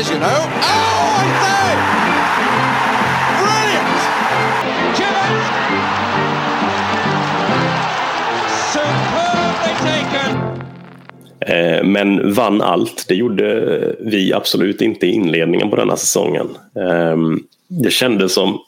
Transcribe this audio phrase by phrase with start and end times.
[0.00, 0.26] is, you know.
[0.26, 1.70] Oh, I say!
[3.40, 4.00] Brilliant!
[4.98, 5.42] Gillett!
[8.72, 10.32] Superbly taken!
[11.40, 13.04] Eh, men vann allt.
[13.08, 16.48] Det gjorde vi absolut inte i inledningen på denna säsongen.
[16.74, 18.58] Ehm, det kändes som,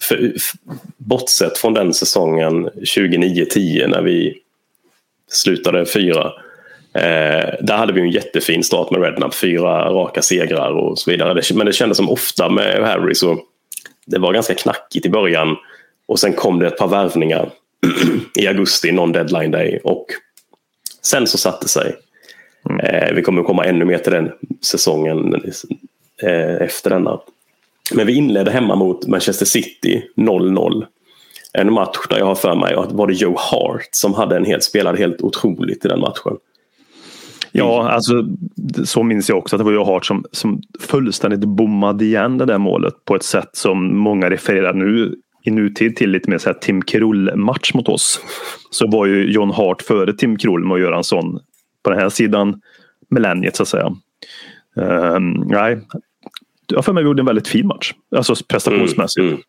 [0.00, 0.32] för,
[0.96, 4.38] bortsett från den säsongen 2009-10 när vi
[5.30, 6.32] slutade fyra.
[6.96, 11.42] Eh, där hade vi en jättefin start med Redknapp, fyra raka segrar och så vidare.
[11.54, 13.38] Men det kändes som ofta med Harry så
[14.06, 15.56] det var ganska knackigt i början
[16.06, 17.50] och sen kom det ett par värvningar
[18.38, 20.06] i augusti, någon deadline day och
[21.02, 21.96] sen så satte sig.
[22.82, 25.34] Eh, vi kommer komma ännu mer till den säsongen
[26.22, 27.20] eh, efter denna.
[27.94, 30.86] Men vi inledde hemma mot Manchester City 0-0.
[31.52, 34.44] En match där jag har för mig att var det Joe Hart som hade en
[34.44, 36.36] helt, spelade helt otroligt i den matchen.
[37.58, 38.26] Ja, alltså
[38.84, 42.44] så minns jag också att det var jag Hart som, som fullständigt bommade igen det
[42.44, 46.48] där målet på ett sätt som många refererar nu i nutid till lite mer så
[46.48, 48.20] här Tim Krull-match mot oss.
[48.70, 51.40] Så var ju John Hart före Tim Krull med att göra en sån
[51.82, 52.60] på den här sidan
[53.10, 53.96] millenniet så att säga.
[54.76, 55.78] Ehm, nej,
[56.66, 57.92] jag för mig vi gjorde en väldigt fin match.
[58.16, 59.22] Alltså prestationsmässigt.
[59.22, 59.42] Mm, mm.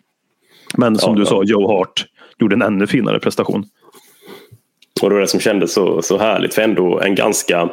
[0.77, 2.05] Men som Ja, du sa, Joe Hart
[2.39, 3.65] gjorde en ännu finare prestation.
[5.01, 7.69] Och det var det som kändes så, så härligt för ändå en ganska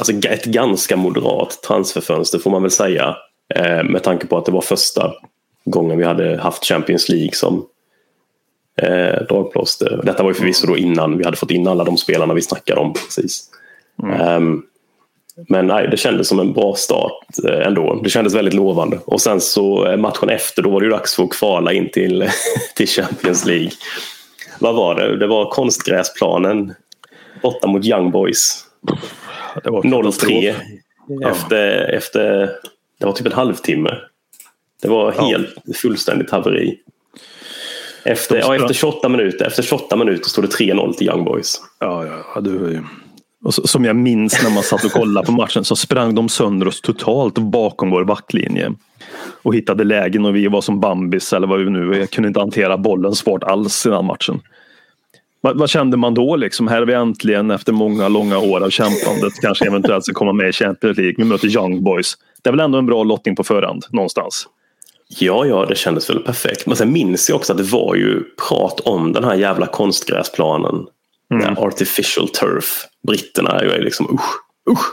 [0.00, 3.16] Alltså ett ganska moderat transferfönster får man väl säga.
[3.54, 5.12] Eh, med tanke på att det var första
[5.64, 7.66] gången vi hade haft Champions League som
[8.82, 10.00] eh, dragplåster.
[10.04, 12.80] Detta var ju förvisso då innan vi hade fått in alla de spelarna vi snackade
[12.80, 13.50] om precis.
[14.20, 14.62] Ehm,
[15.48, 18.00] men nej, det kändes som en bra start eh, ändå.
[18.04, 18.98] Det kändes väldigt lovande.
[19.04, 21.90] Och sen så eh, matchen efter, då var det ju dags för att kvala in
[21.90, 22.28] till,
[22.74, 23.70] till Champions League.
[24.58, 25.16] Vad var det?
[25.16, 26.74] Det var konstgräsplanen
[27.42, 28.64] borta mot Young Boys.
[29.64, 30.54] Det var 0-3
[31.30, 32.50] efter, efter,
[33.00, 33.90] det var typ en halvtimme.
[34.82, 35.22] Det var Ja.
[35.26, 36.78] helt fullständigt haveri.
[38.04, 41.60] Efter, ja, efter 28 minuter efter 28 minuter stod det 3-0 till Young Boys.
[41.78, 42.84] Ja, ja, ja du är.
[43.44, 46.28] Och så, som jag minns när man satt och kollade på matchen så sprang de
[46.28, 48.72] sönder oss totalt bakom vår backlinje.
[49.42, 52.40] Och hittade lägen och vi var som Bambis eller vad vi nu Jag kunde inte
[52.40, 54.40] hantera bollen svårt alls i den matchen.
[55.40, 56.68] Vad, vad kände man då liksom?
[56.68, 60.48] Här är vi äntligen efter många långa år av kämpandet kanske eventuellt ska komma med
[60.48, 61.14] i Champions League.
[61.16, 62.14] Vi möter Young Boys.
[62.42, 64.48] Det är väl ändå en bra lottning på förhand någonstans.
[65.08, 66.66] Ja, ja, det kändes väl perfekt.
[66.66, 70.86] Men sen minns jag också att det var ju prat om den här jävla konstgräsplanen.
[71.30, 72.84] Den här artificial turf.
[73.06, 74.86] Britterna är ju liksom usch, usch.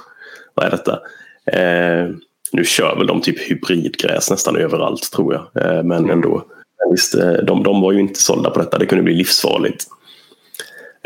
[0.53, 0.99] Vad är detta?
[1.45, 2.15] Eh,
[2.51, 5.65] nu kör väl de typ hybridgräs nästan överallt tror jag.
[5.65, 6.45] Eh, men ändå.
[6.79, 8.77] Men Visst, eh, de, de var ju inte sålda på detta.
[8.77, 9.85] Det kunde bli livsfarligt.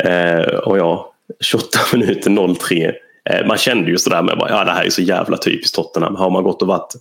[0.04, 2.92] Eh, och ja, 28 minuter 0-3.
[3.30, 6.16] Eh, man kände ju sådär med ja det här är så jävla typiskt Tottenham.
[6.16, 6.94] Har man gått och varit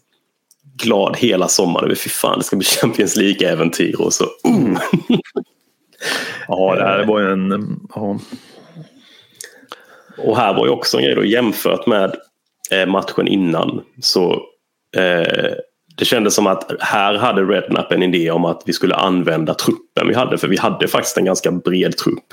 [0.84, 4.80] glad hela sommaren över fy fan det ska bli Champions League-äventyr och så uh,
[6.48, 7.80] Ja, det här var ju en...
[7.96, 8.20] Ja.
[10.18, 12.16] Och här var ju också en grej då jämfört med
[12.72, 14.42] eh, matchen innan så
[14.98, 15.54] eh,
[16.00, 20.08] det kändes som att här hade Redknapp en idé om att vi skulle använda truppen
[20.08, 22.26] vi hade för vi hade faktiskt en ganska bred trupp.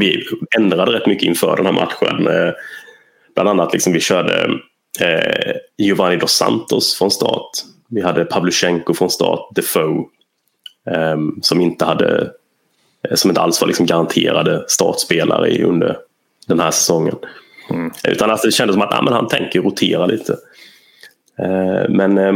[0.00, 0.24] Vi
[0.56, 2.26] ändrade rätt mycket inför den här matchen.
[2.26, 2.52] Eh,
[3.34, 4.44] bland annat liksom vi körde
[5.00, 7.50] eh, Giovanni dos Santos från start.
[7.88, 10.04] Vi hade Pavlyuchenko från start, Defoe
[10.90, 12.30] eh, som inte hade
[13.08, 15.96] eh, som inte alls var liksom garanterade startspelare under
[16.46, 17.16] den här säsongen.
[18.08, 20.32] Utan alltså det kändes som att ah, men han tänker rotera lite.
[21.38, 22.34] Eh, men eh,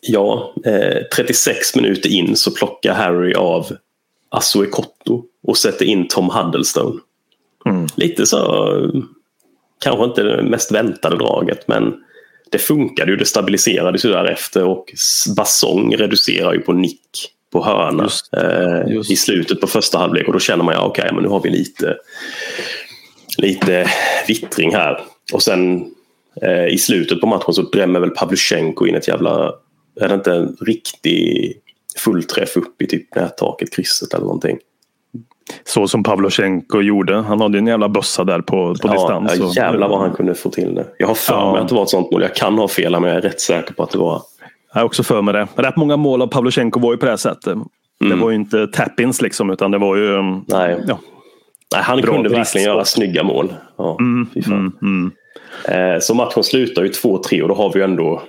[0.00, 3.66] ja, eh, 36 minuter in så plockar Harry av
[4.30, 7.00] Asue Kotto och sätter in Tom Huddlestone.
[7.66, 7.86] Mm.
[7.96, 8.72] Lite så,
[9.84, 11.94] kanske inte det mest väntade draget men
[12.50, 14.84] det funkade ju, det stabiliserades ju därefter och
[15.36, 19.10] Basong reducerar ju på nick på hörna Just- eh, just.
[19.10, 21.50] i slutet på första halvlek och då känner man ja okej men nu har vi
[21.50, 21.96] lite
[23.38, 23.86] lite
[24.28, 25.00] vittring här.
[25.32, 25.84] Och sen
[26.42, 29.52] eh, i slutet på matchen så drämmer väl Pavlyuchenko in ett jävla,
[30.00, 31.54] är det inte en riktig
[31.98, 34.58] fullträff upp i typ nättaket, krysset eller någonting.
[35.64, 37.14] Så som Pavlosjenko gjorde.
[37.16, 39.32] Han hade en jävla bössa där på, på ja, distans.
[39.56, 40.86] ja, jävlar vad han kunde få till det.
[40.98, 41.52] Jag har för Ja.
[41.52, 42.22] mig att det var ett sånt mål.
[42.22, 44.22] Jag kan ha fel men jag är rätt säker på att det var.
[44.72, 45.48] Jag har också för mig det.
[45.56, 47.58] Rätt många mål av Pavlosjenko var ju på det här sättet.
[48.00, 50.06] Det var ju inte tap-ins liksom utan det var ju...
[50.16, 50.98] um, Nej, Ja.
[51.74, 53.52] Nej han kunde verkligen göra snygga mål.
[53.76, 53.96] Ja,
[54.44, 54.52] fan.
[54.52, 55.12] Mm, mm.
[55.94, 58.22] Eh, Så matchen slutar ju 2-3 och då har vi ju ändå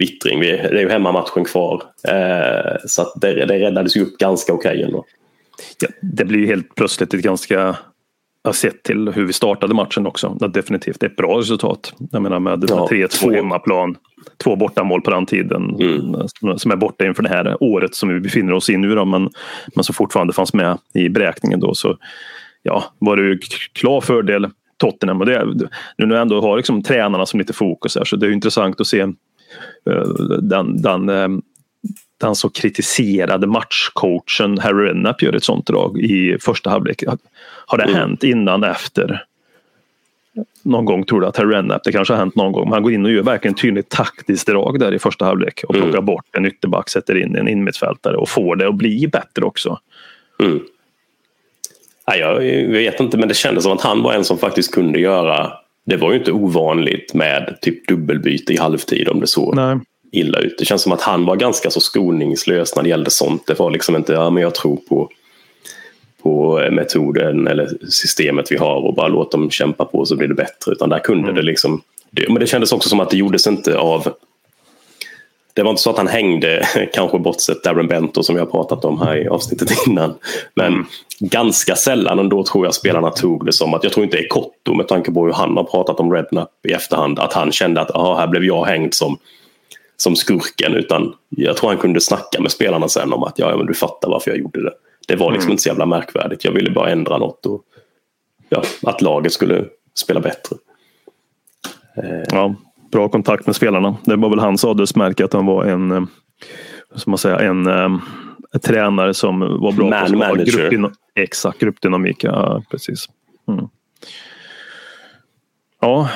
[0.00, 0.40] vittring.
[0.40, 1.82] Vi- Det är ju hemmamatchen kvar.
[2.08, 5.04] Eh, Så att det, det räddades ju upp ganska okej ändå.
[5.80, 7.76] Ja, det blir ju helt plötsligt ett ganska
[8.52, 10.36] sett till hur vi startade matchen också.
[10.40, 11.94] Det definitivt ett bra resultat.
[12.12, 13.96] Jag menar med, ja, 3-2 hemmaplan.
[14.44, 16.58] Två bortamål på den tiden mm.
[16.58, 19.30] som är borta inför det här året som vi befinner oss i nu då, men,
[19.74, 21.74] men som fortfarande fanns med i beräkningen då.
[21.74, 21.96] Så
[22.62, 23.38] ja, var det ju
[23.72, 25.20] klar fördel Tottenham.
[25.20, 28.26] Och det, nu när jag ändå har liksom tränarna som lite fokus här så det
[28.26, 29.06] är intressant att se
[30.40, 31.38] den, den uh,
[32.18, 37.04] den så kritiserade matchcoachen Harry Redknapp gör ett sånt drag i första halvlek.
[37.66, 37.96] Har det mm.
[37.96, 39.24] hänt innan efter?
[40.62, 42.82] Någon gång tror du att Harry Redknapp, det kanske har hänt någon gång, men han
[42.82, 46.04] går in och gör verkligen tydligt taktiskt drag där i första halvlek och plockar mm.
[46.04, 49.78] bort en ytterback, sätter in en innermittfältare och får det att bli bättre också.
[50.42, 50.60] Mm.
[52.06, 55.00] Ja, jag vet inte, men det kändes som att han var en som faktiskt kunde
[55.00, 55.52] göra
[55.86, 59.52] det var ju inte ovanligt med typ dubbelbyte i halvtid om det så.
[59.52, 59.78] Nej
[60.16, 60.58] illa ut.
[60.58, 63.46] Det känns som att han var ganska så skoningslös när det gällde sånt.
[63.46, 65.10] Det var liksom inte, ja men jag tror på,
[66.22, 70.34] på metoden eller systemet vi har och bara låt dem kämpa på så blir det
[70.34, 70.72] bättre.
[70.72, 71.34] Utan där kunde mm.
[71.34, 74.08] det liksom, det, men det kändes också som att det gjordes inte av
[75.56, 78.84] det var inte så att han hängde, kanske bortsett Darren Bento som vi har pratat
[78.84, 80.14] om här i avsnittet innan.
[80.54, 80.86] Men mm.
[81.20, 84.88] ganska sällan ändå tror jag spelarna tog det som att, jag tror inte Ekotto med
[84.88, 88.26] tanke på hur han har pratat om Redknapp i efterhand, att han kände att här
[88.26, 89.18] blev jag hängd som
[89.96, 93.66] som skurken utan jag tror han kunde snacka med spelarna sen om att ja, men
[93.66, 94.72] du fattar varför jag gjorde det.
[95.08, 95.52] Det var liksom mm.
[95.52, 96.44] inte så jävla märkvärdigt.
[96.44, 97.62] Jag ville bara ändra något och
[98.48, 99.64] ja, att laget skulle
[99.94, 100.56] spela bättre.
[102.30, 102.54] Ja,
[102.92, 103.96] bra kontakt med spelarna.
[104.04, 106.02] Det var väl hans adelsmärke att han var en, eh,
[106.94, 107.98] som man säger, en, eh,
[108.64, 110.44] tränare som var bra Man på manager.
[110.44, 112.24] Gruppdyn exakt, gruppdynamik.
[112.24, 113.06] Ja, precis.
[113.48, 113.68] Mm.
[115.80, 116.08] Ja,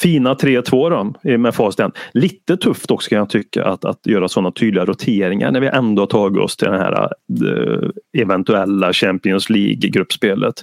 [0.00, 4.50] Fina 3-2 då med facit Lite tufft också kan jag tycka att, att göra sådana
[4.50, 7.08] tydliga roteringar när vi ändå har tagit oss till det här
[7.42, 10.54] uh, eventuella Champions League-gruppspelet.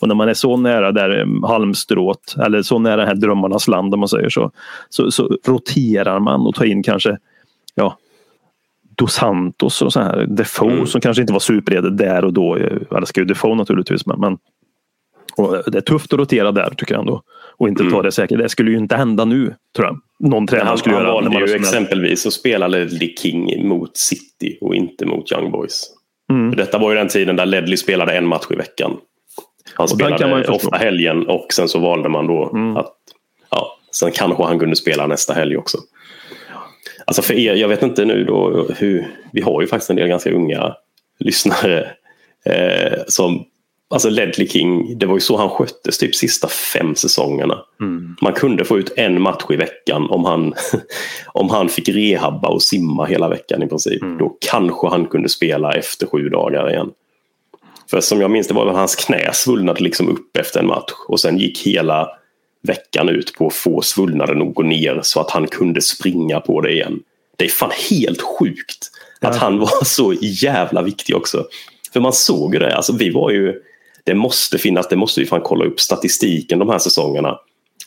[0.00, 3.68] Och när man är så nära där eh, halmstrået eller så nära det här drömmarnas
[3.68, 4.50] land om man säger så,
[4.88, 7.18] så, så roterar man och tar in kanske
[7.74, 7.98] ja,
[8.96, 10.26] Dos Santos och så här.
[10.26, 10.86] Defoe mm.
[10.86, 12.58] som kanske inte var superredo där och då.
[12.96, 14.38] Älskar ju Defoe naturligtvis men, men
[15.66, 17.22] det är tufft att rotera där tycker jag ändå.
[17.58, 17.92] Och inte mm.
[17.92, 18.38] ta det säkert.
[18.38, 20.00] Det skulle ju inte hända nu tror jag.
[20.18, 21.22] Någon tränare han, skulle han göra.
[21.22, 25.82] Han valde ju exempelvis att spela Ledley King mot City och inte mot Young Boys.
[26.30, 26.50] Mm.
[26.50, 28.96] För detta var ju den tiden där Ledley spelade en match i veckan.
[29.74, 32.76] Han spelade ofta helgen och sen så valde man då mm.
[32.76, 32.94] att
[33.50, 35.78] ja, sen kanske han kunde spela nästa helg också.
[37.04, 40.08] Alltså för er, jag vet inte nu då hur, vi har ju faktiskt en del
[40.08, 40.74] ganska unga
[41.18, 41.90] lyssnare
[42.44, 43.44] eh, som
[43.88, 47.58] Alltså Ledley King, det var ju så han sköttes typ sista fem säsongerna.
[47.80, 48.16] Mm.
[48.22, 50.54] Man kunde få ut en match i veckan om han,
[51.26, 54.02] om han fick rehabba och simma hela veckan i princip.
[54.02, 54.18] Mm.
[54.18, 56.90] Då kanske han kunde spela efter sju dagar igen.
[57.90, 60.92] För som jag minns det var att hans knä svullnade liksom upp efter en match
[61.08, 62.08] och sen gick hela
[62.62, 66.60] veckan ut på att få svullnaden att gå ner så att han kunde springa på
[66.60, 67.00] det igen.
[67.36, 68.90] Det är fan helt sjukt
[69.20, 69.40] att ja.
[69.40, 71.46] han var så jävla viktig också.
[71.92, 73.54] För man såg ju det, alltså vi var ju
[74.06, 77.38] det måste finnas, det måste vi fan kolla upp statistiken de här säsongerna.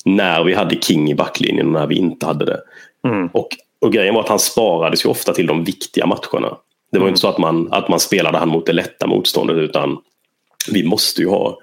[0.06, 2.62] När vi hade King i backlinjen och när vi inte hade det.
[3.08, 3.28] Mm.
[3.28, 3.48] Och,
[3.82, 6.58] och grejen var att han sparades ju ofta till de viktiga matcherna.
[6.92, 7.08] Det var mm.
[7.10, 9.98] inte så att man, att man spelade han mot det lätta motståndet utan
[10.72, 11.58] vi måste ju ha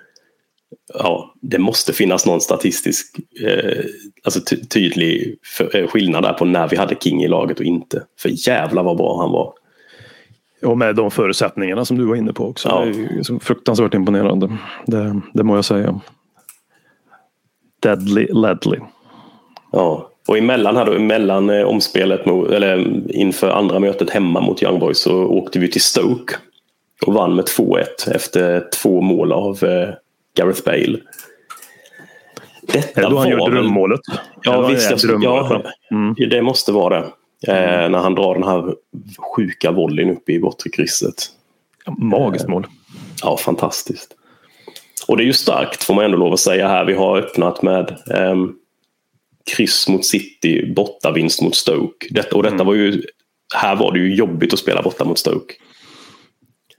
[0.95, 3.85] Ja, det måste finnas någon statistisk eh,
[4.25, 7.65] alltså ty tydlig för, eh, skillnad där på när vi hade King i laget och
[7.65, 8.03] inte.
[8.21, 9.53] För jävla vad bra han var.
[10.67, 12.69] Och med de förutsättningarna som du var inne på också.
[12.69, 12.85] Ja.
[12.85, 14.57] Det är fruktansvärt imponerande.
[14.87, 16.01] Det, det må jag säga.
[17.83, 18.81] Deadly Ledley.
[19.73, 24.63] Ja, och emellan, här då, emellan eh, omspelet mot, eller inför andra mötet hemma mot
[24.63, 26.35] Young Boys så åkte vi till Stoke
[27.07, 29.89] och vann med 2-1 efter två mål av eh,
[30.37, 30.99] Gareth Bale.
[32.63, 34.01] Detta är det då han gör drömmålet?
[34.43, 35.05] Ja, visst.
[35.05, 36.15] Jag, ja, mm.
[36.31, 37.07] det måste vara det.
[37.43, 38.75] Eh, när han drar den här
[39.35, 41.15] sjuka volleyn upp i bortre krysset.
[41.99, 42.67] magiskt mål.
[43.23, 44.15] Ja, fantastiskt.
[45.09, 46.85] Och det är ju starkt får man ändå lov att säga här.
[46.85, 48.37] Vi har öppnat med eh,
[49.57, 52.07] kryss mot City, bortavinst mot Stoke.
[52.11, 52.67] Detta, och detta mm.
[52.67, 53.03] var ju,
[53.55, 55.55] här var det ju jobbigt att spela borta mot Stoke.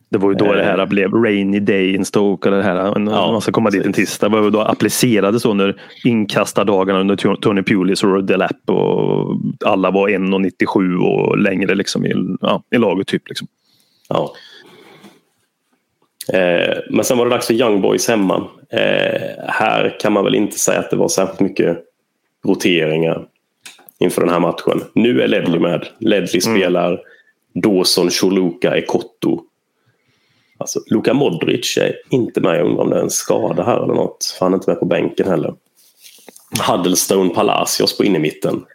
[0.10, 0.86] Det var ju då det här eh.
[0.86, 2.50] blev rainy day in Stoke.
[2.50, 3.80] Eller det här, ja, man ska komma precis.
[3.80, 4.30] dit en tisdag.
[4.30, 8.70] Det var då applicerades under inkastardagarna under Tony Pulis och Delap.
[8.70, 13.08] Och alla var 1,97 och längre liksom i, ja, i laget.
[13.08, 13.48] Typ, liksom.
[14.10, 14.34] Ja.
[16.34, 18.48] Eh, men sen var det dags för Young Boys hemma.
[18.70, 21.78] Eh, här kan man väl inte säga att det var särskilt mycket
[22.46, 23.26] roteringar
[24.00, 24.82] inför den här matchen.
[24.94, 25.88] Nu är Ledley med.
[26.00, 26.58] Ledley mm.
[26.58, 27.00] spelar
[27.54, 29.42] Dawson, Choluka, Ekotto
[30.58, 32.60] Alltså, Luka Modric är inte med.
[32.60, 34.36] Jag undrar om det är en skada här eller något.
[34.38, 35.54] För han är inte med på bänken heller.
[36.68, 38.66] Huddlestone Palacios på innermitten.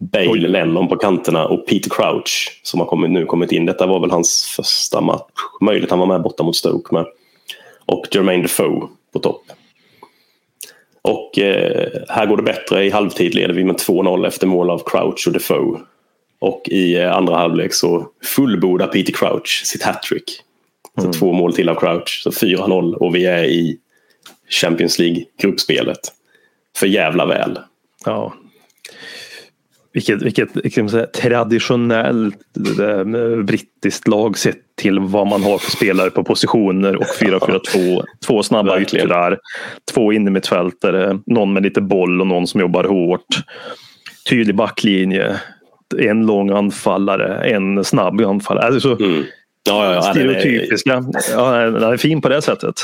[0.00, 0.38] Bale, Oj.
[0.38, 3.66] Lennon på kanterna och Peter Crouch som har kommit, nu kommit in.
[3.66, 5.32] Detta var väl hans första match.
[5.60, 7.06] Möjligt han var med borta mot Stoke med.
[7.86, 9.42] Och Jermaine Defoe på topp.
[11.02, 12.84] Och eh, här går det bättre.
[12.84, 15.80] I halvtid leder vi med 2-0 efter mål av Crouch och Defoe.
[16.40, 18.06] Och i eh, andra halvlek så
[18.36, 20.42] fullbordar Peter Crouch sitt hattrick.
[21.02, 22.20] Så två mål till av Crouch.
[22.24, 23.78] Så 4-0 och vi är i
[24.50, 26.00] Champions League-gruppspelet.
[26.76, 27.58] För jävla väl.
[28.04, 28.34] Ja.
[29.92, 32.36] Vilket, vilket man säga, traditionellt
[33.44, 38.04] brittiskt lag sett till vad man har för spelare på positioner och 4-4-2.
[38.26, 39.06] Två snabba Verkligen.
[39.06, 39.38] yttrar,
[39.94, 43.26] två innermittfältare, någon med lite boll och någon som jobbar hårt.
[44.30, 45.36] Tydlig backlinje,
[45.98, 48.66] en lång anfallare, en snabb anfallare.
[48.66, 49.24] Alltså, Mm.
[49.68, 51.04] Ja, ja, den stereotypiska.
[51.32, 52.80] Ja, den är fin på det sättet.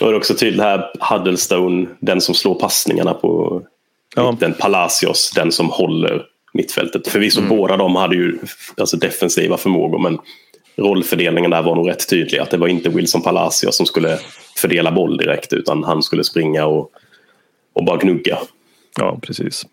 [0.00, 3.62] Och det är också tydligt här Huddlestone, den som slår passningarna på
[4.16, 4.32] Ja.
[4.32, 4.54] mitten.
[4.58, 6.22] Palacios, den som håller
[6.54, 7.08] mittfältet.
[7.08, 7.48] Förvisso Mm.
[7.56, 8.38] båda de hade ju
[8.76, 10.18] alltså, defensiva förmågor men
[10.76, 12.38] rollfördelningen där var nog rätt tydlig.
[12.38, 14.18] Att det var inte Wilson Palacios som skulle
[14.56, 16.90] fördela boll direkt utan han skulle springa och,
[17.74, 18.38] och bara gnugga.
[18.98, 19.66] Ja, precis.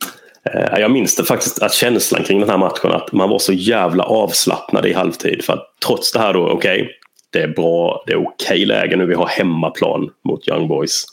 [0.46, 3.53] Eh, Jag minns det faktiskt att känslan kring den här matchen att man var så
[3.53, 5.43] jävla avslappnad i halvtid.
[5.46, 6.89] För att trots det här då, okej,
[7.29, 11.05] det är bra, det är okej läge nu, vi har hemmaplan mot Young Boys.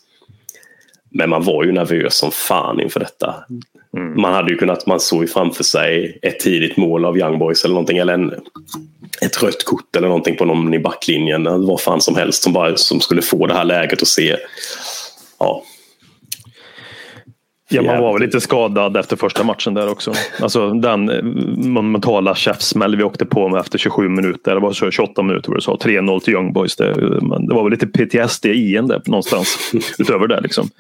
[1.11, 3.35] Men man var ju nervös som fan inför detta.
[4.17, 7.65] Man hade ju kunnat, man såg ju framför sig ett tidigt mål av Young Boys
[7.65, 8.33] eller någonting, eller en,
[9.23, 12.77] ett rött kort eller någonting på någon i backlinjen, vad fan som helst som, bara,
[12.77, 14.37] som skulle få det här läget att se,
[15.39, 15.63] ja,
[17.69, 20.13] Ja, man var väl lite skadad efter första matchen där också.
[20.41, 21.23] Alltså den eh,
[21.69, 24.55] monumentala käftsmäll vi åkte på med efter 27 minuter.
[24.55, 25.77] Det var så 28 minuter var det så.
[25.77, 26.77] 3-0 till Young Boys.
[26.77, 26.95] Det,
[27.49, 29.73] det var väl lite PTSD i en där någonstans.
[29.99, 30.71] utöver det liksom.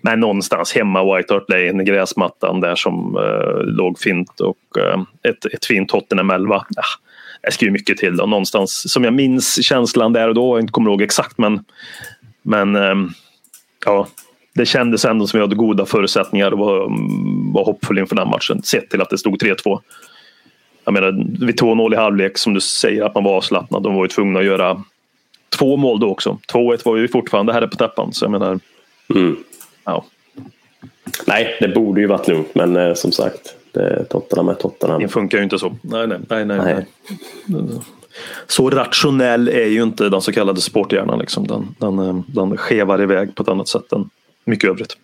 [0.00, 5.44] Men någonstans hemma White Hart Lane, gräsmattan där som eh, låg fint och eh, ett,
[5.44, 6.64] ett fint Tottenham 11.
[6.76, 6.82] Ja,
[7.42, 8.16] det ska ju mycket till.
[8.16, 8.26] Då.
[8.26, 11.64] Någonstans som jag minns känslan där och då, jag inte kommer ihåg exakt men,
[12.42, 13.10] men ehm,
[13.84, 14.08] ja,
[14.58, 16.78] det kändes ändå som vi hade goda förutsättningar och var,
[17.52, 18.62] var hoppfull inför den matchen.
[18.62, 19.80] Sett till att det stod 3-2.
[20.84, 21.12] Jag menar,
[21.46, 23.82] vid 2-0 i halvlek som du säger att man var avslappnad.
[23.82, 24.82] De var ju tvungna att göra
[25.58, 26.38] två mål då också.
[26.52, 28.12] 2-1 var ju fortfarande här på täppan.
[28.12, 28.60] Så jag menar,
[29.14, 29.36] mm.
[29.84, 30.04] ja,
[31.26, 35.02] Nej, det borde ju varit lugnt, men eh, som sagt, det, Tottenham är Tottenham.
[35.02, 35.76] det funkar ju inte så.
[35.82, 36.58] Nej, nej, nej, nej.
[36.64, 36.84] Nej.
[37.46, 37.80] nej.
[38.46, 41.18] Så rationell är ju inte den så kallade sporthjärnan.
[41.18, 41.46] Liksom.
[41.46, 44.10] Den, den, eh, den skevar iväg på ett annat sätt än
[44.48, 44.96] mycket övrigt.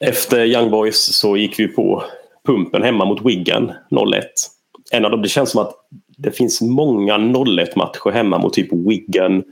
[0.00, 2.04] Efter Young Boys så gick vi på
[2.46, 4.22] pumpen hemma mot Wigan 0-1.
[4.92, 5.74] En av dem, det känns som att
[6.16, 9.44] det finns många 0-1 matcher hemma mot typ Wigan,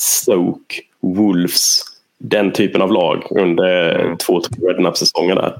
[0.00, 1.82] Stoke, Wolves,
[2.18, 5.58] den typen av lag under två, tre Rednap-säsonger där.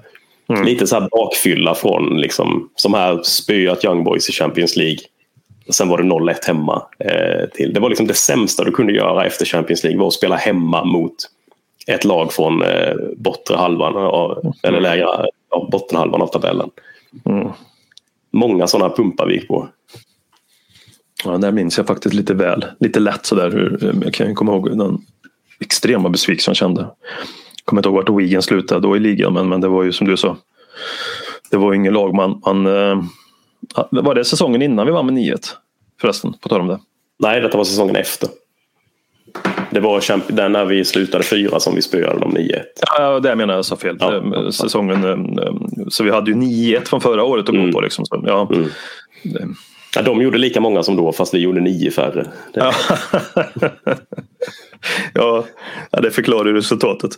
[0.64, 4.98] Lite så här bakfylla från liksom, som här spöat Young Boys i Champions League.
[5.70, 6.82] Sen var det 0-1 hemma.
[6.98, 7.72] Eh, till.
[7.74, 10.84] Det var liksom det sämsta du kunde göra efter Champions League var att spela hemma
[10.84, 11.14] mot
[11.86, 15.06] ett lag från eh, bortre halvan av, eller lägre
[15.50, 16.70] ja, bottenhalvan av tabellen.
[17.24, 17.48] Mm.
[18.32, 19.68] Många sådana pumpar vi gick på.
[21.24, 22.64] Ja, där minns jag faktiskt lite väl.
[22.80, 23.50] Lite lätt sådär.
[23.50, 24.98] hur- Jag kan ju komma ihåg den
[25.60, 26.80] extrema besvikelsen jag kände.
[26.80, 29.92] Jag kommer inte ihåg vart Wigan slutade då i ligan men, men det var ju
[29.92, 30.36] som du sa.
[31.50, 32.40] Det var ju ingen lag man...
[32.44, 33.02] man eh,
[33.90, 35.36] var det säsongen innan vi vann med 9
[36.00, 36.78] Förresten, på tal om det.
[37.18, 38.28] Nej, detta var säsongen efter.
[39.70, 42.62] Det var den när vi slutade fyra som vi spöade dem 9-1.
[42.98, 43.96] Ja, det menar jag sa fel.
[44.00, 44.16] Ja.
[44.16, 45.04] Eh, Säsongen,
[45.38, 45.54] eh,
[45.88, 47.72] så vi hade ju 9-1 från förra året att gå Mm.
[47.72, 47.80] på.
[47.80, 48.06] Liksom.
[48.06, 48.50] Så, ja.
[48.54, 48.68] Mm.
[49.96, 52.26] Ja, de gjorde lika många som då fast vi gjorde nio färre.
[52.52, 52.72] Ja.
[55.90, 57.10] ja, det förklarar resultatet.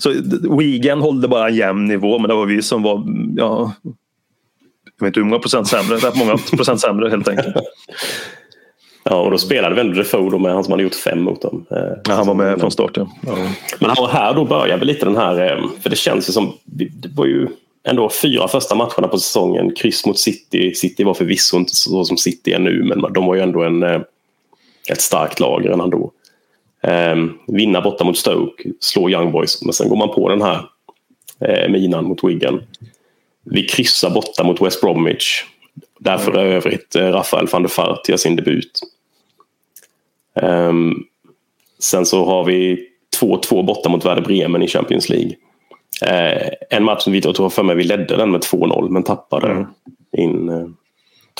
[0.00, 0.12] Så
[0.58, 3.04] Wigan hållde bara en jämn nivå men det var vi som var,
[3.36, 3.72] ja,
[4.98, 7.56] jag vet inte hur många procent sämre, rätt många procent sämre helt enkelt.
[9.04, 11.66] Ja, och då spelade väl Defoe med han som hade gjort fem mot dem.
[11.70, 11.76] Eh,
[12.08, 12.90] Ja, han var med från start.
[12.96, 13.08] Ja.
[13.26, 13.36] Ja.
[13.80, 16.52] Men här- här då börjar väl lite den här, eh, för det känns ju som,
[16.64, 17.48] det var ju
[17.88, 20.74] ändå fyra första matcherna på säsongen, kryss mot City.
[20.74, 23.82] City var förvisso inte så som City är nu, men de var ju ändå en,
[23.82, 24.00] eh,
[24.90, 26.12] ett starkt lag redan då.
[26.82, 30.60] Eh, vinna borta mot Stoke, slå Young Boys, men sen går man på den här
[31.40, 32.62] eh, minan mot Wigan.
[33.50, 35.44] Vi kryssar borta mot West Bromwich.
[36.00, 38.80] Där för övrigt eh, Rafael van der Fart gör sin debut.
[40.40, 40.94] Ehm,
[41.78, 42.88] sen så har vi
[43.20, 45.32] 2-2 borta mot Werder Bremen i Champions League.
[46.06, 49.46] Eh, en match som vi tror för mig vi ledde den med 2-0 men tappade
[49.50, 49.66] Mm.
[50.16, 50.66] in eh,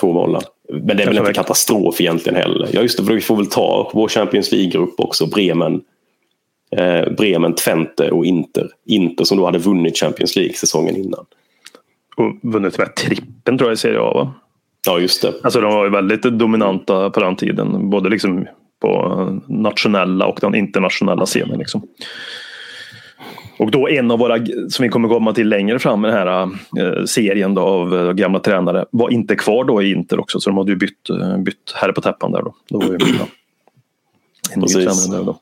[0.00, 0.32] två mål.
[0.32, 0.42] där.
[0.72, 2.68] Men det är väl inte katastrof egentligen heller.
[2.72, 5.26] Ja, just det, vi får väl ta vår Champions League-grupp också.
[5.26, 5.80] Bremen,
[6.76, 8.68] eh, Bremen, Twente och Inter.
[8.86, 11.26] Inter som då hade vunnit Champions League säsongen innan.
[12.16, 14.34] Och vunnit med trippen tror jag i Serie A va?
[14.86, 15.34] Ja, just det.
[15.42, 17.90] Alltså de var ju väldigt dominanta på den tiden.
[17.90, 18.46] Både liksom
[18.80, 21.58] på nationella och den internationella scenen.
[21.58, 21.82] Liksom.
[23.58, 26.42] Och då en av våra, som vi kommer komma till längre fram i den här
[26.78, 30.40] eh, serien då, av eh, gamla tränare, var inte kvar då i Inter också.
[30.40, 32.54] Så de hade ju bytt, eh, bytt herre på täppan där då.
[32.68, 32.92] då var ju
[34.54, 35.38] en ny tränare då.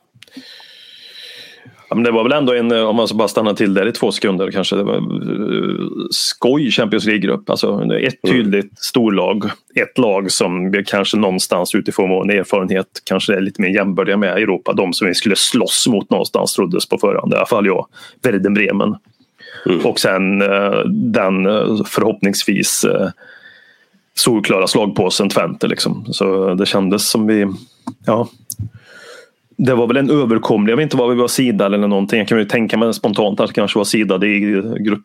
[1.88, 4.12] Ja, men det var väl ändå en, om man bara stannar till där i två
[4.12, 4.76] sekunder kanske.
[4.76, 7.50] Det var uh, skoj Champions League-grupp.
[7.50, 8.36] Alltså ett mm.
[8.36, 9.44] tydligt storlag.
[9.74, 14.36] Ett lag som vi kanske någonstans utifrån vår erfarenhet kanske är lite mer jämbördiga med
[14.36, 14.72] Europa.
[14.72, 17.32] De som vi skulle slåss mot någonstans troddes på förhand.
[17.32, 17.86] I alla fall jag.
[18.22, 18.96] Werder Bremen.
[19.66, 19.86] Mm.
[19.86, 21.44] Och sen uh, den
[21.84, 22.86] förhoppningsvis
[24.14, 25.66] solklara slagpåsen Twente.
[25.66, 26.04] Liksom.
[26.12, 27.46] Så det kändes som vi
[28.06, 28.28] ja,
[29.56, 32.18] det var väl en överkomlig, jag vet inte vad vi var sidade eller någonting.
[32.18, 34.40] Jag kan ju tänka mig spontant att det kanske var sidade i
[34.80, 35.02] grupp,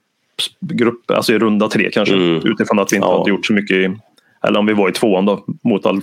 [0.59, 2.15] grupp alltså i runda tre kanske.
[2.15, 2.35] Mm.
[2.35, 3.17] Utifrån att vi inte ja.
[3.17, 3.77] hade gjort så mycket.
[3.77, 3.95] I,
[4.47, 5.45] eller om vi var i tvåan då.
[5.63, 6.01] Mot all...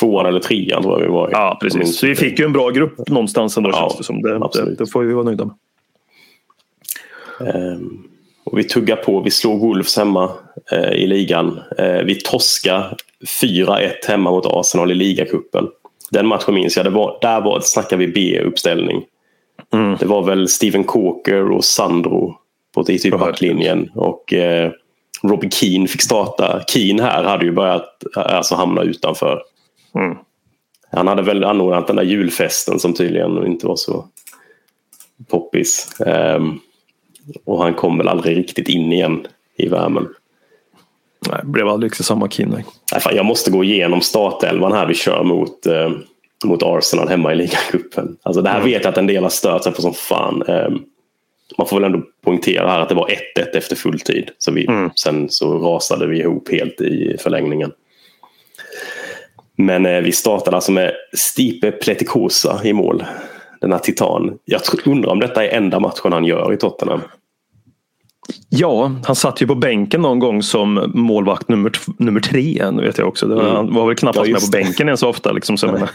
[0.00, 1.32] Tvåan eller trean tror jag vi var i.
[1.32, 1.98] Ja precis.
[1.98, 4.22] Så vi fick ju en bra grupp någonstans ändå ja, känns det som.
[4.22, 5.54] Det, det, det, får vi vara nöjda med.
[7.54, 8.04] Um,
[8.44, 9.20] och vi tuggar på.
[9.20, 10.32] Vi slår Wolves hemma
[10.72, 11.60] uh, i ligan.
[11.80, 12.96] Uh, vi torskar
[13.42, 15.68] 4-1 hemma mot Arsenal i ligacupen.
[16.10, 16.86] Den matchen minns jag.
[16.86, 19.04] Det var, där var, snackar vi B-uppställning.
[19.72, 19.96] Mm.
[20.00, 22.34] Det var väl Steven Coker och Sandro
[22.74, 23.90] på typ backlinjen.
[23.94, 24.70] Och eh,
[25.22, 26.62] Robbie Keane fick starta.
[26.66, 29.42] Keane här hade ju börjat alltså, hamna utanför.
[29.94, 30.16] Mm.
[30.92, 34.04] Han hade väl anordnat den där julfesten som tydligen inte var så
[35.28, 35.96] poppis.
[35.98, 36.60] Um,
[37.44, 40.08] och han kom väl aldrig riktigt in igen i värmen.
[41.30, 42.64] Nej, blev aldrig riktigt samma Keane.
[43.12, 45.90] Jag måste gå igenom startelvan här vi kör mot, eh,
[46.44, 48.16] mot Arsenal hemma i ligacupen.
[48.22, 48.70] Alltså det här mm.
[48.70, 50.42] vet jag att en del har stört sig på som fan.
[50.48, 50.68] Eh,
[51.58, 54.30] man får väl ändå poängtera här att det var 1-1 efter fulltid.
[54.38, 54.90] Så vi, mm.
[54.94, 57.72] Sen så rasade vi ihop helt i förlängningen.
[59.56, 63.04] Men eh, vi startade alltså med Stipe Pletikosa i mål.
[63.60, 64.38] Denna titan.
[64.44, 67.00] Jag undrar om detta är enda matchen han gör i Tottenham.
[68.48, 72.70] Ja, han satt ju på bänken någon gång som målvakt nummer, nummer tre.
[72.70, 73.26] Nu vet jag också.
[73.26, 73.54] Var, mm.
[73.54, 75.32] Han var väl knappast ja, med på bänken än så ofta.
[75.32, 75.66] Liksom, så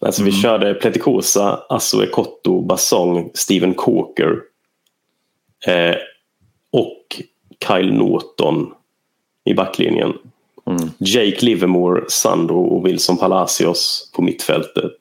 [0.00, 0.34] alltså, mm.
[0.34, 4.38] Vi körde Pletikosa, Asso Ekotto, Basong, Steven Coker
[5.66, 5.96] eh,
[6.72, 7.22] och
[7.68, 8.72] Kyle Norton
[9.44, 10.12] i backlinjen.
[10.70, 10.90] Mm.
[10.98, 14.92] Jake Livermore, Sandro och Wilson Palacios på mittfältet.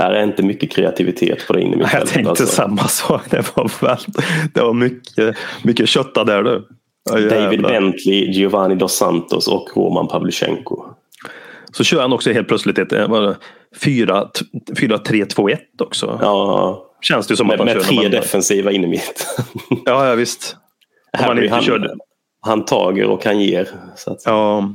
[0.00, 2.46] Där är inte mycket kreativitet på det inne Jag tänkte alltså.
[2.46, 3.22] samma sak.
[3.30, 3.96] Det var, väl,
[4.54, 6.68] det var mycket, mycket kötta där du.
[7.28, 10.84] David Bentley, Giovanni Dos Santos och Roman Pavlyuchenko.
[11.72, 16.18] Så kör han också helt plötsligt ett 4-3-2-1 också.
[16.22, 16.86] Ja.
[17.00, 19.26] Känns det som med, att han med tre defensiva in i mitt.
[19.84, 20.56] ja, ja visst.
[21.12, 21.96] Harry, han, körde.
[22.40, 23.68] han tager och han ger.
[23.96, 24.22] Så att...
[24.24, 24.72] ja.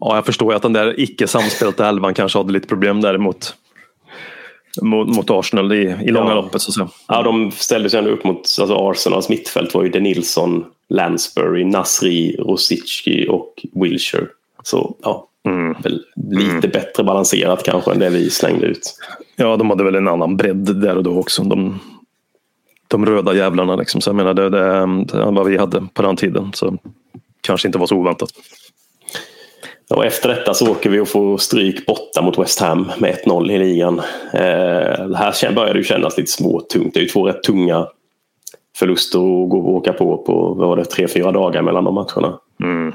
[0.00, 3.54] ja, jag förstår att den där icke samspelta elvan kanske hade lite problem däremot
[4.82, 6.34] mot, mot Arsenal i, i långa ja.
[6.34, 6.62] loppet.
[6.62, 6.88] Så, så.
[7.08, 11.64] Ja, de ställde sig ändå upp mot alltså Arsenals mittfält var ju De Nilsson, Lansbury,
[11.64, 14.26] Nasri, Rosicki och Wilshire.
[14.62, 15.76] Så ja, mm.
[16.30, 16.60] lite mm.
[16.60, 18.94] bättre balanserat kanske än det vi slängde ut.
[19.36, 21.42] Ja, de hade väl en annan bredd där och då också.
[21.42, 21.80] De,
[22.88, 24.00] de röda jävlarna liksom.
[24.00, 24.86] Så jag menar, det, det,
[25.18, 26.50] det vad vi hade på den tiden.
[26.54, 26.78] Så
[27.40, 28.30] kanske inte var så oväntat.
[29.90, 33.52] Och efter detta så åker vi och får stryk borta mot West Ham med 1-0
[33.52, 33.98] i ligan.
[34.32, 36.94] Eh, här börjar det kännas lite småtungt.
[36.94, 37.86] Det är ju två rätt tunga
[38.76, 42.38] förluster att gå och åka på på var det, tre, fyra dagar mellan de matcherna.
[42.62, 42.92] Mm.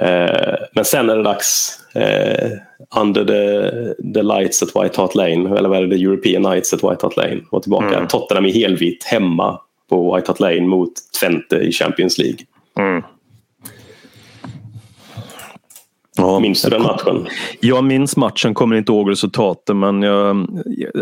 [0.00, 1.80] Eh, men sen är det dags.
[1.94, 2.50] Eh,
[3.00, 6.74] under the, the lights at White Hart Lane, eller vad är det, the European Nights
[6.74, 7.40] at White Hart Lane.
[7.50, 7.96] Och tillbaka.
[7.96, 8.08] Mm.
[8.08, 12.38] Tottenham i helvitt hemma på White Hart Lane mot Twente i Champions League.
[12.78, 13.02] Mm.
[16.16, 17.26] Ja, minns du den matchen?
[17.60, 20.92] Jag minns matchen, kommer inte ihåg resultatet men jag, jag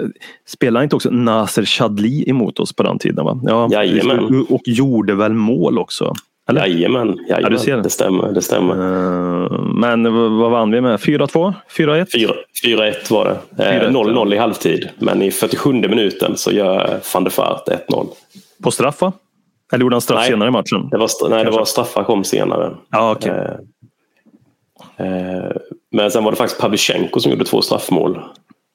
[0.48, 3.24] spelade inte också Nasser Chadli emot oss på den tiden?
[3.24, 3.40] Va?
[3.42, 4.46] Ja, Jajamän.
[4.48, 6.14] Och gjorde väl mål också?
[6.48, 6.61] Eller?
[6.61, 7.42] Jajamän, jajamän.
[7.42, 7.77] Ja, du ser.
[7.77, 8.33] det stämmer.
[8.33, 8.74] Det stämmer.
[8.74, 11.00] Uh, men vad vann vi med?
[11.00, 11.55] 4-2?
[11.77, 12.07] 4-1?
[12.64, 13.90] 4-1 var det.
[13.90, 14.88] 0-0 uh, i halvtid.
[14.98, 18.07] Men i 47 minuten så gör van der Fart 1-0.
[18.62, 19.12] På straff va?
[19.72, 20.88] Eller gjorde han straff nej, senare i matchen?
[20.90, 22.77] Det var, nej, det var straffar kom senare.
[22.90, 23.40] Ah, okay.
[24.96, 25.57] Eh,
[25.92, 28.20] men sen var det faktiskt Pavlyuchenko som gjorde två straffmål.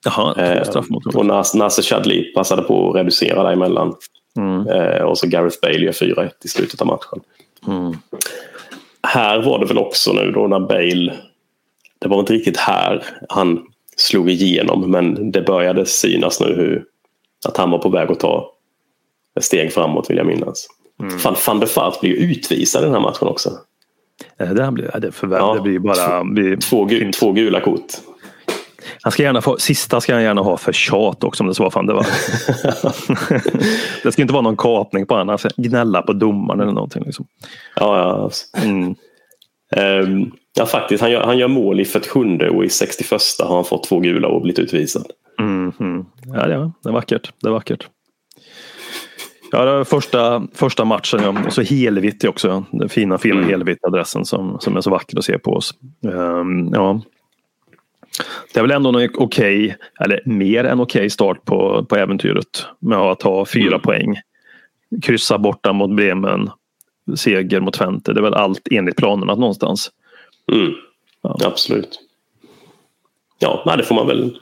[0.05, 1.01] Jaha, två eh, straffmål.
[1.15, 3.95] Och Nasser Chadli passade på att reducera däremellan.
[4.37, 4.67] Mm.
[4.67, 7.19] Eh, och så Gareth Bale gör 4-1 i slutet av matchen.
[7.67, 7.97] Mm.
[9.03, 11.13] här var det väl också nu då när Bale,
[11.99, 13.65] det var inte riktigt här han
[13.97, 16.85] slog igenom men det började synas nu hur,
[17.47, 18.51] att han var på väg att ta
[19.37, 20.67] ett steg framåt vill jag minnas.
[21.01, 21.19] Mm.
[21.19, 23.51] Fan, van der Vaart blir ju utvisad i den här matchen också.
[24.37, 26.23] Det, blir, det, ja, det blir bara...
[26.23, 27.91] Blir, två, gu, två gula kort.
[29.01, 31.63] Han ska gärna få, sista ska han gärna ha för tjat också om det så
[31.63, 32.05] var fan det var.
[34.03, 35.29] det ska inte vara någon kapning på honom.
[35.29, 37.03] Han ska gnälla på domaren eller någonting.
[37.05, 37.25] Liksom.
[37.75, 37.97] Ja,
[38.55, 38.61] ja.
[38.63, 38.95] Mm.
[39.75, 43.65] Um, ja faktiskt, han gör, han gör mål i 47 och i 61 har han
[43.65, 45.05] fått två gula och blivit utvisad.
[45.39, 46.05] Mm, mm.
[46.25, 47.31] Ja, ja, det är vackert.
[47.41, 47.87] Det är vackert.
[49.51, 51.19] Ja, det var första, första matchen.
[51.23, 51.35] Ja.
[51.47, 52.65] Och så Helvitt också.
[52.71, 53.49] Den fina, fina mm.
[53.49, 55.73] Helvitt-adressen som, som är så vacker att se på oss.
[56.01, 57.01] Um, ja.
[58.53, 61.95] Det är väl ändå en okej, okay, eller mer än okej okay start på, på
[61.95, 62.65] äventyret.
[62.79, 63.81] Med att ha fyra mm.
[63.81, 64.15] poäng.
[65.01, 66.49] Kryssa borta mot Bremen.
[67.15, 68.13] Seger mot Twente.
[68.13, 69.91] Det är väl allt enligt planerna någonstans.
[70.51, 70.73] Mm.
[71.21, 71.37] Ja.
[71.43, 71.99] Absolut.
[73.39, 74.39] Ja, det får man väl.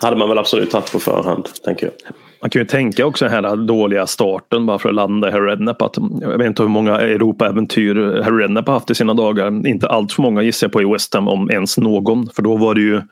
[0.00, 2.14] Hade man väl absolut tagit på förhand, tänker jag.
[2.40, 5.50] Man kan ju tänka också den här dåliga starten bara för att landa i Harry
[5.50, 5.82] Redknapp.
[5.82, 9.66] Att, jag vet inte hur många Europa-äventyr Harry Redknapp har haft i sina dagar.
[9.66, 12.28] Inte allt för många gissar jag på i West Ham, om ens någon.
[12.34, 13.02] För då var det ju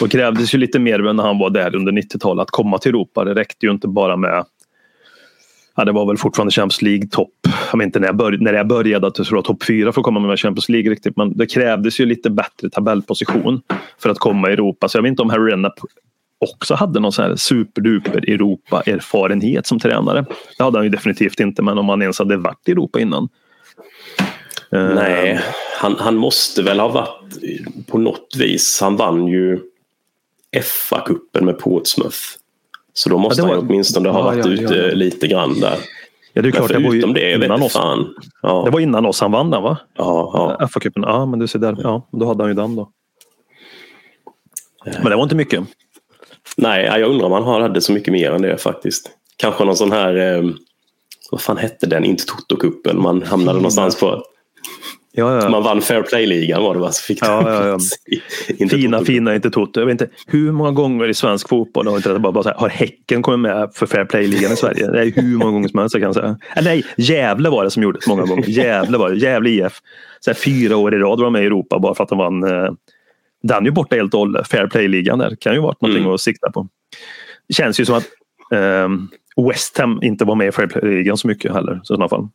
[0.00, 3.24] då krävdes ju lite mer när han var där under 90-talet att komma till Europa.
[3.24, 4.44] Det räckte ju inte bara med
[5.78, 7.32] Ja, det var väl fortfarande Champions League-topp.
[7.72, 9.92] Jag vet inte när jag, började, när jag började att det skulle vara topp fyra
[9.92, 11.16] för att komma med Champions League riktigt.
[11.16, 13.60] Men det krävdes ju lite bättre tabellposition
[13.98, 14.88] för att komma i Europa.
[14.88, 15.78] Så jag vet inte om Harry Redknapp
[16.38, 20.24] också hade någon sån här superduper Europa-erfarenhet som tränare.
[20.58, 23.28] Det hade han ju definitivt inte, men om han ens hade varit i Europa innan.
[24.70, 25.40] Nej, uh,
[25.78, 27.38] han, han måste väl ha varit
[27.86, 28.78] på något vis.
[28.80, 29.60] Han vann ju
[30.56, 32.18] FA-cupen med Portsmouth.
[32.92, 34.94] Så då måste ja, var, han åtminstone ha varit ja, ute ja.
[34.94, 35.78] lite grann där.
[36.32, 36.68] Ja, det är klart.
[36.68, 37.78] Det var ju det, innan oss.
[38.42, 38.62] Ja.
[38.64, 39.78] Det var innan oss han vann den va?
[39.96, 40.56] Ja.
[40.60, 40.66] ja.
[40.66, 41.02] FA-cupen.
[41.02, 41.76] Ja, men du ser där.
[41.82, 42.90] Ja, då hade han ju den då.
[44.84, 45.60] Men det var inte mycket.
[46.56, 49.10] Nej, jag undrar om han hade så mycket mer än det faktiskt.
[49.36, 50.50] Kanske någon sån här, eh,
[51.30, 53.52] vad fan hette den, inte Toto-cupen, man hamnade Fina.
[53.52, 54.22] någonstans på.
[55.18, 55.48] Ja, ja.
[55.48, 56.92] Man vann Fair Play-ligan var det va?
[56.92, 57.78] Så fick ja, ja,
[58.58, 58.68] ja.
[58.68, 59.80] fina, fina inte Toto.
[59.80, 62.68] Jag vet inte hur många gånger i svensk fotboll har, inte bara, bara här, har
[62.68, 64.90] Häcken kommit med för Fair Play-ligan i Sverige?
[64.90, 66.38] Det är hur många gånger som helst jag kan säga.
[66.56, 68.48] Äh, nej, Gävle var det som gjorde det många gånger.
[68.48, 69.16] Gävle var det.
[69.16, 69.80] Gävle IF.
[70.20, 72.18] Så här, fyra år i rad var de med i Europa bara för att de
[72.18, 72.70] vann eh,
[73.46, 74.48] den är ju borta helt och hållet.
[74.48, 76.14] Fair play-ligan där kan ju varit någonting mm.
[76.14, 76.68] att sikta på.
[77.48, 78.06] Det känns ju som att
[78.52, 78.88] eh,
[79.48, 81.80] West Ham inte var med i Fair play-ligan så mycket heller.
[81.82, 82.28] Så i fall.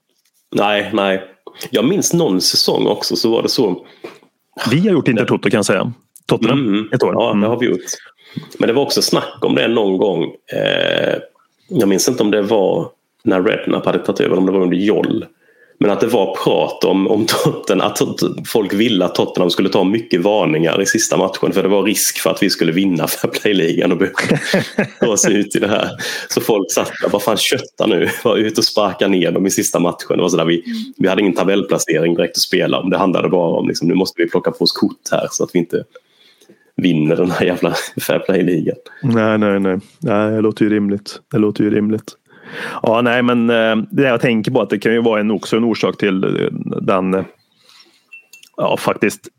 [0.55, 1.23] Nej, nej.
[1.71, 3.85] Jag minns någon säsong också så var det så.
[4.71, 5.93] Vi har gjort Intertoto kan jag säga.
[6.25, 6.89] Tottenham, mm.
[6.93, 7.13] ett år.
[7.13, 7.49] Ja, det mm.
[7.49, 7.81] har vi gjort.
[8.59, 10.23] Men det var också snack om det någon gång.
[10.23, 11.19] Eh,
[11.67, 12.89] jag minns inte om det var
[13.23, 15.25] när Redknapp hade tagit över, om det var under Joll.
[15.81, 17.99] Men att det var prat om, om Tottenham, att
[18.47, 22.19] folk ville att Tottenham skulle ta mycket varningar i sista matchen för det var risk
[22.19, 23.99] för att vi skulle vinna Fair Play-ligan och
[24.99, 25.89] ta oss ut i det här.
[26.29, 29.49] Så folk satt där, vad fan kötta nu, var ute och sparka ner dem i
[29.49, 30.17] sista matchen.
[30.17, 30.63] Det var så där, vi,
[30.97, 34.21] vi hade ingen tabellplacering direkt att spela om, det handlade bara om liksom, nu måste
[34.21, 35.83] vi plocka på oss kort här så att vi inte
[36.75, 38.77] vinner den här jävla Fair Play-ligan.
[39.03, 41.19] Nej, nej, nej, nej, det låter ju rimligt.
[41.31, 42.15] Det låter ju rimligt.
[42.83, 45.57] Ja, nej, men eh, det jag tänker på att det kan ju vara en, också
[45.57, 46.29] en orsak till eh,
[46.81, 47.25] den
[48.57, 49.29] ja, faktiskt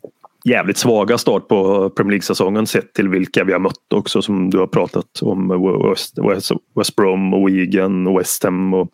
[0.44, 4.59] jävligt svaga start på Premier League-säsongen sett till vilka vi har mött också som du
[4.59, 5.48] har pratat om.
[5.90, 8.75] West, West, West Brom och Wigan och West Ham.
[8.75, 8.88] Och,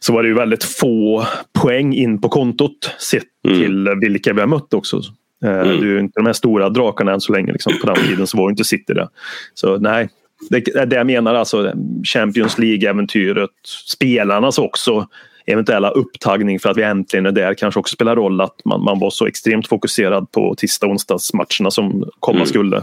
[0.00, 1.24] så var det ju väldigt få
[1.62, 3.58] poäng in på kontot sett mm.
[3.58, 5.00] till vilka vi har mött också.
[5.44, 5.68] Eh, mm.
[5.68, 7.52] Det är ju inte de här stora drakarna än så länge.
[7.52, 7.72] Liksom.
[7.80, 9.08] På den tiden så var inte City det.
[9.54, 10.08] Så nej,
[10.50, 11.72] det är det jag menar, alltså
[12.04, 13.50] Champions League-äventyret.
[13.86, 15.08] Spelarnas också
[15.46, 18.98] eventuella upptagning för att vi äntligen är där kanske också spelar roll att man, man
[18.98, 22.46] var så extremt fokuserad på tisdag och onsdagsmatcherna som komma mm.
[22.46, 22.82] skulle.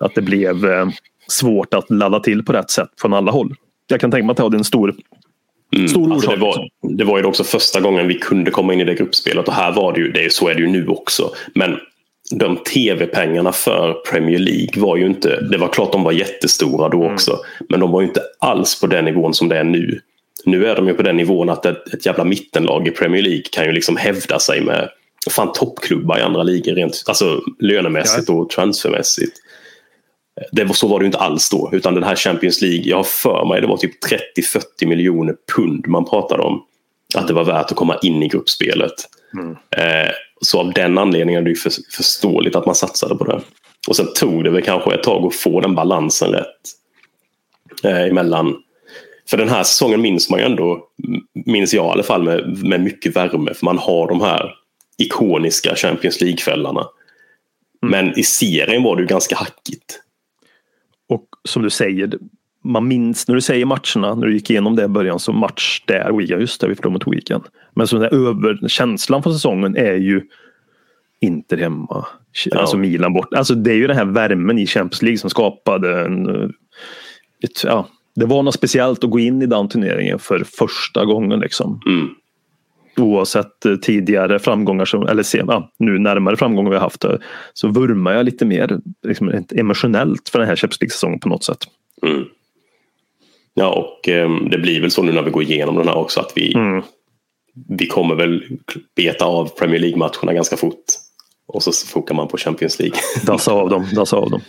[0.00, 0.88] Att det blev eh,
[1.28, 3.54] svårt att ladda till på rätt sätt från alla håll.
[3.86, 4.94] Jag kan tänka mig att det hade en stor
[5.76, 5.88] Mm.
[5.88, 8.84] Stor alltså det, var, det var ju också första gången vi kunde komma in i
[8.84, 11.30] det gruppspelet och här var det ju, det, så är det ju nu också.
[11.54, 11.76] Men
[12.30, 17.00] de tv-pengarna för Premier League var ju inte, det var klart de var jättestora då
[17.02, 17.14] mm.
[17.14, 17.66] också, mm.
[17.68, 20.00] men de var ju inte alls på den nivån som det är nu.
[20.44, 23.42] Nu är de ju på den nivån att ett, ett jävla mittenlag i Premier League
[23.52, 24.88] kan ju liksom hävda sig med
[25.30, 28.34] fan toppklubbar i andra ligor rent alltså lönemässigt ja.
[28.34, 29.36] och transfermässigt.
[30.52, 33.04] Det var, så var det inte alls då, utan den här Champions League, jag har
[33.04, 33.92] för mig det var typ
[34.80, 36.62] 30-40 miljoner pund man pratade om.
[37.14, 38.94] Att det var värt att komma in i gruppspelet.
[39.34, 39.50] Mm.
[39.50, 43.40] Eh, så av den anledningen är det ju för, förståeligt att man satsade på det.
[43.88, 46.60] Och sen tog det väl kanske ett tag att få den balansen rätt.
[47.84, 48.56] Eh, emellan
[49.30, 50.86] För den här säsongen minns man ju ändå,
[51.46, 53.54] minns jag i alla fall, med, med mycket värme.
[53.54, 54.54] För man har de här
[54.98, 56.80] ikoniska Champions League-kvällarna.
[57.82, 57.90] Mm.
[57.90, 60.00] Men i serien var det ju ganska hackigt.
[61.08, 62.18] Och som du säger,
[62.68, 65.82] man minns när du säger matcherna, när du gick igenom det i början, så match
[65.86, 67.42] där, Wigan, just det, vi förlorade mot Wigan.
[67.74, 70.22] Men så den över, känslan för säsongen är ju
[71.20, 72.06] Inter hemma,
[72.44, 72.60] ja.
[72.60, 73.34] alltså Milan bort.
[73.34, 76.44] Alltså det är ju den här värmen i Champions League som skapade en...
[77.44, 81.40] Ett, ja, det var något speciellt att gå in i den turneringen för första gången.
[81.40, 81.80] Liksom.
[81.86, 82.08] Mm.
[82.96, 87.04] Oavsett eh, tidigare framgångar, som, eller se, ja, nu närmare framgångar vi haft,
[87.52, 91.58] så vurmar jag lite mer liksom, emotionellt för den här Champions League-säsongen på något sätt.
[92.02, 92.24] Mm.
[93.58, 96.20] Ja, och um, det blir väl så nu när vi går igenom den här också
[96.20, 96.82] att vi, mm.
[97.68, 98.42] vi kommer väl
[98.96, 100.84] beta av Premier League-matcherna ganska fort.
[101.46, 102.98] Och så fokar man på Champions League.
[103.26, 104.40] Dassa av dem, dassa av dem.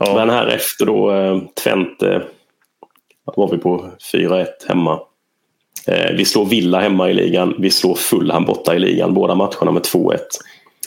[0.00, 0.14] Ja.
[0.14, 2.22] Men här efter då eh, Twente
[3.36, 5.00] var vi på 4-1 hemma.
[5.86, 7.54] Eh, vi slår Villa hemma i ligan.
[7.58, 9.14] Vi slår Fulham borta i ligan.
[9.14, 10.18] Båda matcherna med 2-1.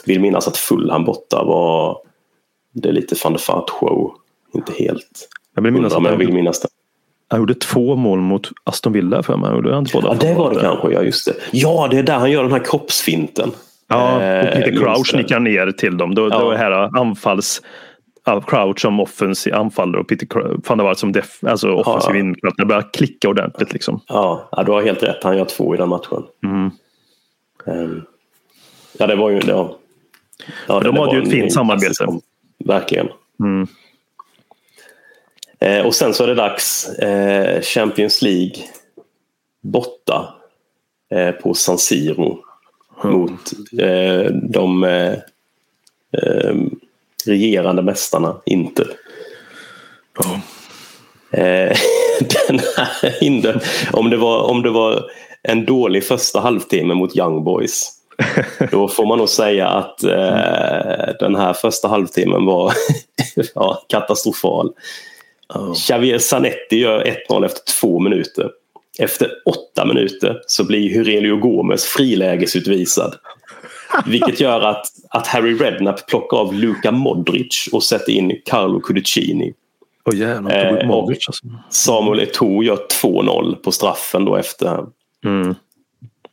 [0.05, 1.97] Vill minnas att Fulham borta var
[2.73, 4.13] det lite van der Fart show.
[4.53, 5.29] Inte helt.
[5.55, 6.67] Jag vill minnas Undra, att jag vill minnas det.
[7.27, 9.51] Han gjorde två mål mot Aston Villa för mig.
[9.51, 10.91] Gjorde han ja, det var det kanske.
[10.91, 11.33] Ja, just det.
[11.51, 13.51] Ja, det är där han gör den här kroppsfinten.
[13.87, 14.19] Ja, och
[14.53, 16.15] Peter eh, Crouch nickar ner till dem.
[16.15, 16.39] Då, ja.
[16.39, 17.61] då är det här anfalls...
[18.47, 20.27] Crouch som offensiv anfallare och Peter
[20.67, 22.51] van der Waart som def, alltså offensiv ja, ja.
[22.57, 23.73] Det börjar klicka ordentligt.
[23.73, 24.01] Liksom.
[24.07, 25.23] Ja, ja, du har helt rätt.
[25.23, 26.23] Han gör två i den matchen.
[26.43, 26.71] Mm.
[27.65, 28.03] Um,
[28.97, 29.39] ja, det var ju...
[29.47, 29.77] Ja,
[30.67, 32.07] ja, de hade ju ett fint samarbete.
[32.65, 33.07] Verkligen.
[33.39, 33.67] Mm.
[35.59, 36.89] Eh, och sen så är det dags.
[36.89, 38.55] Eh, Champions League
[39.61, 40.33] borta
[41.11, 42.39] eh, på San Siro
[43.03, 43.19] mm.
[43.19, 45.13] mot eh, de eh,
[46.11, 46.55] eh,
[47.25, 48.87] regerande mästarna Inter.
[50.19, 50.37] Oh.
[52.47, 55.11] den här Inter, om, det var, om det var
[55.43, 57.97] en dålig första halvtimme mot Young Boys
[58.71, 62.73] då får man nog säga att eh, den här första halvtimmen var
[63.55, 64.73] ja, katastrofal.
[65.55, 65.73] Oh.
[65.73, 68.51] Xavier Zanetti gör 1-0 efter två minuter.
[68.99, 73.15] Efter åtta minuter så blir Hurelio Gomes frilägesutvisad.
[74.05, 79.53] Vilket gör att, att Harry Redknapp plockar av Luka Modric och sätter in Carlo Cudicini.
[80.05, 81.45] Oh, jävlar, eh, Modric, alltså.
[81.69, 84.85] Samuel Eto'o gör 2-0 på straffen då efter.
[85.25, 85.55] Mm.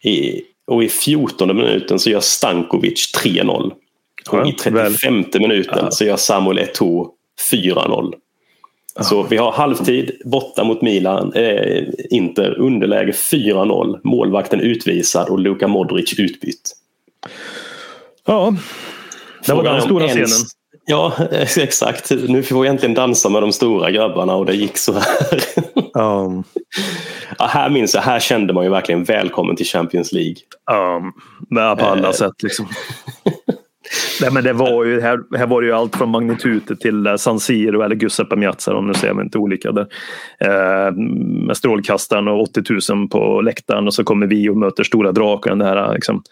[0.03, 3.73] I, och i 14 minuten så gör Stankovic 3-0.
[4.31, 5.41] Och i 35 väl.
[5.41, 5.91] minuten ja.
[5.91, 7.09] så gör Samuel Eto'o
[7.53, 8.15] 4-0.
[9.01, 15.69] Så vi har halvtid borta mot Milan, eh, Inter, underläge 4-0, målvakten utvisad och Luka
[15.69, 16.77] Modric utbytt.
[18.27, 18.55] Ja,
[19.47, 20.29] det var den stora scenen.
[20.87, 21.13] Ja,
[21.57, 22.11] exakt.
[22.29, 25.05] Nu får vi äntligen dansa med de stora grabbarna och det gick så här.
[25.97, 26.45] Um.
[27.39, 30.37] Ja, här minns jag, här kände man ju verkligen välkommen till Champions League.
[30.73, 31.13] Um,
[31.77, 32.13] på alla uh.
[32.13, 32.69] sätt liksom.
[34.21, 37.17] Nej, men det var ju, här, här var det ju allt från Magnitudet till eh,
[37.17, 39.87] San Siro eller Giuseppe Miazza om nu säger man inte olika där.
[40.41, 40.93] Eh,
[41.47, 45.51] med strålkastaren och 80 000 på läktaren och så kommer vi och möter stora drakar
[45.51, 46.23] den här liksom,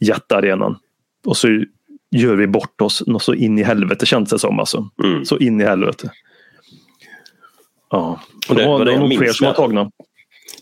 [0.00, 0.76] jättearenan.
[1.26, 1.48] Och så
[2.10, 4.88] gör vi bort oss något så in i helvete känns det som alltså.
[5.04, 5.24] Mm.
[5.24, 6.10] Så in i helvete.
[7.90, 9.90] Ja, och det, det var, det nog fler som var tagna.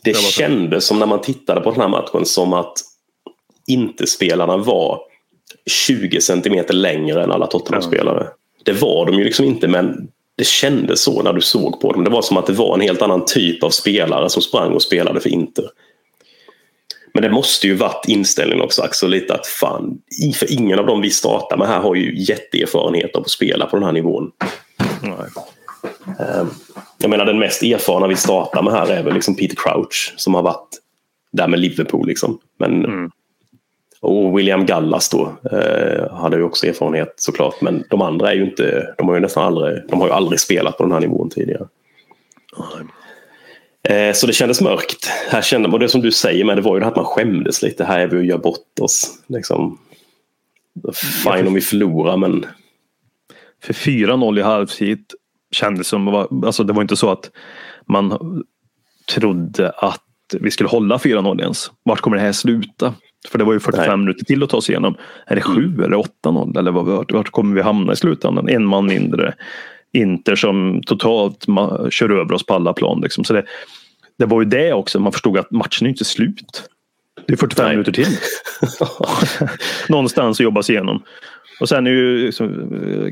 [0.05, 2.73] Det kändes som när man tittade på den här matchen som att
[3.67, 5.10] inte spelarna var
[5.67, 8.25] 20 centimeter längre än alla Tottenham-spelare.
[8.25, 8.35] Ja.
[8.65, 12.05] Det var de ju liksom inte men det kändes så när du såg på dem.
[12.05, 14.83] Det var som att det var en helt annan typ av spelare som sprang och
[14.83, 15.65] spelade för Inter.
[17.15, 19.99] Men det måste ju varit inställningen också Axel, lite att fan,
[20.35, 23.77] för ingen av dem vi startar med här har ju jätteerfarenhet av att spela på
[23.77, 24.31] den här nivån.
[25.03, 25.15] Nej.
[26.19, 26.51] Ehm,
[26.99, 30.35] jag menar den mest erfarna vi startar med här är väl liksom Peter Crouch som
[30.35, 30.69] har varit
[31.33, 32.07] där med Liverpool.
[32.07, 32.39] Liksom.
[32.59, 33.11] Men mm.
[34.01, 37.61] Och William Gallas då eh, hade ju också erfarenhet såklart.
[37.61, 40.41] Men de andra är ju inte, de har ju nästan aldrig, de har ju aldrig
[40.41, 41.67] spelat på den här nivån tidigare.
[43.89, 45.11] Eh, så det kändes mörkt.
[45.29, 47.05] Här kände och det som du säger, men det var ju det här att man
[47.05, 47.85] skämdes lite.
[47.85, 49.19] Här är vi och gör bort oss.
[49.27, 49.79] Liksom.
[51.25, 52.47] Fine om vi förlorar men...
[53.63, 55.05] För 4-0 i halvtid
[55.51, 56.09] kändes som,
[56.45, 57.31] alltså det var inte så att
[57.87, 58.19] man
[59.15, 60.05] trodde att
[60.41, 61.71] vi skulle hålla 4-0 ens.
[61.83, 62.95] Vart kommer det här sluta?
[63.29, 63.97] För det var ju 45 Nej.
[63.97, 64.95] minuter till att ta sig igenom.
[65.27, 65.81] Är det 7 mm.
[65.81, 66.59] eller 8-0?
[66.59, 68.49] Eller vad, vart kommer vi hamna i slutändan?
[68.49, 69.35] En man mindre.
[69.93, 71.47] Inter som totalt
[71.91, 73.01] kör över oss på alla plan.
[73.01, 73.25] Liksom.
[73.25, 73.45] Så det,
[74.19, 76.63] det var ju det också, man förstod att matchen är inte slut.
[77.27, 77.73] Det är 45 Nej.
[77.73, 78.07] minuter till.
[79.89, 81.03] Någonstans att jobba sig igenom.
[81.61, 82.33] Och sen är ju,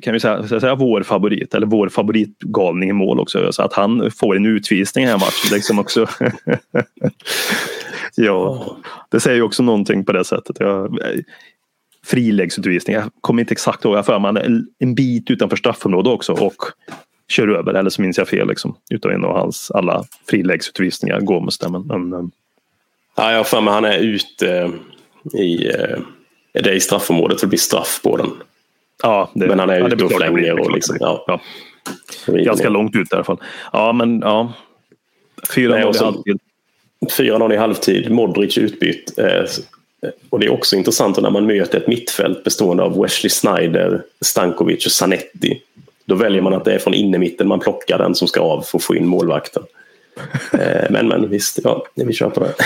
[0.03, 3.53] kan vi säga, säga vår favorit, eller vår favoritgalning i mål också.
[3.53, 5.55] Så att han får en utvisning i den här matchen.
[5.55, 6.07] Liksom också.
[8.19, 8.77] ja,
[9.09, 10.57] det säger ju också någonting på det sättet.
[10.61, 10.99] Jag,
[12.07, 16.63] friläggsutvisning, jag kommer inte exakt ihåg, jag för mig en bit utanför straffområdet också och
[17.29, 21.59] kör över, eller så minns jag fel, liksom, utav en av hans alla friläggsutvisningar, Gomes
[21.59, 21.69] där.
[21.69, 22.31] Men, men,
[23.17, 24.73] ja, jag har för mig han är ute
[25.35, 25.99] i eh,
[26.53, 28.31] är det i straffområdet det blir straff på den.
[29.03, 30.61] Ja, det, men han är ja, ute och flänger.
[30.61, 31.25] Och liksom, ja.
[31.27, 31.41] Ja.
[32.27, 33.41] Ganska långt ut i alla fall.
[33.73, 34.53] Ja, men ja.
[35.55, 36.41] 4-0 i halvtid.
[37.07, 38.11] 4-0 i halvtid.
[38.11, 39.19] Modric utbytt.
[39.19, 39.45] Eh,
[40.31, 44.87] och det är också intressant när man möter ett mittfält bestående av Wesley Snyder, Stankovic
[44.87, 45.61] och Zanetti.
[46.05, 48.79] Då väljer man att det är från innermitten man plockar den som ska av för
[48.79, 49.63] att få in målvakten.
[50.53, 52.55] Eh, men, men visst, ja, vi kör på det.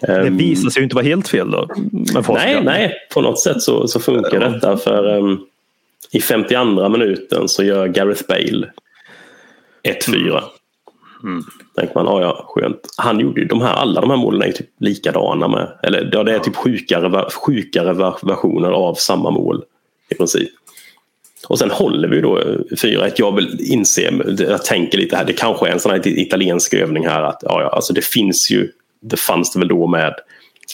[0.00, 1.68] Det ehm, visar sig ju inte vara helt fel då.
[2.28, 4.76] nej, nej, på något sätt så, så funkar detta.
[4.76, 5.46] För um,
[6.10, 8.66] i 52 minuten så gör Gareth Bale
[9.82, 10.42] 1-4.
[11.22, 11.44] Mm.
[11.76, 12.80] Tänker man, ja ja, skönt.
[12.96, 16.22] Han gjorde ju de här, alla de här målen är typ likadana med, eller ja,
[16.22, 19.64] det är typ sjukare, sjukare versioner av samma mål
[20.10, 20.50] i princip.
[21.48, 22.38] Och sen håller vi då
[22.70, 23.12] 4-1.
[23.16, 27.06] Jag vill inse, jag tänker lite här, det kanske är en sån här italiensk övning
[27.06, 30.14] här att ja, ja, alltså det finns ju det fanns det väl då med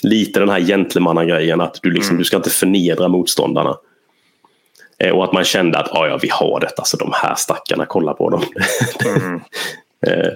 [0.02, 2.18] lite den här gentlemannagrejen att du, liksom, mm.
[2.18, 3.76] du ska inte förnedra motståndarna.
[4.98, 7.86] Eh, och att man kände att ja, ja, vi har detta, så de här stackarna,
[7.86, 8.42] kolla på dem.
[9.16, 9.40] Mm.
[10.06, 10.32] eh,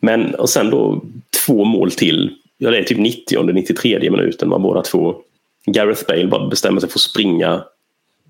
[0.00, 1.04] men och sen då
[1.46, 2.36] två mål till.
[2.58, 5.16] Ja, det är typ 90 och 93 minuten var båda två.
[5.66, 7.64] Gareth Bale bara bestämmer sig för att springa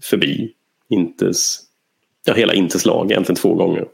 [0.02, 0.52] förbi
[0.88, 1.56] Inters,
[2.24, 3.86] ja, hela Inters lag egentligen två gånger.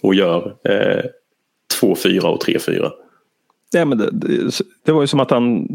[0.00, 1.04] Och gör eh,
[1.80, 2.90] 2-4 och 3-4.
[3.72, 5.68] Ja, men det, det, det, var ju som att han,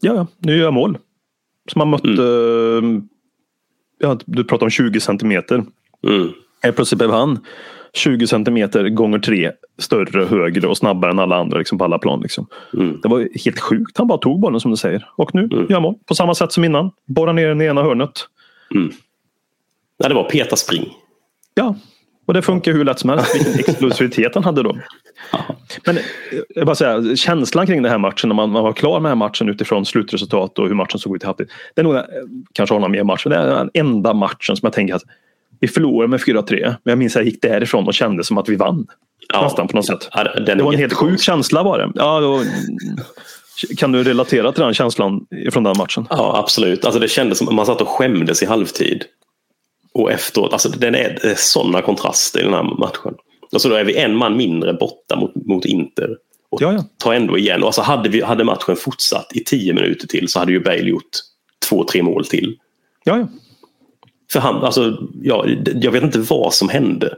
[0.00, 0.98] ja, nu gör jag mål.
[1.72, 2.22] Som han mötte,
[2.78, 3.08] mm.
[3.98, 5.64] ja, du pratar om 20 centimeter.
[6.06, 6.28] Mm.
[6.74, 7.38] Plötsligt blev han
[7.94, 12.20] 20 centimeter gånger tre större, högre och snabbare än alla andra liksom, på alla plan.
[12.20, 12.46] Liksom.
[12.74, 13.00] Mm.
[13.02, 13.98] Det var helt sjukt.
[13.98, 15.08] Han bara tog bollen som du säger.
[15.16, 15.66] Och nu mm.
[15.70, 15.94] gör mål.
[16.06, 16.90] På samma sätt som innan.
[17.06, 18.10] Borrar ner den i ena hörnet.
[18.74, 18.92] Mm.
[19.98, 20.92] Ja, det var Peta spring.
[21.54, 21.74] Ja,
[22.26, 23.34] och det funkar hur lätt som helst.
[23.34, 24.76] Vilken explosivitet han hade då.
[25.86, 26.02] Men eh,
[26.48, 29.18] jag bara säga, känslan kring den här matchen när man, man var klar med den
[29.18, 31.50] här matchen utifrån slutresultat och hur matchen såg ut i halvtid.
[31.74, 32.02] Det är nog, eh,
[32.52, 35.02] kanske har någon mer match, men det är den enda matchen som jag tänker att
[35.60, 36.60] vi förlorade med 4-3.
[36.62, 38.86] Men jag minns att jag gick därifrån och kände som att vi vann.
[39.32, 39.42] Ja.
[39.42, 40.08] Nästan på något sätt.
[40.12, 41.92] Ja, det var en helt sjuk känsla var det.
[41.94, 42.44] Ja, var,
[43.76, 46.06] kan du relatera till den känslan från den matchen?
[46.10, 46.84] Ja, absolut.
[46.84, 49.04] Alltså det kändes som att man satt och skämdes i halvtid.
[49.92, 53.14] Och efteråt, alltså den är sådana kontraster i den här matchen.
[53.52, 56.16] Alltså då är vi en man mindre borta mot, mot Inter.
[56.50, 56.84] Och ja, ja.
[56.98, 57.62] tar ändå igen.
[57.62, 60.88] Och alltså hade, vi, hade matchen fortsatt i tio minuter till så hade ju Bale
[60.88, 61.10] gjort
[61.68, 62.56] två, tre mål till.
[63.04, 63.26] Ja, ja.
[64.32, 67.16] För han, alltså, ja, jag vet inte vad som hände.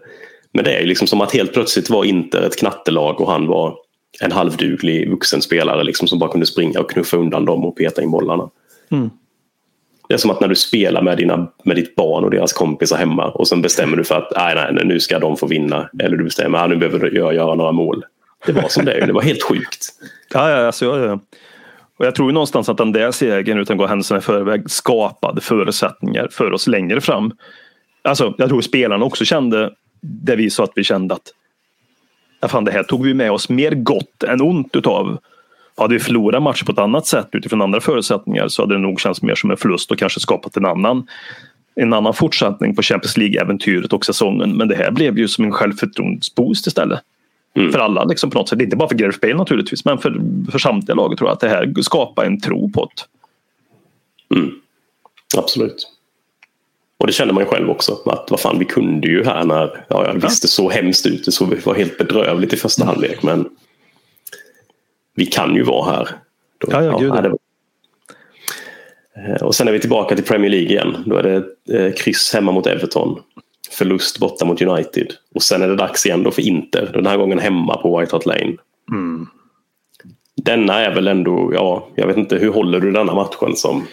[0.53, 3.77] Men det är liksom som att helt plötsligt var Inter ett knattelag och han var
[4.21, 8.11] en halvduglig vuxenspelare liksom, som bara kunde springa och knuffa undan dem och peta in
[8.11, 8.51] bollarna.
[8.91, 9.11] Mm.
[10.09, 12.97] Det är som att när du spelar med, dina, med ditt barn och deras kompisar
[12.97, 15.91] hemma och sen bestämmer du för att nej, nej, nu ska de få vinna.
[15.99, 18.05] Eller du bestämmer att nu behöver jag göra några mål.
[18.47, 19.89] Det var som det Det var helt sjukt.
[20.35, 21.19] Ja, ja, alltså, ja, ja.
[22.03, 25.41] Och jag tror någonstans att den där segern utan att gå händelserna i förväg skapade
[25.41, 27.33] förutsättningar för oss längre fram.
[28.03, 31.33] Alltså, jag tror spelarna också kände det vi sa att vi kände att
[32.41, 35.19] ja, fan, det här tog vi med oss mer gott än ont utav.
[35.77, 39.01] Hade vi förlorat matchen på ett annat sätt utifrån andra förutsättningar så hade det nog
[39.01, 41.07] känts mer som en förlust och kanske skapat en annan
[41.75, 44.57] en annan fortsättning på Champions League-äventyret och säsongen.
[44.57, 47.01] Men det här blev ju som en självförtroendesboost istället.
[47.55, 47.73] Mm.
[47.73, 48.61] För alla liksom på något sätt.
[48.61, 51.49] Inte bara för Gareth Bale naturligtvis men för, för samtliga lag tror jag att det
[51.49, 54.37] här skapar en tro på det.
[54.37, 54.51] Mm.
[55.37, 55.89] Absolut.
[56.99, 57.99] Och det kände man ju själv också.
[58.07, 61.25] Att vad fan, vi kunde ju här när ja, jag visste så hemskt ut.
[61.25, 62.95] Det såg, var helt bedrövligt i första mm.
[62.95, 63.23] halvlek.
[63.23, 63.49] Men
[65.15, 66.09] vi kan ju vara här.
[66.59, 67.09] Då, ja, ja, gud.
[67.09, 67.39] Ja, var...
[69.29, 70.97] Eh, och sen är vi tillbaka till Premier League igen.
[71.07, 71.45] Då är det
[71.79, 73.21] eh, kryss hemma mot Everton.
[73.73, 75.07] Förlust borta mot United.
[75.35, 76.91] Och sen är det dags igen då för Inter.
[76.93, 78.57] Den här gången hemma på White Hart Lane.
[78.91, 79.27] Mm.
[80.45, 83.87] Denna är väl ändå, ja, jag vet inte, hur håller du denna matchen som...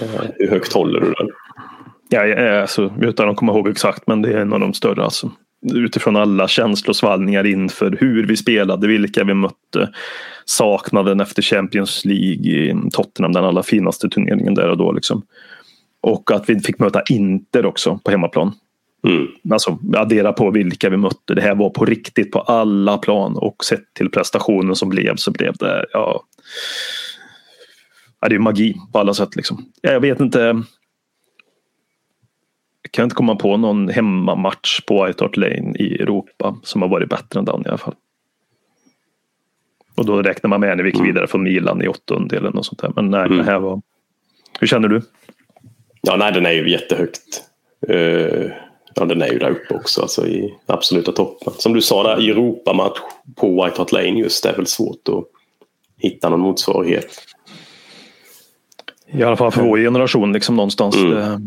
[0.00, 1.28] Eh, hur högt håller du den?
[2.08, 5.04] Ja, alltså, utan att komma ihåg exakt, men det är en av de större.
[5.04, 5.30] Alltså
[5.62, 9.90] utifrån alla känslosvallningar inför hur vi spelade, vilka vi mötte.
[10.44, 14.92] Saknaden efter Champions League i Tottenham, den allra finaste turneringen där och då.
[14.92, 15.22] Liksom.
[16.00, 18.52] Och att vi fick möta Inter också på hemmaplan.
[19.02, 19.26] Mm.
[19.50, 21.34] Alltså addera på vilka vi mötte.
[21.34, 25.30] Det här var på riktigt på alla plan och sett till prestationen som blev så
[25.30, 26.22] blev det ja,
[28.20, 29.36] ja, det är magi på alla sätt.
[29.36, 29.64] Liksom.
[29.80, 30.62] Jag vet inte.
[32.82, 36.88] Jag kan inte komma på någon hemmamatch på White Hart Lane i Europa som har
[36.88, 37.94] varit bättre än den i alla fall.
[39.96, 41.06] Och då räknar man med när vi gick Mm.
[41.06, 42.92] vidare från Milan i åttondelen och sånt där.
[42.96, 43.82] Men nej, det här var...
[44.60, 45.02] Hur känner du?
[46.02, 47.44] Ja, nej, den är ju jättehögt.
[47.88, 48.50] Eh,
[48.94, 51.52] ja, den är ju där uppe också, alltså i absoluta toppen.
[51.58, 52.98] Som du sa där, i Europamatch
[53.36, 55.24] på White Hart Lane just, det är väl svårt att
[55.98, 57.06] hitta någon motsvarighet.
[59.12, 60.96] I alla fall för vår generation liksom någonstans.
[60.96, 61.18] Mm.
[61.18, 61.38] Eh,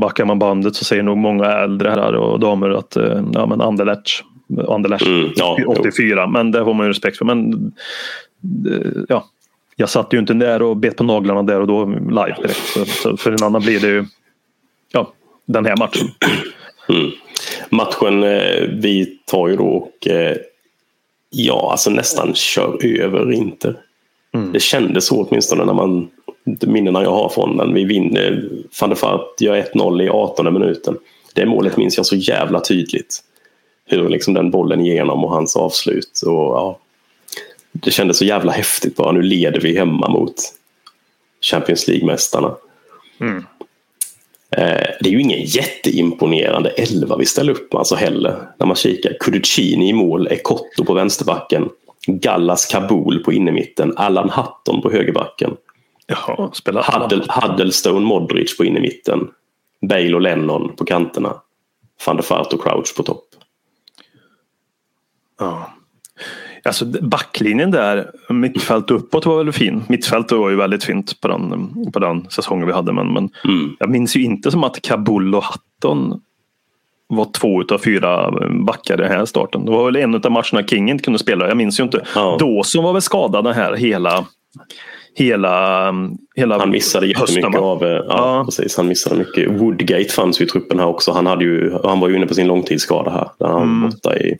[0.00, 3.60] Backar man bandet så säger nog många äldre herrar och damer att eh, ja, men
[3.60, 4.24] Anderlecht,
[4.68, 5.74] Anderlecht Mm, ja, jo.
[5.78, 7.24] 84, men det får man ju respekt för.
[7.24, 7.52] Men
[8.70, 9.24] eh, ja,
[9.76, 12.90] jag satt ju inte där och bet på naglarna där och då live direkt.
[13.02, 14.04] Så för en annan blir det ju
[14.92, 15.12] ja,
[15.46, 16.08] den här matchen.
[16.88, 17.10] Mm.
[17.70, 20.36] Matchen eh, vi tar ju då och eh,
[21.30, 23.76] ja, alltså nästan kör över Inter.
[24.34, 24.52] Mm.
[24.52, 26.08] Det kändes så åtminstone när man
[26.66, 27.74] minnena jag har från den.
[27.74, 28.48] Vi vinner,
[28.80, 30.98] van der Fart gör 1-0 i 18 minuten.
[31.34, 33.20] Det målet minns jag så jävla tydligt.
[33.86, 36.22] Hur liksom den bollen igenom och hans avslut.
[36.26, 36.78] Och, ja,
[37.72, 39.12] det kändes så jävla häftigt bara.
[39.12, 40.34] Nu leder vi hemma mot
[41.40, 42.56] Champions League-mästarna.
[43.20, 43.44] Mm.
[44.56, 48.48] Eh, Det är ju ingen jätteimponerande elva vi ställer upp alltså heller.
[48.58, 49.16] När man kikar.
[49.20, 51.68] Kuducini i mål, Ekotto på vänsterbacken.
[52.06, 53.92] Gallas Kabul på innermitten.
[53.96, 55.56] Allan Hatton på högerbacken.
[56.06, 59.28] Jaha, spelar Huddle, Huddlestone Modric på innermitten.
[59.88, 61.40] Bale och Lennon på kanterna.
[62.06, 63.24] Van der Fart och Crouch på topp.
[65.38, 65.72] Ja.
[66.66, 69.82] Alltså backlinjen där, mittfält uppåt var väl fin.
[69.88, 72.92] Mittfältet var ju väldigt fint på den, på den säsongen vi hade.
[72.92, 73.76] Men, men Mm.
[73.78, 76.20] jag minns ju inte som att Kabul och Hatton
[77.08, 78.30] var två utav fyra
[78.66, 79.64] backar i den här starten.
[79.64, 81.48] Det var väl en av matcherna King inte kunde spela.
[81.48, 82.06] Jag minns ju inte.
[82.14, 82.36] Ja.
[82.40, 84.24] Dawson var väl skadad den här hela
[85.18, 85.94] Hela,
[86.36, 87.82] hela Han missade jättemycket hösten, av...
[87.84, 88.42] eh, Ja, Ja.
[88.44, 89.50] Precis, han missade mycket.
[89.60, 91.12] Woodgate fanns ju i truppen här också.
[91.12, 93.28] Han, hade ju, han var ju inne på sin långtidsskada här.
[93.38, 93.82] Där han Mm.
[93.82, 94.36] var borta i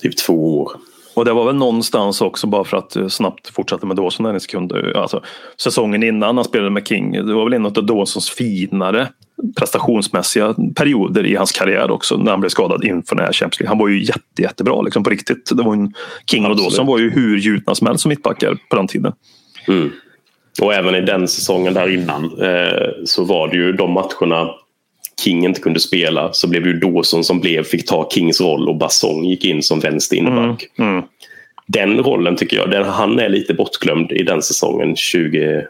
[0.00, 0.72] typ två år.
[1.16, 4.40] Och det var väl någonstans också bara för att eh, snabbt fortsätta med Dawson en
[4.40, 4.72] sekund.
[4.72, 5.22] eh, Alltså,
[5.60, 7.12] säsongen innan han spelade med King.
[7.12, 9.08] Det var väl en av Dawsons finare
[9.58, 12.16] prestationsmässiga perioder i hans karriär också.
[12.16, 13.68] När han blev skadad inför den här Champions League.
[13.68, 15.50] Han var ju jätte, jättebra liksom på riktigt.
[15.56, 15.94] Det var en,
[16.30, 16.70] King och Absolut.
[16.70, 19.12] Dawson var ju hur gjutna som helst som mittbackar på den tiden.
[19.68, 19.90] Mm.
[20.62, 24.50] Och även i den säsongen där innan eh, så var det ju de matcherna
[25.24, 28.68] King inte kunde spela så blev det ju Dawson som blev, fick ta Kings roll
[28.68, 30.66] och Bassong gick in som vänster innerback.
[30.78, 31.02] Mm.
[31.66, 35.66] Den rollen tycker jag, den, han är lite bortglömd i den säsongen 20,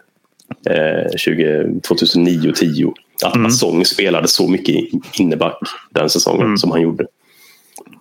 [0.70, 2.92] eh, 20, 2009-10.
[3.24, 3.44] Att Mm.
[3.44, 4.84] Bassong spelade så mycket
[5.18, 5.58] innerback
[5.90, 6.56] den säsongen Mm.
[6.56, 7.06] som han gjorde.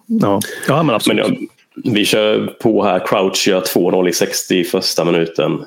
[0.07, 0.39] Ja.
[0.67, 1.25] ja, men Men absolut.
[1.27, 1.35] ja,
[1.83, 3.07] vi kör på här.
[3.07, 5.65] Crouch gör 2-0 i 60 första minuten.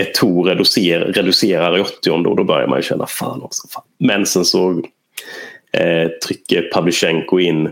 [0.00, 3.68] Eto'o reducerar, reducerar i 80 och då börjar man ju känna fan också.
[3.70, 3.82] Fan.
[3.98, 4.82] Men sen så
[5.72, 7.70] eh, trycker Pavlychenko in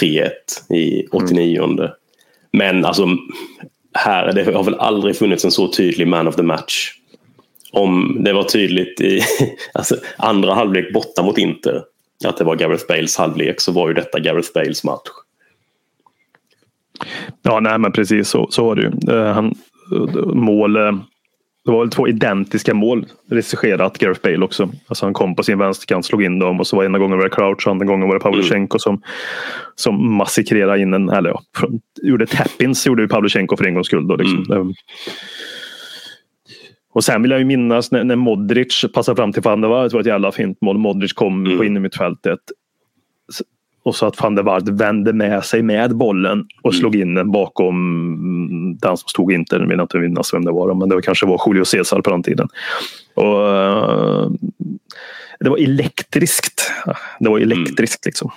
[0.00, 0.30] 3-1
[0.74, 1.90] i 89
[2.52, 3.08] Men alltså
[3.94, 6.92] här, det har väl aldrig funnits en så tydlig man of the match.
[7.72, 9.22] Om det var tydligt i
[9.72, 11.82] alltså, andra halvlek borta mot Inter
[12.24, 15.08] att det var Gareth Bales halvlek så var ju detta Gareth Bales match.
[17.42, 19.16] Ja, nej men precis så, så var det ju.
[19.16, 19.54] Eh, han,
[20.34, 20.92] mål, eh,
[21.66, 24.70] det var väl två identiska mål regisserat Gareth Bale också.
[24.86, 27.24] Alltså han kom på sin vänsterkant, slog in dem och så var ena gången var
[27.24, 29.02] det Crouch och andra gången var det Pavlyuchenko som,
[29.74, 33.86] som massakrerade in en, eller ja, från- gjorde tappins gjorde ju Pavlyuchenko för en gångs
[33.86, 34.08] skull.
[34.08, 34.46] Då, liksom.
[34.52, 34.64] Eh,
[36.92, 39.90] Och sen vill jag ju minnas när, när Modric passade fram till van der Waart.
[39.90, 40.78] Det var ett jävla fint mål.
[40.78, 41.58] Modric kom Mm.
[41.58, 42.38] på innermittfältet.
[43.86, 46.80] Och så att van der Waart vände med sig med bollen och Mm.
[46.80, 49.56] slog in den bakom mm, den som stod inte.
[49.56, 50.74] Jag vill inte minnas vem det var.
[50.74, 52.48] Men det var kanske var Julio Cesar på den tiden.
[53.14, 54.30] Och, eh,
[55.40, 56.72] det var elektriskt.
[57.20, 58.30] Det var elektriskt liksom.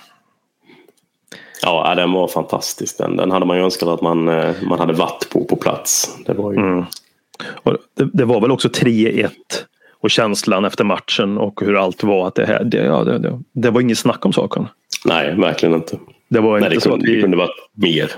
[1.62, 2.98] Ja, den var fantastisk.
[2.98, 6.18] Den, den hade man ju önskat att man, eh, man hade varit på på plats.
[6.26, 6.58] Det var ju...
[6.58, 6.84] Mm.
[7.96, 9.30] Det, det var väl också 3-1
[10.00, 12.28] och känslan efter matchen och hur allt var.
[12.28, 14.68] att Det, här, det, ja, det, det, det var inget snack om saken.
[15.04, 15.98] Nej, verkligen inte.
[16.28, 17.20] Det var Nej, inte det, så kunde, att det vi...
[17.22, 18.10] kunde varit mer.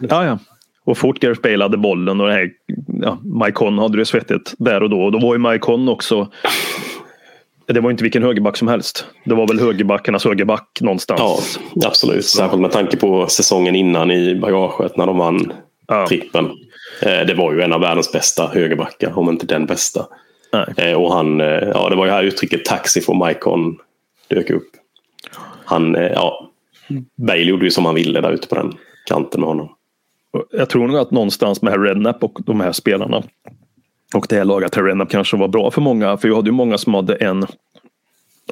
[0.00, 0.38] Ja, ja.
[0.84, 2.50] Och fort Gareth Bale hade bollen och det här,
[3.02, 5.00] ja, Maikon hade det svettigt där och då.
[5.02, 6.28] Och då var ju Maikon också
[7.66, 9.06] det var inte vilken högerback som helst.
[9.24, 11.58] Det var väl högerbackarnas högerback någonstans.
[11.74, 12.24] Ja, absolut.
[12.24, 15.52] Särskilt med tanke på säsongen innan i bagaget när de vann
[15.88, 16.06] Ja.
[16.08, 16.44] trippen.
[17.02, 20.06] Eh, Det var ju en av världens bästa högerbackar, om inte den bästa.
[20.52, 20.90] Nej.
[20.90, 23.76] Eh, Och han, eh, ja, det var ju här uttrycket taxi från Maikon
[24.28, 24.68] dök upp.
[25.64, 26.50] Han, eh, ja,
[27.16, 28.72] Bale gjorde ju som han ville där ute på den
[29.06, 29.68] kanten med honom.
[30.50, 33.22] Jag tror nog att någonstans med Rednap och de här spelarna
[34.14, 36.16] Och det här laget Rednap kanske var bra för många.
[36.16, 37.46] För vi hade ju många som hade en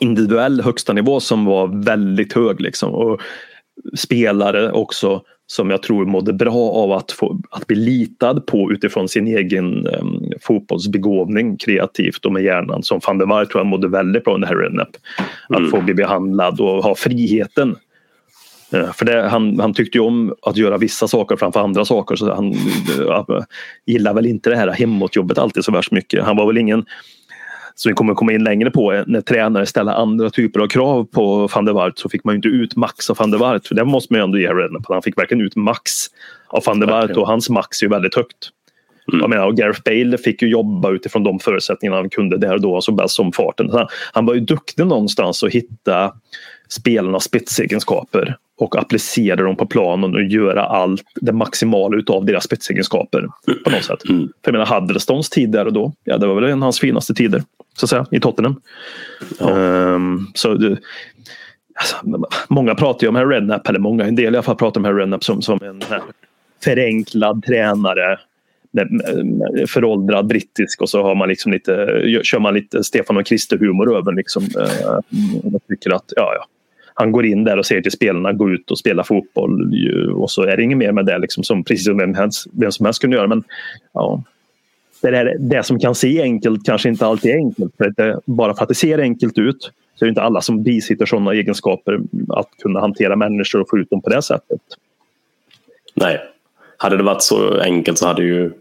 [0.01, 2.61] individuell högsta nivå som var väldigt hög.
[2.61, 2.95] Liksom.
[2.95, 3.21] Och
[3.97, 5.23] spelare också
[5.53, 9.87] som jag tror mådde bra av att, få, att bli litad på utifrån sin egen
[9.87, 12.83] um, fotbollsbegåvning kreativt och med hjärnan.
[12.83, 14.97] Som van der Waart tror jag mådde väldigt bra under Harry Redknapp.
[15.49, 15.71] Att Mm.
[15.71, 17.77] få bli behandlad och ha friheten.
[18.73, 22.17] Eh, För det, han, han tyckte ju om att göra vissa saker framför andra saker.
[22.17, 22.53] Så han
[23.01, 23.43] uh,
[23.87, 26.25] gillar väl inte det här hemåtjobbet alltid så värst mycket.
[26.25, 26.85] Han var väl ingen
[27.75, 31.05] som vi kommer komma in längre på, eh, när tränare ställer andra typer av krav
[31.05, 33.67] på van der Waart så fick man inte ut max av van der Waart.
[33.67, 34.83] För det måste man ju ändå ge Redknapp.
[34.89, 35.91] Han fick verkligen ut max
[36.49, 38.51] av van der Waart och hans max är ju väldigt högt.
[39.13, 39.21] Mm.
[39.21, 42.61] Jag menar, och Gareth Bale fick ju jobba utifrån de förutsättningarna han kunde där och
[42.61, 43.71] då, alltså bäst som farten.
[43.71, 46.13] Han, han var ju duktig någonstans att hitta
[46.69, 53.29] spelarnas spetsegenskaper och applicera dem på planen och göra allt det maximala utav deras spetsegenskaper
[53.65, 54.09] på något sätt.
[54.09, 54.29] Mm.
[54.45, 56.81] För jag menar, Huddlestons tid där och då, ja det var väl en av hans
[56.81, 57.43] finaste tider
[57.77, 58.61] så att säga, i Tottenham.
[59.39, 59.59] Ja.
[59.59, 60.77] Ehm, så det,
[61.75, 61.97] alltså,
[62.49, 64.85] många pratar ju om Harry Redknapp, eller många, en del i alla fall pratar om
[64.85, 66.03] Harry Redknapp som, som en här
[66.65, 68.19] förenklad tränare
[69.69, 73.97] föråldrad brittisk och så har man liksom lite, kör man lite Stefan och Krister humor
[73.97, 74.43] över liksom.
[74.43, 75.21] Eh,
[75.53, 76.47] Jag tycker att, ja, ja.
[76.95, 80.31] Han går in där och säger till spelarna gå ut och spela fotboll ju, och
[80.31, 82.87] så är det inget mer med det liksom, som precis som vem, helst, vem som
[82.87, 83.27] helst kunde göra.
[83.27, 83.45] Men
[83.93, 84.23] ja,
[85.03, 87.77] det, där, det som kan se enkelt kanske inte alltid är enkelt.
[87.77, 90.63] För det, bara för att det ser enkelt ut så är det inte alla som
[90.63, 94.61] bisitter sådana egenskaper att kunna hantera människor och få ut dem på det sättet.
[95.95, 96.21] Nej.
[96.77, 98.53] Hade det varit så enkelt så hade ju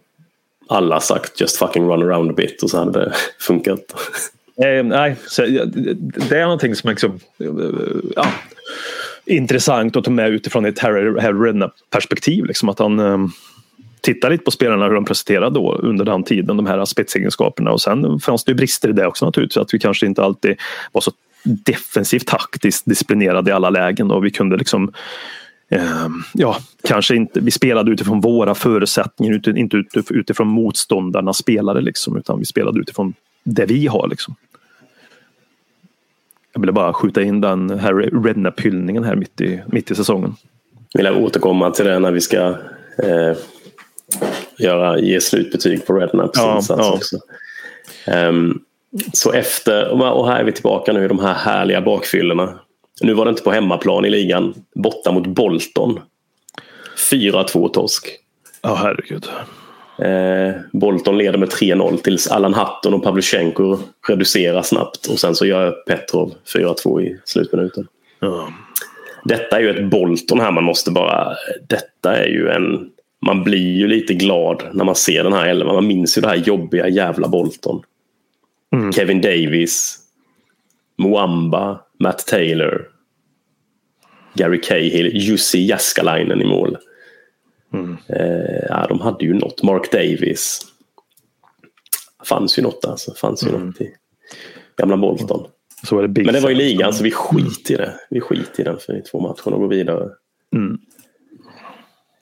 [0.67, 3.79] alla sagt just fucking run around a bit och så hade det funkat.
[4.65, 7.47] Eh, nej, så, det- är någonting som är liksom, eh,
[8.15, 8.25] ja,
[9.25, 12.45] intressant att ta med utifrån ett Harry, Harry perspektiv.
[12.45, 13.17] Liksom, att han eh,
[14.01, 17.71] tittar lite på spelarna hur de presterade då under den tiden, de här spetsegenskaperna.
[17.71, 19.57] Och sen fanns det ju brister i det också naturligtvis.
[19.57, 20.55] Att vi kanske inte alltid
[20.91, 21.11] var så
[21.43, 24.93] defensivt taktiskt disciplinerade i alla lägen och vi kunde liksom
[25.69, 26.57] ehm, ja,
[26.87, 32.79] kanske inte, vi spelade utifrån våra förutsättningar, inte utifrån motståndarnas spelare liksom, utan vi spelade
[32.79, 34.35] utifrån det vi har liksom.
[36.53, 40.35] Jag ville bara skjuta in den Harry Redknapp-hyllningen här mitt i, mitt i säsongen.
[40.93, 42.55] Vill jag återkomma till det när vi ska
[43.03, 43.37] eh,
[44.57, 46.93] göra, ge slutbetyg på Rednaps Ja, insats ja.
[46.93, 47.17] också.
[48.07, 48.59] Ehm,
[49.13, 52.59] så efter, och här är vi tillbaka nu i de här härliga bakfyllorna.
[53.01, 55.99] Nu var det inte på hemmaplan i ligan, borta mot Bolton.
[57.11, 58.07] 4-2 torsk.
[58.61, 59.29] Ja, herregud.
[59.97, 63.77] Eh, Bolton leder med 3-0 tills Allan Hatton och Pavlyuchenko
[64.07, 67.87] reducerar snabbt och sen så gör Petrov 4-2 i slutminuten.
[68.19, 68.49] Ja.
[69.23, 71.35] Detta är ju ett Bolton här man måste bara...
[71.67, 72.89] Detta är ju en...
[73.25, 75.75] Man blir ju lite glad när man ser den här elvan.
[75.75, 77.81] Man minns ju det här jobbiga jävla Bolton.
[78.73, 78.93] Mm.
[78.93, 79.97] Kevin Davis,
[80.97, 82.87] Muamba, Matt Taylor,
[84.33, 86.77] Gary Cahill, Jussi Jaskalainen i mål.
[87.73, 87.97] Mm.
[88.09, 89.63] Eh, ja, de hade ju något.
[89.63, 90.61] Mark Davis.
[92.25, 93.13] fanns ju något alltså.
[93.13, 93.65] fanns ju Mm.
[93.67, 93.93] något i
[94.77, 95.47] gamla Bolton.
[95.89, 96.57] Det Men det var Sam.
[96.57, 97.93] ligan så vi skit i det.
[98.09, 100.09] Vi skit i den för i två matcher och går vidare.
[100.55, 100.77] Mm.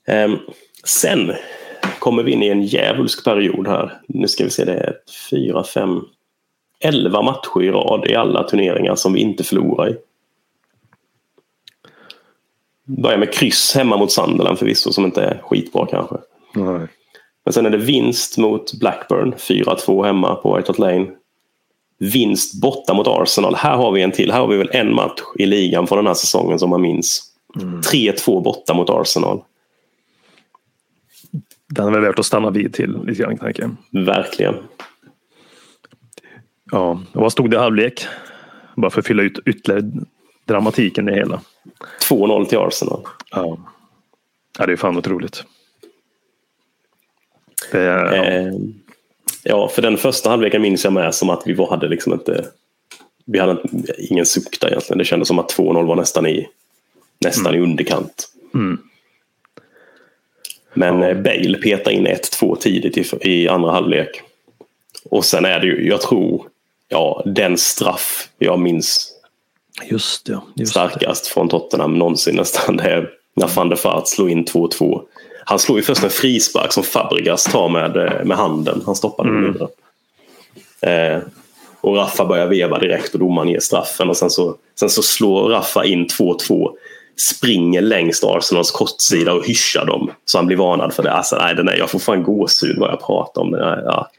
[0.07, 0.37] Ehm,
[0.83, 1.31] sen
[1.99, 4.01] kommer vi in i en djävulsk period här.
[4.07, 4.97] Nu ska vi se, det är
[5.29, 6.01] fyra, fem,
[6.79, 9.95] elva matcher i rad i alla turneringar som vi inte förlorar i.
[12.97, 16.15] Börjar med kryss hemma mot Sunderland förvisso som inte är skitbra kanske.
[16.55, 16.87] Nej.
[17.45, 21.07] Men sen är det vinst mot Blackburn, 4-2 hemma på White Hart Lane.
[21.99, 23.55] Vinst borta mot Arsenal.
[23.55, 24.31] Här har vi en till.
[24.31, 27.23] Här har vi väl en match i ligan från den här säsongen som man minns.
[27.55, 29.41] 3-2 borta mot Arsenal.
[31.69, 33.69] Den är väl värt att stanna vid till lite grann tänker.
[33.91, 34.55] Verkligen.
[36.71, 38.07] Ja, och vad stod det i halvlek?
[38.75, 39.91] Bara för att fylla ut ytterligare
[40.49, 41.41] dramatiken i det hela.
[42.09, 43.01] 2-0 till Arsenal.
[43.31, 43.57] Ja.
[44.59, 45.43] ja, det är fan otroligt.
[47.71, 48.13] Det ja.
[48.15, 48.53] Eh,
[49.43, 52.45] ja, för den första halvleken minns jag med som att vi hade liksom inte...
[53.25, 53.61] Vi hade
[53.97, 54.97] ingen suck där egentligen.
[54.97, 56.47] Det kändes som att 2-0 var nästan i,
[57.25, 58.29] nästan i underkant.
[58.53, 58.77] Mm.
[60.73, 61.09] Men Ja.
[61.09, 64.21] eh, Bale petar in 1-2 tidigt i, i andra halvlek.
[65.09, 66.47] Och sen är det ju, jag tror,
[66.87, 69.18] ja, den straff jag minns
[69.89, 70.31] Just det.
[70.31, 70.65] Just det.
[70.79, 72.77] starkast från Tottenham någonsin nästan.
[72.77, 75.01] Det är när van der Vaart slår in 2-2.
[75.45, 78.81] Han slår ju först en frispark som Fabregas tar med, eh, med handen.
[78.85, 79.53] Han stoppar den Mm.
[79.53, 79.69] vidare.
[81.15, 81.21] Eh,
[81.81, 84.09] och Raffa börjar veva direkt och domaren ger straffen.
[84.09, 86.71] Och sen så, sen så slår Raffa in 2-2.
[87.31, 90.11] Springer längst Arsenals kortsida och hyschar dem.
[90.25, 91.11] Så han blir varnad för det.
[91.11, 93.51] Alltså, nej, den är, jag får fan gåshud vad jag pratar om.
[93.51, 94.09] Det är, ja.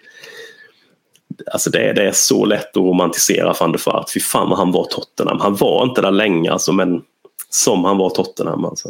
[1.52, 4.12] Alltså det, det är så lätt att romantisera van der Vaart.
[4.14, 5.40] Fy fan vad han var Tottenham.
[5.40, 7.02] Han var inte där länge alltså, men
[7.50, 8.64] som han var Tottenham.
[8.64, 8.88] Alltså.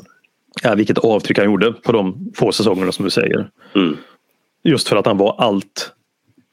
[0.63, 3.49] Ja, vilket avtryck han gjorde på de få säsongerna som du säger.
[3.75, 3.97] Mm.
[4.65, 5.93] Just för att han var allt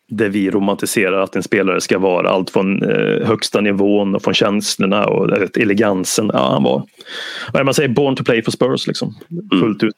[0.09, 2.29] det vi romantiserar att en spelare ska vara.
[2.29, 6.31] Allt från eh, högsta nivån och från känslorna och det, elegansen.
[6.33, 6.83] Ja, han var,
[7.53, 9.15] vad man säger, born to play for Spurs liksom.
[9.59, 9.95] Fullt ut.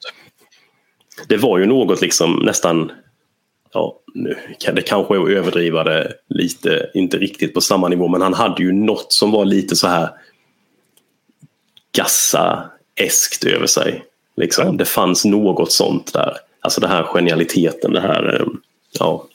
[1.28, 2.92] Det var ju något liksom nästan
[3.74, 8.08] Ja, nu kan det kanske är att överdriva det lite, inte riktigt på samma nivå,
[8.08, 10.10] men han hade ju något som var lite så här
[11.92, 14.04] gassa-eskt över sig.
[14.36, 14.66] Liksom.
[14.66, 14.72] Ja.
[14.72, 16.38] Det fanns något sånt där.
[16.62, 18.48] Alltså den här genialiteten, det här, eh,
[19.00, 19.26] ja.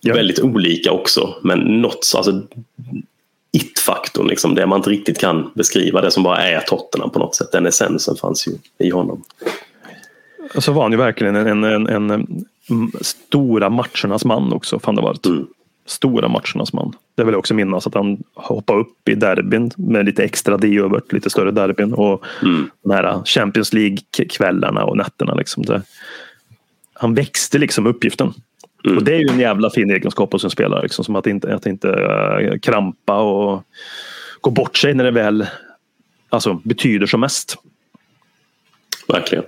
[0.00, 0.14] Ja.
[0.14, 2.42] Väldigt olika också, men något, alltså
[3.52, 7.34] it-faktorn, liksom, det man inte riktigt kan beskriva, det som bara är Tottenham på något
[7.34, 7.52] sätt.
[7.52, 9.24] Den essensen fanns ju i honom.
[10.58, 12.10] Så var han ju verkligen en, en, en, en,
[12.70, 14.80] mm, stora matchernas man också.
[14.82, 15.26] Van der Vaart.
[15.26, 15.46] Mm.
[15.86, 16.92] Stora matchernas man.
[17.14, 21.12] Det vill jag också minnas att han hoppade upp i derbyn med lite extra D-övert,
[21.12, 22.70] lite större derbyn och Mm.
[22.84, 25.34] de här Champions League-kvällarna och nätterna.
[25.34, 25.82] Liksom det.
[26.92, 28.34] Han växte liksom uppgiften.
[28.84, 28.98] Mm.
[28.98, 30.82] Och det är ju en jävla fin egenskap hos en spelare.
[30.82, 33.62] Liksom, som att inte, att inte eh, krampa och
[34.40, 35.46] gå bort sig när det väl
[36.28, 37.56] alltså, betyder som mest.
[39.08, 39.44] Verkligen.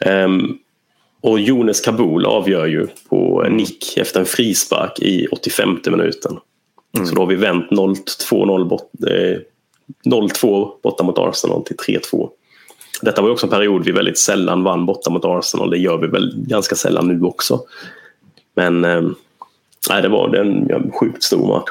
[0.00, 0.58] Ehm,
[1.20, 6.36] och Jonas Kabul avgör ju på nick efter en frispark i 85 minuten.
[7.04, 9.38] Så då har vi vänt 0-2 bort, eh,
[10.04, 12.30] 0-2 borta mot Arsenal till 3-2.
[13.02, 15.70] Detta var också en period vi väldigt sällan vann borta mot Arsenal.
[15.70, 17.60] Det gör vi väl ganska sällan nu också.
[18.54, 18.80] Men
[19.90, 21.70] nej, det var en ja, sjukt stor match.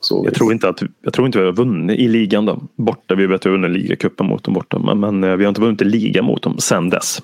[0.00, 2.62] Så Jag tror inte att jag tror inte vi har vunnit i ligan då.
[2.76, 3.14] Borta.
[3.14, 4.78] Vi vet att vi har vunnit ligacupen mot dem borta.
[4.78, 7.22] Men, men eh, vi har inte vunnit liga mot dem sen dess.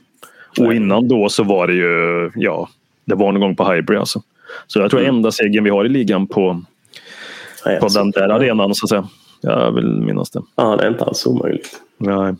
[0.61, 2.69] Och innan då så var det ju, ja,
[3.05, 4.23] det var någon gång på Highbury alltså.
[4.67, 6.63] Så jag tror enda segern vi har i ligan på,
[7.67, 9.09] nej, på alltså, den där arenan så att säga.
[9.41, 10.43] Jag vill minnas det.
[10.57, 11.81] Ja, det är inte alls omöjligt.
[11.99, 12.35] Nej.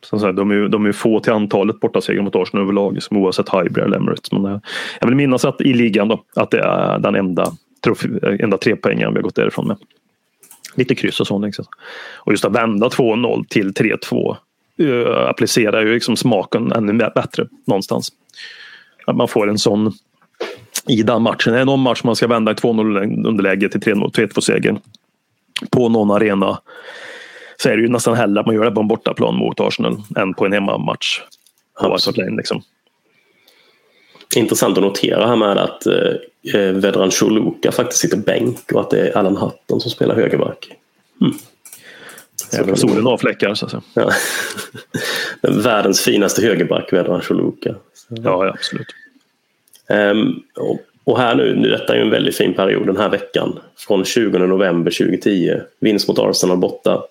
[0.00, 3.48] Som sagt, de, är, de är få till antalet bortasegrar mot Arsenal överlag, som oavsett
[3.48, 4.32] Highbury eller Emirates.
[4.32, 4.60] Men eh,
[5.00, 7.52] jag vill minnas att i ligan då, att det är den enda,
[7.86, 9.76] trofé- enda tre poängen vi har gått därifrån med.
[10.74, 11.44] Lite kryss och sånt.
[11.44, 11.64] Liksom.
[12.14, 14.36] Och just att vända 2-0 till 3-2 uh,
[14.78, 18.12] Eh, applicerar ju liksom smaken ännu bättre någonstans.
[19.06, 19.92] Att man får en sån
[20.88, 21.54] i den matchen.
[21.54, 24.78] Är det någon match man ska vända i 2-0 underläge till 3-2-seger
[25.70, 26.58] på någon arena
[27.56, 30.02] så är det ju nästan hellre att man gör det på en bortaplan mot Arsenal
[30.16, 31.20] än på en hemmamatch.
[32.16, 32.62] Lane, liksom.
[34.36, 38.90] Intressant att notera här med att eh, eh Vedran Choluka faktiskt sitter bänk och att
[38.90, 40.70] det är Alan Hutton som spelar högerback.
[41.20, 41.34] Hmm.
[42.52, 43.54] Även solen har fläckar.
[43.54, 43.82] Så att säga.
[43.94, 44.10] Ja.
[45.40, 47.74] Den världens finaste högerback, Vedran Choluka.
[48.08, 48.86] Ja, ja, absolut.
[49.88, 53.08] Ehm, och, och här nu, nu, detta är ju en väldigt fin period den här
[53.08, 53.58] veckan.
[53.76, 57.02] Från 20 november 2010, vinst mot Arsenal borta.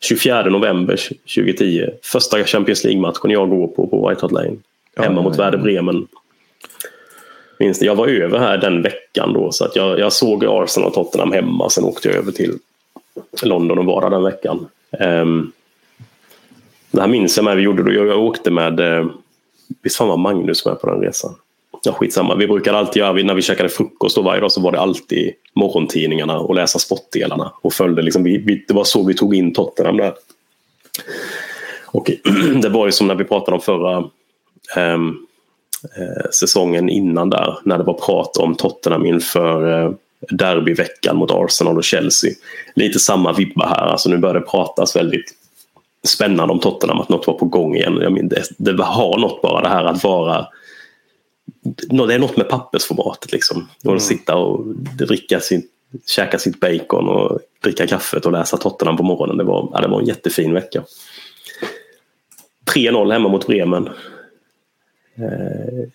[0.00, 4.56] 24 november 2010, första Champions League-matchen jag går på på White Hart Lane.
[4.96, 5.44] Ja, hemma ja, mot ja.
[5.44, 6.06] Werder Bremen.
[7.58, 10.88] Minns det, jag var över här den veckan då så att jag, jag såg Arsenal
[10.88, 11.70] och Tottenham hemma.
[11.70, 12.58] Sen åkte jag över till
[13.42, 14.68] London och vara där den veckan.
[15.00, 15.52] Ehm,
[16.90, 17.92] det här minns jag med vi gjorde då.
[17.92, 19.06] Jag, jag åkte med, eh,
[19.82, 21.34] visst fan var Magnus med på den resan?
[21.82, 22.34] Ja, skitsamma.
[22.34, 25.32] Vi brukade alltid göra, när vi käkade frukost då varje dag så var det alltid
[25.54, 27.52] morgontidningarna och läsa sportdelarna.
[27.62, 30.14] Och följde liksom, vi, vi, det var så vi tog in Tottenham där.
[31.86, 32.10] Och
[32.62, 34.04] det var ju som när vi pratade om förra
[34.76, 35.16] ehm,
[35.96, 37.58] eh, säsongen innan där.
[37.64, 39.92] När det var prat om Tottenham inför eh,
[40.28, 42.30] derbyveckan mot Arsenal och Chelsea.
[42.74, 43.86] Lite samma vibba här.
[43.86, 45.34] Alltså nu börjar det pratas väldigt
[46.06, 47.00] spännande om Tottenham.
[47.00, 47.98] Att något var på gång igen.
[48.02, 50.46] Jag menar, det, det har något bara det här att vara
[52.08, 53.68] det är något med pappersformatet liksom.
[53.84, 54.64] Och att sitta och
[54.98, 55.62] dricka sin,
[56.06, 59.36] käka sitt bacon och dricka kaffet och läsa Tottenham på morgonen.
[59.36, 60.82] Det var, ja, det var en jättefin vecka.
[62.74, 63.88] 3-0 hemma mot Bremen.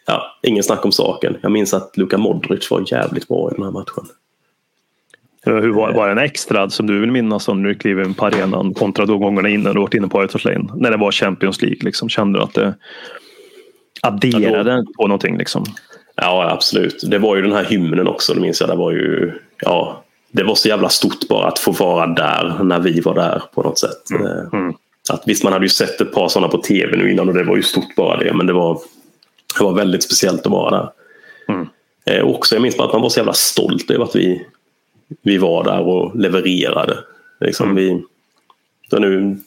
[0.05, 1.38] Ja, ingen snack om saken.
[1.41, 4.05] Jag minns att Luka Modric var jävligt bra i den här matchen.
[5.45, 8.26] Hur var, var det en extra som du vill minnas om du klev in på
[8.26, 10.69] arenan kontra de gångerna innan du varit inne på Hart Lane?
[10.76, 12.73] När det var Champions League, liksom, kände du att det
[14.01, 15.38] adderade på någonting?
[15.38, 15.65] Liksom?
[16.15, 17.03] Ja, absolut.
[17.09, 18.69] Det var ju den här hymnen också, det minns jag.
[18.69, 22.80] Det var ju, ja, det var så jävla stort bara att få vara där när
[22.80, 24.11] vi var där på något sätt.
[24.11, 24.73] Eh, Mm.
[25.09, 27.43] Att, visst, man hade ju sett ett par sådana på tv nu innan och det
[27.43, 28.34] var ju stort bara det.
[28.34, 28.80] Men det var,
[29.58, 30.89] det var väldigt speciellt att vara där.
[31.53, 31.68] Mm.
[32.06, 34.45] Eh, också, jag minns att man var så jävla stolt över att vi,
[35.22, 36.97] vi var där och levererade.
[37.39, 37.76] Liksom, Mm.
[37.76, 38.03] vi,
[38.89, 39.38] så nu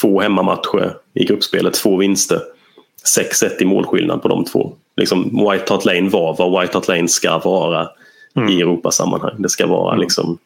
[0.00, 2.40] två hemmamatcher i gruppspelet, två vinster.
[3.18, 4.72] 6-1 i målskillnad på de två.
[4.96, 7.88] liksom White Hart Lane var vad White Hart Lane ska vara
[8.36, 8.48] Mm.
[8.48, 9.42] i Europasammanhang.
[9.42, 10.38] Det ska vara liksom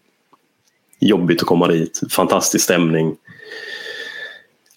[1.01, 3.17] jobbigt att komma dit, fantastisk stämning.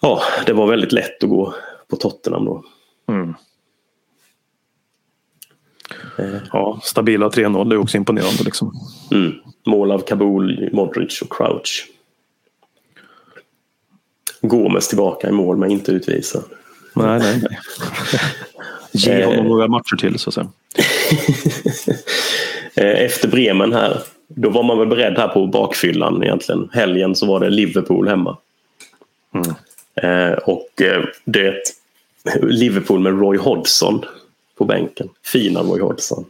[0.01, 1.53] Ja, det var väldigt lätt att gå
[1.87, 2.63] på Tottenham då.
[3.09, 3.33] Mm.
[6.21, 6.41] Eh.
[6.53, 8.43] Ja, stabila 3-0 det är också imponerande.
[8.43, 8.79] Liksom.
[9.11, 9.33] Mm.
[9.65, 11.87] Mål av Kabul, Modric och Crouch.
[14.41, 16.43] Gomes tillbaka i mål men inte utvisad.
[16.93, 17.59] Nej, nej, nej.
[18.91, 20.47] Ge honom några matcher till så att säga.
[22.75, 26.69] Eh, Efter Bremen här, då var man väl beredd här på bakfyllan egentligen.
[26.73, 28.37] Helgen så var det Liverpool hemma.
[29.33, 29.53] Mm.
[29.95, 31.55] Eh, och eh, det
[32.41, 34.05] Liverpool med Roy Hodgson
[34.61, 35.09] på bänken.
[35.23, 36.25] Fina Roy Hodgson.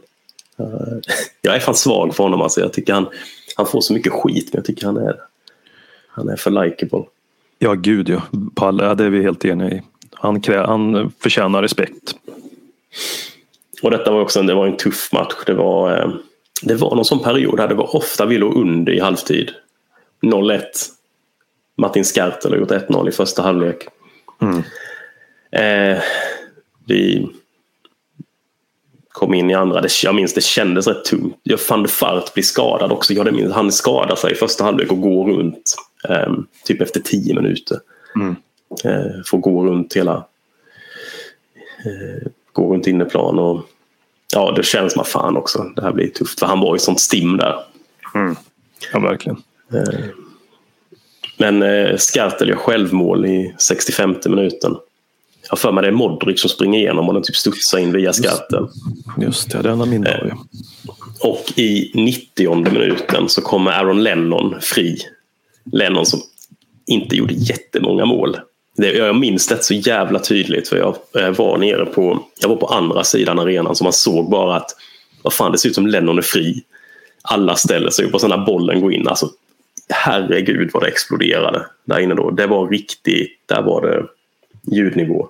[0.58, 1.12] Eh,
[1.42, 2.60] jag är fan svag för honom alltså.
[2.60, 3.06] Jag tycker han,
[3.56, 5.16] han får så mycket skit men jag tycker han är,
[6.08, 7.04] han är för likeable.
[7.58, 8.22] Ja, gud ja.
[8.56, 9.82] Ja, det är vi helt eniga i.
[10.12, 12.14] Han, krä, han förtjänar respekt.
[13.82, 15.34] Och detta var också en, det var en tuff match.
[15.46, 16.10] Det var, eh,
[16.62, 19.50] det var någon sån period här det var ofta vi låg under i halvtid.
[20.22, 20.62] 0-1.
[21.76, 23.88] Martin Skartel har gjort 1-0 i första halvlek.
[24.42, 24.62] Mm.
[25.50, 26.02] Eh,
[26.86, 27.28] vi
[29.22, 29.80] kom in i andra.
[29.80, 31.36] Det, jag minns det kändes rätt tungt.
[31.42, 33.12] Jag fann Fart bli skadad också.
[33.12, 35.76] Jag minns, han skadade sig i första halvlek och går runt
[36.08, 36.32] eh,
[36.64, 37.78] typ efter tio minuter.
[38.16, 38.36] Mm.
[38.84, 40.14] Eh, får gå runt hela
[41.84, 43.60] eh, gå runt inneplan och
[44.34, 45.72] ja, det känns som fan också.
[45.76, 47.56] Det här blir tufft för han var i sånt stim där.
[48.92, 49.42] Ja, verkligen.
[51.38, 54.76] Men eh, Skartel gör självmål i 65 minuten.
[55.52, 58.12] Jag för mig det är Modric som springer igenom och den typ studsar in via
[58.12, 58.66] Skartel.
[59.18, 60.28] Just det, den har minne av.
[60.28, 60.36] ja.
[61.28, 64.98] Och i 90 minuten så kommer Aaron Lennon fri.
[65.72, 66.20] Lennon som
[66.86, 68.36] inte gjorde jättemånga mål.
[68.76, 72.56] Det, jag minns det så jävla tydligt för jag eh, var nere på, jag var
[72.56, 74.70] på andra sidan arenan så man såg bara att
[75.22, 76.62] vad fan det ser ut som Lennon är fri.
[77.22, 79.30] Alla ställer sig upp och sen när bollen går in, alltså
[79.88, 82.30] herregud vad det exploderade där inne då.
[82.30, 84.06] Det var riktigt, där var det
[84.76, 85.28] ljudnivå.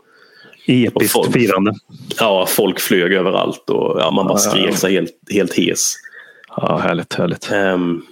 [0.67, 1.75] Episkt folk- firande.
[2.19, 4.77] Ja, folk flög överallt och ja, man bara ja, skrek ja.
[4.77, 5.95] sig helt, helt hes.
[6.57, 7.51] Ja, härligt, härligt.
[7.53, 8.03] Ehm,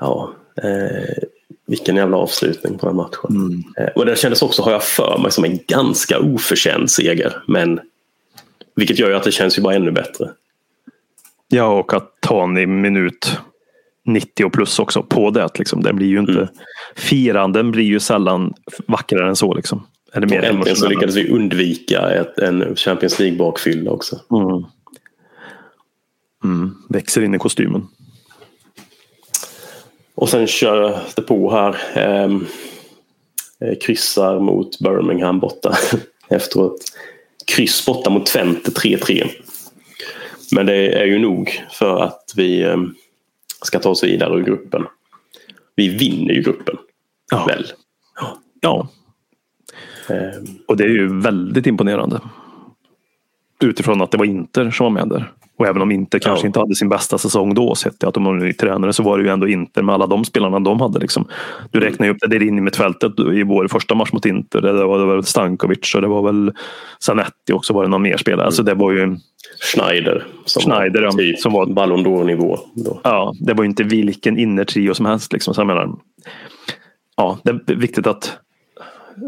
[0.00, 0.32] ja,
[0.62, 1.24] eh,
[1.66, 3.64] vilken jävla avslutning på den matchen.
[3.78, 7.42] Eh, och det kändes också, har jag för mig, som en ganska oförtjänt seger.
[7.46, 7.80] Men
[8.76, 10.30] vilket gör ju att det känns ju bara ännu bättre.
[11.48, 13.38] Ja, och att ta en i minut
[14.04, 15.58] 90 och plus också på det.
[15.58, 15.82] Liksom.
[15.82, 16.32] Det blir ju inte...
[16.32, 16.48] Mm.
[16.96, 18.54] Firanden blir ju sällan
[18.86, 19.54] vackrare än så.
[19.54, 19.86] Liksom.
[20.12, 24.20] Är det mer äntligen så lyckades vi undvika ett, en Champions League-bakfylla också.
[24.30, 24.64] Mm.
[26.44, 26.74] Mm.
[26.88, 27.86] Växer in i kostymen.
[30.14, 31.76] Och sen kör det på här.
[31.94, 32.46] ehm,
[33.60, 35.76] eh, kryssar mot Birmingham borta
[36.28, 36.80] efteråt.
[37.46, 39.28] Kryss borta mot Twente 3-3.
[40.52, 42.94] Men det är ju nog för att vi ehm,
[43.62, 44.86] ska ta oss vidare ur gruppen.
[45.74, 46.76] Vi vinner ju gruppen.
[47.30, 47.46] Ja.
[47.46, 47.66] Väl?
[48.60, 48.97] Ja, Ehm,
[50.68, 52.20] och det är ju väldigt imponerande.
[53.62, 55.32] Utifrån att det var Inter som var med där.
[55.58, 56.46] Och även om Inter kanske Ja.
[56.46, 59.24] inte hade sin bästa säsong då, sett att de var ny tränare, så var det
[59.24, 60.98] ju ändå Inter med alla de spelarna de hade.
[60.98, 61.24] Liksom.
[61.70, 64.60] Du räknar ju upp det där inne i mittfältet i vår första match mot Inter.
[64.60, 66.52] Det var, det var Stankovic och det var väl
[67.00, 67.72] Zanetti också.
[67.72, 68.46] Var det någon mer spelare?
[68.46, 69.16] Alltså det var ju
[69.74, 70.26] Schneider.
[70.44, 72.58] Som Schneider, var typ som var- Ballon d'Or-nivå.
[73.04, 75.32] Ja, det var ju inte vilken innertrio som helst.
[75.32, 75.54] Liksom.
[75.54, 75.90] Så jag menar,
[77.16, 78.38] ja, det är viktigt att,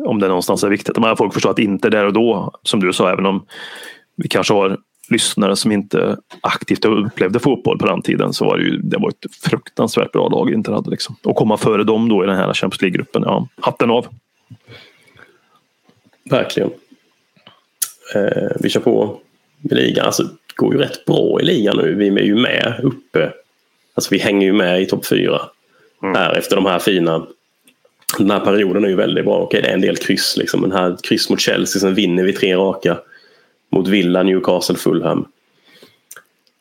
[0.05, 2.93] om det någonstans är viktigt, att folk förstår att inte där och då, som du
[2.93, 3.47] sa, även om
[4.17, 4.79] vi kanske har
[5.11, 9.09] lyssnare som inte aktivt upplevde fotboll på den tiden så var det ju det var
[9.09, 10.91] ett fruktansvärt bra lag Inter hade.
[10.91, 11.17] Liksom.
[11.25, 14.07] Och komma före dem då i den här Champions League-gruppen, ja, hatten av.
[16.31, 16.71] Verkligen.
[18.15, 19.21] Eh, vi kör på
[19.71, 20.07] i ligan.
[20.07, 21.95] Alltså, det går ju rätt bra i ligan nu.
[21.95, 23.33] Vi är ju med uppe.
[23.95, 25.41] Alltså, vi hänger ju med i topp fyra.
[26.03, 27.27] Här efter de här fina...
[28.19, 29.39] Den här perioden är ju väldigt bra.
[29.39, 30.37] Okej, det är en del kryss.
[30.37, 30.63] Liksom.
[30.63, 32.99] Den här kryss mot Chelsea, sen vinner vi tre raka.
[33.73, 35.27] Mot Villa, Newcastle, Fulham.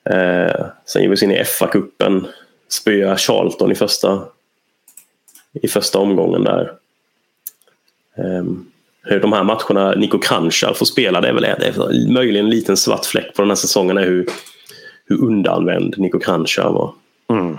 [0.10, 2.26] Eh, sen ger vi oss in i FA-cupen.
[2.70, 4.24] Spöar Charlton i första,
[5.54, 6.72] i första omgången där.
[8.18, 8.44] Eh,
[9.04, 12.52] hur de här matcherna Niko Kranjcar får spela, det är väl det är möjligen en
[12.52, 14.30] liten svart fläck på den här säsongen är hur,
[15.06, 16.94] hur undanvänd Niko Kranjcar var.
[17.30, 17.58] Mm.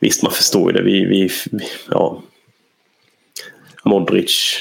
[0.00, 0.82] Visst, man förstår ju det.
[0.84, 1.30] Vi, vi,
[1.90, 2.22] ja.
[3.84, 4.58] Modric,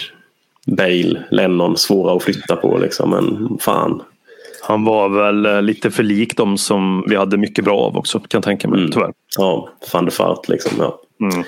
[0.67, 4.01] Bale, Lennon, svåra att flytta på liksom, men fan.
[4.61, 8.19] Han var väl eh, lite för lik de som vi hade mycket bra av också,
[8.19, 8.91] kan jag tänka mig, Mm.
[8.91, 9.13] tyvärr.
[9.37, 10.71] Ja, van der Fart liksom.
[10.79, 10.99] Ja.
[11.21, 11.43] Mm.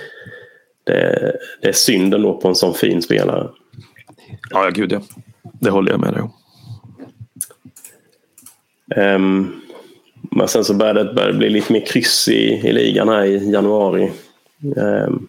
[0.83, 3.49] Det, det är synd ändå på en sån fin spelare.
[4.49, 5.01] Ja, ja, gud ja.
[5.59, 6.31] Det håller jag med dig om.
[8.95, 9.61] Um,
[10.37, 13.51] men sen så började det, började bli lite mer kryss i, i ligan här i
[13.51, 14.11] januari.
[14.75, 15.27] Um,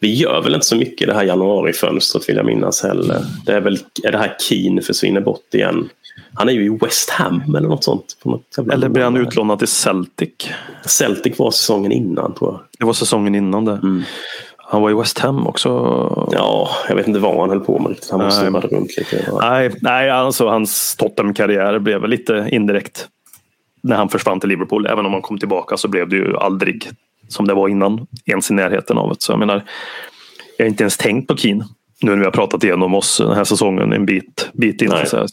[0.00, 3.24] vi gör väl inte så mycket i det här januarifönstret vill jag minnas heller.
[3.46, 5.88] Det är väl är det här Keen försvinner bort igen.
[6.34, 8.16] Han är ju i West Ham eller något sånt.
[8.24, 10.30] Något eller blir han utlånad till Celtic?
[10.84, 12.60] Celtic var säsongen innan tror jag.
[12.78, 13.72] Det var säsongen innan det.
[13.72, 14.02] Mm.
[14.56, 15.68] Han var i West Ham också.
[16.32, 18.10] Ja, jag vet inte vad han höll på med riktigt.
[18.10, 19.32] Han snurrade runt lite.
[19.40, 23.08] Nej, nej alltså hans Tottenham-karriär blev väl lite indirekt
[23.82, 24.86] när han försvann till Liverpool.
[24.86, 26.90] Även om han kom tillbaka så blev det ju aldrig
[27.28, 28.06] som det var innan.
[28.26, 29.16] Ens i närheten av det.
[29.18, 29.64] Så jag menar,
[30.56, 31.64] jag har inte ens tänkt på Keen
[32.02, 34.88] nu när vi har pratat igenom oss den här säsongen en bit, bit in.
[34.88, 35.06] Nej.
[35.06, 35.26] Så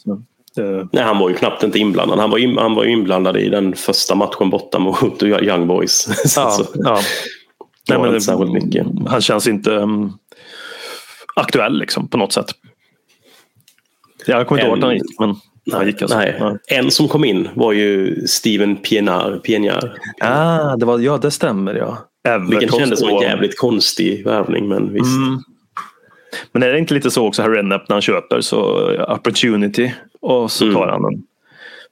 [0.92, 2.18] Nej, han var ju knappt inte inblandad.
[2.18, 6.08] Han var, in, han var inblandad i den första matchen borta mot Young Boys.
[6.36, 7.00] Ja, så, ja.
[7.88, 8.12] Nej, men
[8.70, 9.10] det.
[9.10, 10.12] Han känns inte um,
[11.36, 12.46] aktuell liksom, på något sätt.
[14.26, 15.18] Jag kommer inte ihåg vart han gick.
[15.20, 15.36] Men
[15.72, 16.18] han gick alltså.
[16.18, 16.58] nej.
[16.68, 19.40] En som kom in var ju Steven Pienaar.
[19.44, 19.98] Pienaar.
[20.20, 21.98] Ah, det var, ja, det stämmer ja.
[22.28, 24.68] Everton Vilket kändes som en jävligt konstig värvning.
[24.68, 25.16] Men visst.
[25.16, 25.38] Mm.
[26.52, 30.50] Men är det inte lite så också här Rednap när han köper så opportunity och
[30.50, 30.88] så tar mm.
[30.88, 31.22] han den.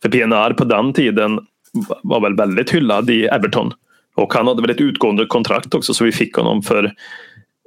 [0.02, 1.40] För PNR på den tiden
[2.02, 3.72] var väl väldigt hyllad i Everton.
[4.14, 6.94] Och han hade väl ett utgående kontrakt också så vi fick honom för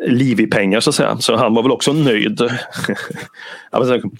[0.05, 1.17] Livi-pengar så att säga.
[1.17, 2.41] Så han var väl också nöjd.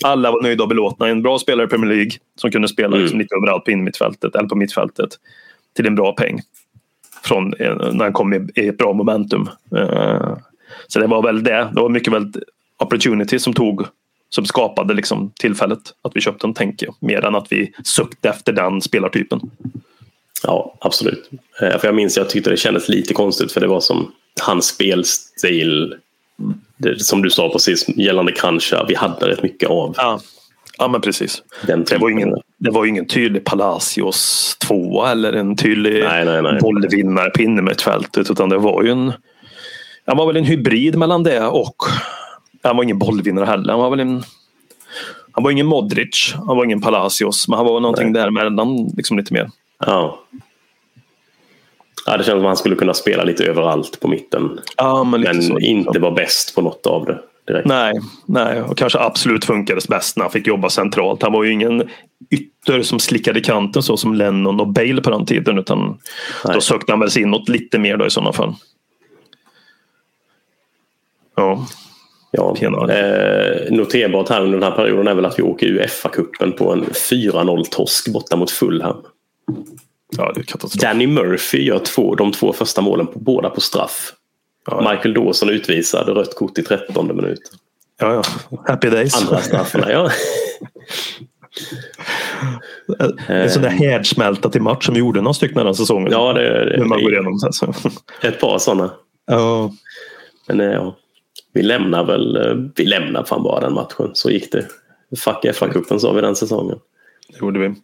[0.03, 1.07] Alla var nöjda och belåtna.
[1.07, 2.99] En bra spelare i Premier League som kunde spela mm.
[3.01, 5.09] liksom lite överallt på innermittfältet eller på mittfältet.
[5.75, 6.41] Till en bra peng.
[7.23, 9.49] Från eh, när han kom i ett bra momentum.
[9.75, 10.37] Eh,
[10.87, 11.69] så det var väl det.
[11.73, 12.31] Det var mycket väl
[12.77, 13.85] opportunity som tog
[14.29, 16.95] som skapade liksom tillfället att vi köpte den, tänker jag.
[16.99, 19.39] Mer än att vi sökte efter den spelartypen.
[20.43, 21.29] Ja, absolut.
[21.61, 24.65] Eh, för jag minns, jag tyckte det kändes lite konstigt för det var som hans
[24.65, 25.95] spelstil,
[26.77, 29.93] det, som du sa precis, gällande Krancha, vi hade rätt mycket av.
[29.97, 30.19] Ja,
[30.77, 31.43] ja men precis.
[31.67, 36.59] det, var ingen, det var ingen tydlig Palacios tvåa eller en tydlig nej, nej, nej.
[36.61, 39.13] bollvinnare på innermittfältet utan det var ju en
[40.05, 41.75] han var väl en hybrid mellan det och
[42.63, 43.73] han var ingen bollvinnare heller.
[43.73, 44.23] Han var väl en
[45.31, 49.33] han var ingen Modric, han var ingen Palacios, men han var någonting däremellan liksom lite
[49.33, 49.49] mer.
[49.85, 50.19] Ja.
[52.05, 52.17] Ja.
[52.17, 54.59] Det känns som att han skulle kunna spela lite överallt på mitten.
[54.77, 57.19] Ja, men, men så, inte vara bäst på något av det.
[57.47, 57.67] Direkt.
[57.67, 57.93] Nej,
[58.25, 61.21] nej, och kanske absolut funkades bäst när han fick jobba centralt.
[61.21, 61.89] Han var ju ingen
[62.29, 65.57] ytter som slickade kanten så som Lennon och Bale på den tiden.
[65.57, 65.99] Utan
[66.45, 66.53] nej.
[66.53, 68.53] då sökte han väl sig inåt lite mer då i sådana fall.
[71.35, 71.65] Ja.
[72.31, 76.71] Ja, eh, noterbart här under den här perioden är väl att vi åker Uefa-cupen på
[76.71, 78.97] en 4-0-torsk borta mot Fulham.
[80.17, 80.81] Ja, det är katastrof.
[80.81, 84.13] Danny Murphy gör två, de två första målen på, båda på straff.
[84.65, 87.59] Ja, Michael Dawson utvisad, rött kort i 13 minuten.
[87.99, 88.23] Ja, ja.
[88.67, 89.21] Happy days.
[89.21, 90.11] Andra straffarna, ja.
[93.27, 96.11] En sån där härdsmälta till match som vi gjorde några stycken den här säsongen.
[96.11, 97.39] Ja, det, det, man går igenom
[98.21, 98.91] Ett par sådana.
[99.27, 99.71] Ja.
[100.47, 100.97] Men ja,
[101.53, 104.11] vi lämnar väl, eh, vi lämnar fan bara den matchen.
[104.13, 104.67] Så gick det.
[105.17, 106.79] Fuck FA-cupen sa vi den säsongen.
[107.29, 107.75] Det gjorde vi.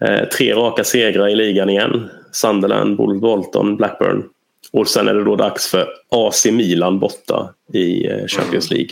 [0.00, 2.10] Eh, tre raka segrar i ligan igen.
[2.32, 4.24] Sunderland, Bolton, Blackburn.
[4.72, 8.90] Och sen är det då dags för AC Milan borta i eh, Champions League.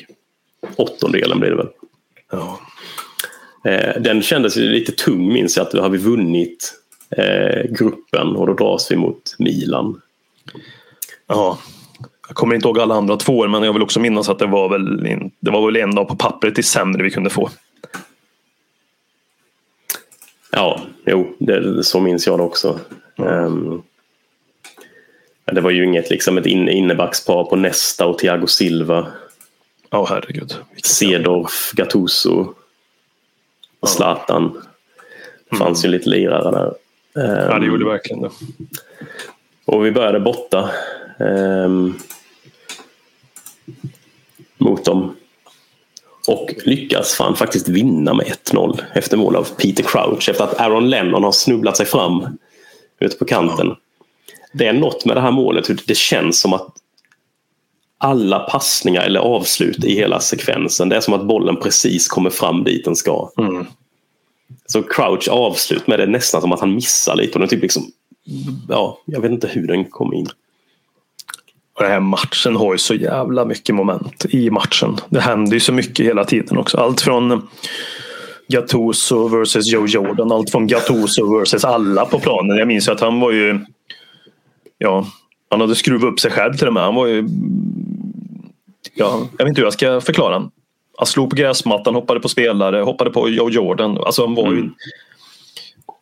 [0.76, 1.68] Åttondelen blir det väl.
[2.30, 2.60] Ja.
[4.00, 6.72] Den kändes lite tung minns jag att då har vi vunnit
[7.68, 10.00] gruppen och då dras vi mot Milan.
[11.26, 11.58] Ja,
[12.28, 14.46] jag kommer inte ihåg alla andra två år men jag vill också minnas att det
[14.46, 15.02] var väl,
[15.40, 17.50] det var väl en dag på pappret det sämre vi kunde få.
[20.56, 22.80] Ja, jo, det, så minns jag det också.
[23.18, 23.44] Mm.
[23.44, 23.82] Um,
[25.44, 29.06] det var ju inget liksom ett innebackspar på Nesta och Thiago Silva.
[29.90, 30.54] Ja, oh, herregud.
[30.84, 32.54] Cedorf, Gattuso
[33.80, 34.62] och Zlatan.
[35.50, 35.92] Det fanns mm.
[35.92, 36.74] ju lite lirare där.
[37.24, 38.30] Um, ja, det gjorde verkligen det.
[39.64, 40.70] Och vi började borta.
[41.18, 41.98] Um,
[44.58, 45.16] mot dem.
[46.28, 50.90] Och lyckas fan faktiskt vinna med 1-0 efter mål av Peter Crouch efter att Aaron
[50.90, 52.38] Lennon har snubblat sig fram
[53.00, 53.74] ute på kanten.
[54.52, 56.68] Det är något med det här målet, hur det känns som att
[57.98, 62.64] alla passningar eller avslut i hela sekvensen, det är som att bollen precis kommer fram
[62.64, 63.30] dit den ska.
[63.38, 63.66] Mm.
[64.66, 67.32] Så Crouch avslut med det nästan som att han missar lite.
[67.32, 67.82] Och den typ liksom,
[68.68, 70.28] ja, jag vet inte hur den kom in.
[71.74, 74.96] Och den här matchen har ju så jävla mycket moment i matchen.
[75.08, 76.78] Det händer ju så mycket hela tiden också.
[76.78, 77.48] Allt från
[78.48, 80.32] Gattuso versus Joe Jordan.
[80.32, 82.56] Allt från Gattuso versus alla på planen.
[82.56, 83.60] Jag minns att han var ju...
[84.78, 85.06] Ja,
[85.50, 86.82] han hade skruvat upp sig själv till och med.
[86.82, 87.28] Han var ju...
[88.94, 90.50] Ja, jag vet inte hur jag ska förklara honom.
[90.98, 93.98] Han slog på gräsmattan, hoppade på spelare, hoppade på Joe Jordan.
[93.98, 94.58] Alltså han var ju...
[94.58, 94.74] Mm.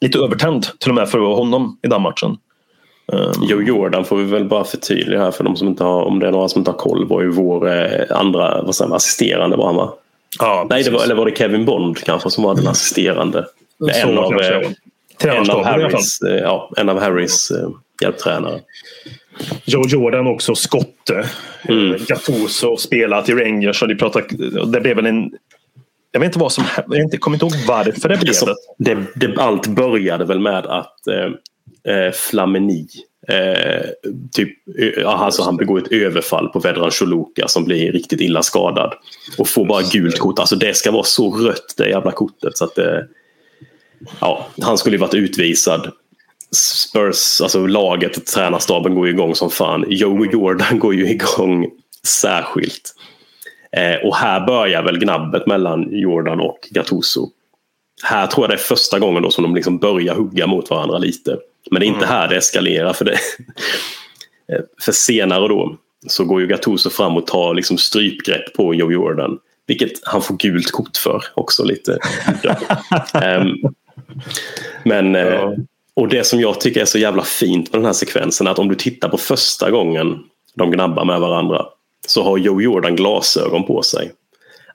[0.00, 2.36] lite övertänd till och med för honom i den matchen.
[3.12, 6.18] Um, Joe Jordan får vi väl bara förtydliga här för de som inte har, om
[6.18, 9.56] det är några som inte har koll, var ju vår eh, andra vad säger, assisterande
[9.56, 9.94] var han va?
[10.38, 13.46] Ja, Nej, det var, eller var det Kevin Bond kanske som var den assisterande?
[14.02, 17.52] En av, eh, en, av Harrys, eh, ja, en av Harrys
[18.02, 18.60] hjälptränare.
[19.64, 21.24] Joe Jordan också skotte.
[21.68, 21.96] Mm.
[22.08, 24.26] Gattuso spelat i Rangers och de pratade,
[24.66, 25.30] det blev väl en
[26.12, 28.34] jag vet inte vad som Jag inte, kommer inte ihåg varför det blev
[28.78, 28.94] det.
[28.94, 31.30] det, det allt började väl med att eh,
[31.88, 32.86] eh Flamini
[33.28, 33.86] eh,
[34.32, 38.94] typ, eh, alltså han begår ett överfall på Vedran Choluka som blir riktigt illa skadad.
[39.38, 40.38] Och får bara gult kort.
[40.38, 42.56] Alltså det ska vara så rött det jävla kortet.
[42.56, 42.98] Så att eh,
[44.20, 45.92] ja, han skulle ju varit utvisad.
[46.52, 49.84] Spurs, alltså laget, tränarstaben går ju igång som fan.
[49.88, 51.66] Joe Jordan går ju igång
[52.06, 52.94] särskilt.
[53.76, 57.28] Eh, och här börjar väl gnabbet mellan Jordan och Gattuso.
[58.02, 60.98] Här tror jag det är första gången då som de liksom börjar hugga mot varandra
[60.98, 61.38] lite.
[61.70, 62.08] Men det är inte mm.
[62.08, 62.92] här det eskalerar.
[62.92, 63.18] För, det,
[64.84, 69.38] för senare då så går ju Gattuso fram och tar liksom strypgrepp på Joe Jordan.
[69.66, 71.98] Vilket han får gult kort för också lite.
[73.38, 73.74] um,
[74.84, 75.56] men, eh, ja.
[75.94, 78.58] och det som jag tycker är så jävla fint med den här sekvensen är att
[78.58, 80.18] om du tittar på första gången
[80.54, 81.66] de gnabbar med varandra
[82.06, 84.12] så har Joe Jordan glasögon på sig.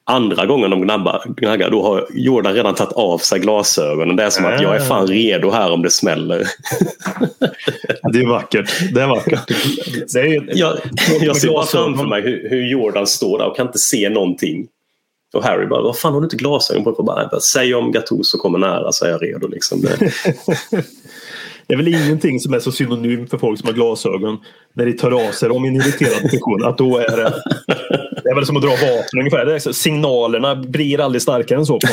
[0.08, 4.16] Andra gången de gnabbar, gnaggar, då har Jordan redan tagit av sig glasögonen.
[4.16, 5.08] Det är som att jag är fan ah.
[5.08, 6.44] redo här om det smäller.
[8.14, 8.94] Det är vackert.
[8.94, 9.48] Det är vackert.
[10.14, 10.78] Det är, jag,
[11.22, 14.68] jag ser bara framför mig hur, hur, Jordan står där och kan inte se någonting.
[15.34, 17.04] Och Harry bara, vad fan har du inte glasögon på?
[17.04, 19.48] Bara, Säg om Gattuso kommer nära så är jag redo.
[19.48, 19.82] Liksom.
[21.68, 21.74] Det.
[21.74, 24.38] Är väl ingenting som är så synonym för folk som har glasögon
[24.74, 26.66] när de tar av sig dem i en irriterad position.
[26.66, 27.34] Att då är det,
[28.24, 29.46] det är väl som att dra vapen ungefär.
[29.46, 31.80] Det är signalerna blir aldrig starkare än så.
[31.80, 31.88] På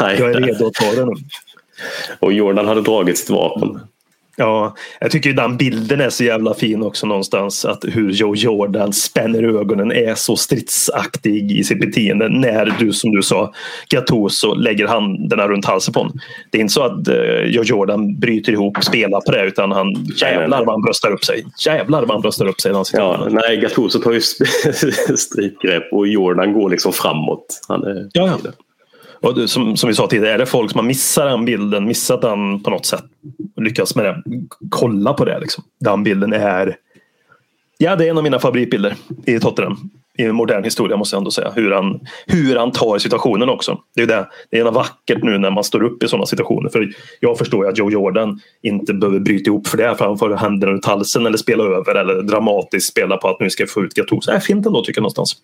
[0.00, 1.12] jag är redo att ta det nu.
[2.18, 3.80] Och Jordan hade dragit sitt vapen.
[4.40, 7.64] Ja, jag tycker den bilden är så jävla fin också någonstans.
[7.64, 12.28] Att hur Joe Jordan spänner ögonen är så stridsaktig i sitt beteende.
[12.28, 13.52] När du som du sa,
[13.88, 16.18] Gattuso lägger händerna runt halsen på honom.
[16.50, 19.94] Det är inte så att uh, Joe Jordan bryter ihop, spelar på det utan han
[20.20, 21.44] jävlar vad han bröstar upp sig.
[21.66, 22.72] Jävlar vad han bröstar upp sig.
[22.92, 24.20] Ja, nej, Gattuso tar ju
[25.16, 27.60] strypgrepp och Jordan går liksom framåt.
[27.68, 28.50] Han är ja, ja.
[29.22, 32.22] Och som, som vi sa tidigare, är det folk som har missat den bilden, missat
[32.22, 33.04] den på något sätt,
[33.56, 34.22] lyckats med det,
[34.70, 35.40] kolla på det.
[35.40, 35.64] Liksom.
[35.80, 36.76] Den bilden är
[37.82, 38.94] Ja, det är en av mina favoritbilder
[39.26, 39.90] i Tottenham.
[40.18, 41.52] I modern historia måste jag ändå säga.
[41.54, 43.78] Hur han, hur han tar situationen också.
[43.94, 46.68] Det är, det, det är vackert nu när man står upp i sådana situationer.
[46.68, 49.94] För jag förstår ju att Joe Jordan inte behöver bryta ihop för det.
[49.98, 53.50] För han får händerna runt halsen eller spela över eller dramatiskt spela på att nu
[53.50, 54.30] ska jag få ut Gattuso.
[54.30, 55.36] Det är fint ändå tycker jag någonstans.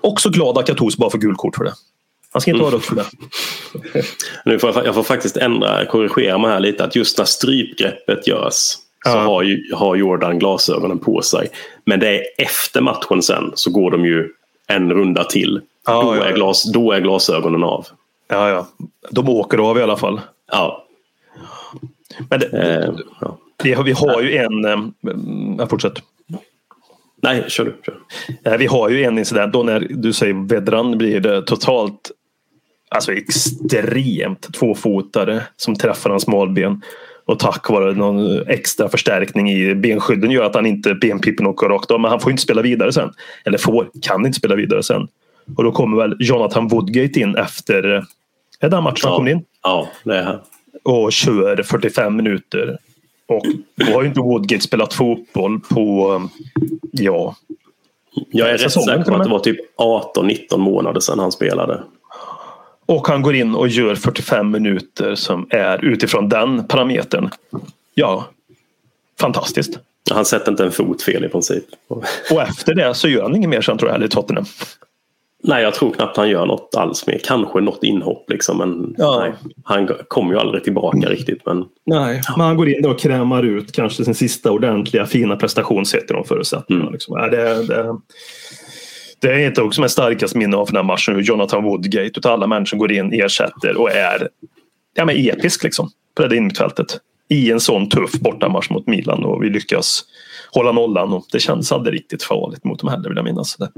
[0.00, 1.72] Också glad att Gattuso bara får gult kort för det.
[2.32, 3.06] Han ska inte ha rött för det.
[4.44, 6.84] Nu får jag, jag får faktiskt ändra, korrigera mig här lite.
[6.84, 9.18] Att just när strypgreppet görs så ja.
[9.18, 11.48] har, ju, har Jordan glasögonen på sig.
[11.84, 14.28] Men det är efter matchen sen så går de ju
[14.66, 15.60] en runda till.
[15.86, 17.86] Ja, då, ja, är glas, då är glasögonen av.
[18.28, 18.68] Ja, ja.
[19.10, 20.20] De åker av i alla fall.
[20.52, 20.84] Ja.
[22.30, 23.38] Men det, eh, ja.
[23.62, 24.64] vi, har, vi har ju en...
[24.64, 24.78] Eh,
[25.58, 26.02] jag fortsätter.
[27.22, 27.76] Nej, kör du.
[27.86, 27.98] Kör.
[28.44, 32.10] Eh, vi har ju en incident då när du säger Vedran blir det totalt
[32.88, 36.82] alltså extremt tvåfotare som träffar hans smalben.
[37.24, 41.90] Och tack vare någon extra förstärkning i benskydden gör att han inte benpippen åker rakt
[41.90, 42.00] av.
[42.00, 43.12] Men han får inte spela vidare sen.
[43.44, 45.08] Eller får, kan inte spela vidare sen.
[45.56, 48.04] Och då kommer väl Jonathan Woodgate in efter
[48.60, 49.44] är det den matchen han kommer in?
[49.62, 50.38] Ja, det är han.
[50.82, 52.78] Och kör 45 minuter.
[53.26, 53.42] Och
[53.74, 56.22] då har ju inte Woodgate spelat fotboll på,
[56.92, 57.36] ja...
[58.30, 61.82] Jag är rätt säker på att det var typ 18-19 månader sedan han spelade.
[62.88, 67.30] Och han går in och gör 45 minuter som är utifrån den parametern.
[67.94, 68.28] Ja,
[69.20, 69.78] fantastiskt.
[70.10, 71.64] Han sätter inte en fot fel i princip.
[72.30, 74.44] Och efter det så gör han inget mer sen tror jag, i Tottenham.
[75.42, 77.20] Nej, jag tror knappt han gör något alls mer.
[77.24, 78.58] Kanske något inhopp liksom.
[78.58, 79.20] Men ja.
[79.20, 79.32] nej,
[79.64, 81.46] han kommer ju aldrig tillbaka riktigt.
[81.46, 81.64] Men...
[81.86, 86.10] Nej, men han går in och krämar ut kanske sin sista ordentliga fina prestation sett
[86.10, 86.84] i de förutsättningarna.
[86.84, 86.92] Mm.
[86.92, 87.14] Liksom.
[87.14, 87.96] Det, det,
[89.20, 91.20] det är inte också med starkast minne av den här matchen.
[91.20, 94.28] Jonathan Woodgate utav alla människor går in, ersätter och är
[94.94, 97.00] ja, men episk liksom, på det innermittfältet.
[97.28, 100.04] I en sån tuff bortamatch mot Milan och vi lyckas
[100.52, 103.56] hålla nollan och det känns aldrig riktigt farligt mot dem heller vill jag minnas.
[103.56, 103.70] Det.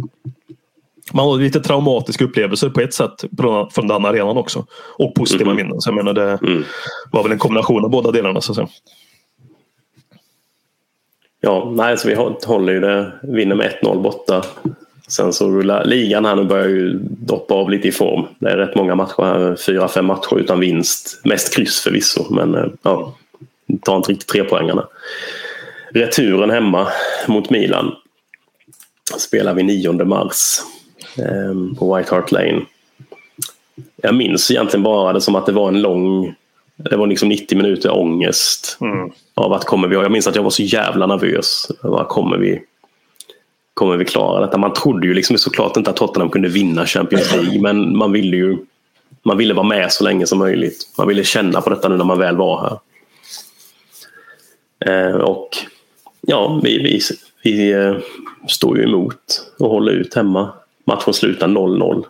[1.13, 3.25] Man har lite traumatiska upplevelser på ett sätt
[3.73, 4.67] från den arenan också.
[4.99, 5.57] Och positiva mm.
[5.57, 5.81] minnen.
[5.81, 6.65] Så jag menar det mm.
[7.13, 8.69] var väl en kombination av båda delarna så att säga.
[11.41, 12.15] Ja, nej, så vi
[12.47, 13.13] håller ju det.
[13.23, 14.45] Vinner med 1-0 borta.
[15.11, 18.27] Sen så rullar ligan här nu börjar ju doppa av lite i form.
[18.39, 21.21] Det är rätt många matcher här, fyra, fem matcher utan vinst.
[21.25, 23.15] Mest kryss förvisso, men eh, ja,
[23.83, 24.87] tar inte riktigt tre poängarna.
[25.91, 26.89] Returen hemma
[27.29, 27.95] mot Milan
[29.19, 30.61] spelar vi 9 mars
[31.19, 32.61] eh, på White Hart Lane.
[34.03, 36.35] Jag minns egentligen bara det som att det var en lång
[36.91, 38.79] det var liksom 90 minuter ångest.
[38.81, 39.11] Mm.
[39.35, 41.71] Av att kommer vi, jag minns att jag var så jävla nervös.
[41.83, 42.63] Vad kommer vi,
[43.81, 44.59] kommer vi klara detta?
[44.59, 48.37] Man trodde ju liksom såklart inte att Tottenham kunde vinna Champions League men man ville
[48.37, 48.59] ju
[49.23, 50.93] man ville vara med så länge som möjligt.
[50.99, 52.79] Man ville känna på detta nu när man väl var här.
[54.87, 55.49] Eh, och
[56.21, 57.01] ja, vi, vi,
[57.43, 57.97] vi eh,
[58.49, 60.53] står ju emot och håller ut hemma.
[60.85, 62.05] Matchen slutar 0-0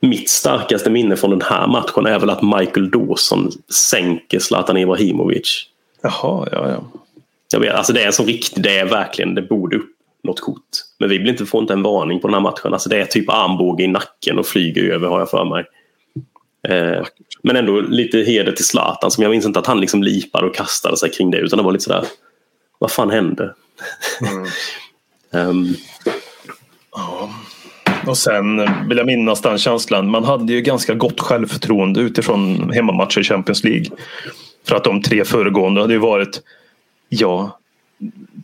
[0.00, 3.50] mitt starkaste minne från den här matchen är väl att Michael Dawson
[3.90, 5.66] sänker Zlatan Ibrahimovic.
[6.02, 6.84] Jaha, ja, ja.
[7.52, 9.93] Jag vet, alltså det är en sån riktig, det är verkligen, det borde upp
[10.24, 10.62] något kort.
[10.98, 12.72] Men vi blir inte, får inte en varning på den här matchen.
[12.72, 15.64] Alltså det är typ armbåge i nacken och flyger över har jag för mig.
[16.68, 17.04] Eh,
[17.42, 19.10] men ändå lite heder till Zlatan.
[19.10, 21.38] Som jag minns inte att han liksom lipade och kastade sig kring det.
[21.38, 22.04] Utan det var lite sådär,
[22.78, 23.54] vad fan hände?
[25.32, 25.48] Mm.
[25.48, 25.74] um,
[26.92, 27.30] ja.
[28.06, 28.56] Och sen
[28.88, 30.10] vill jag minnas den känslan.
[30.10, 33.86] Man hade ju ganska gott självförtroende utifrån hemmamatcher i Champions League.
[34.68, 36.42] För att de tre föregående hade ju varit
[37.08, 37.58] ja,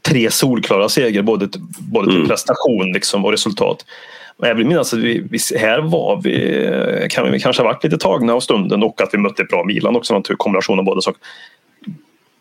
[0.02, 1.48] tre solklara seger både,
[1.78, 2.28] både till mm.
[2.28, 3.84] prestation liksom och resultat.
[4.38, 8.32] jag vill minnas att vi, vi, här var vi, kan vi kanske varit lite tagna
[8.32, 10.14] av stunden och att vi mötte bra Milan också.
[10.14, 11.20] En kombination av båda saker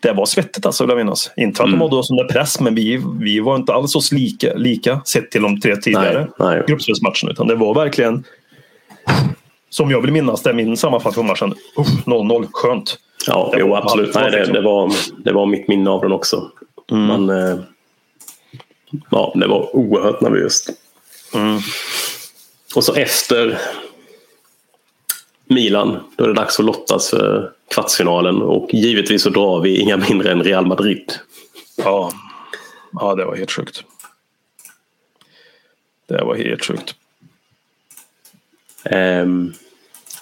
[0.00, 1.30] det var svettigt alltså, vill jag minnas.
[1.36, 1.78] Inte för att mm.
[1.78, 5.42] de hade under press, men vi, vi var inte alls så lika, lika sett till
[5.42, 6.28] de tre tidigare
[6.66, 7.30] gruppspelsmatcherna.
[7.30, 8.24] Utan det var verkligen,
[9.70, 11.54] som jag vill minnas, det är min sammanfattning av matchen.
[12.04, 12.98] 0-0, skönt.
[13.26, 14.14] Ja, jo, absolut.
[14.14, 14.92] Nej, det, det, var,
[15.24, 16.42] det var mitt minne av den också.
[16.90, 17.06] Mm.
[17.06, 17.64] Men, eh,
[19.10, 20.70] ja, det var oerhört nervöst.
[21.34, 21.60] Mm.
[22.74, 23.60] Och så efter
[25.44, 29.96] Milan, då är det dags att lottas för kvartsfinalen och givetvis så drar vi inga
[29.96, 31.12] mindre än Real Madrid.
[31.76, 32.12] Ja,
[32.92, 33.84] ja det var helt sjukt.
[36.06, 36.94] Det var helt sjukt.
[38.84, 39.54] Um,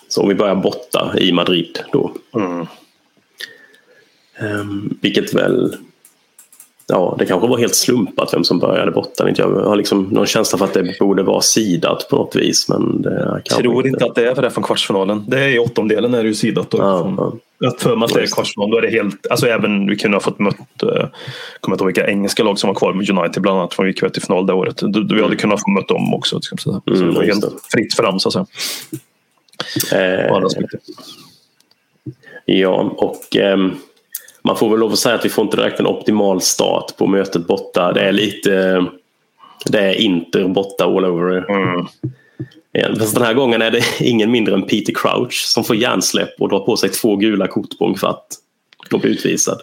[0.08, 2.16] så om vi börjar borta i Madrid då.
[2.34, 2.66] Mm.
[4.40, 5.76] Um, vilket väl
[6.92, 9.30] Ja, det kanske var helt slumpat vem som började borta.
[9.36, 12.68] Jag har liksom någon känsla för att det borde vara sidat på något vis.
[12.68, 15.24] Men det jag tror inte att det är för det från kvartsfinalen.
[15.28, 16.70] Det är i åttondelen är det ju sidat.
[16.70, 16.78] Då.
[16.78, 17.72] Ja, ja.
[17.78, 18.70] För mig att det är kvartsfinalen.
[18.70, 20.90] Då är det helt, alltså även vi kunde ha fått mött, uh,
[21.60, 23.74] kommer inte ihåg vilka engelska lag som var kvar med United bland annat.
[23.74, 24.76] Från vi gick till final det året.
[24.76, 25.36] Du, vi hade mm.
[25.36, 26.40] kunnat få mött dem också.
[26.40, 27.50] Så mm, det var helt det.
[27.72, 28.46] fritt fram så att säga.
[29.92, 30.26] Eh,
[32.46, 33.76] ja, och um
[34.48, 37.06] man får väl lov att säga att vi får inte direkt en optimal start på
[37.06, 37.92] mötet borta.
[37.92, 38.84] Det är lite
[39.64, 41.50] det är Inter borta all over.
[41.50, 41.86] Mm.
[42.98, 46.48] Fast den här gången är det ingen mindre än Peter Crouch som får hjärnsläpp och
[46.48, 48.26] drar på sig två gula kort på en kvart
[48.92, 49.60] och blir utvisad.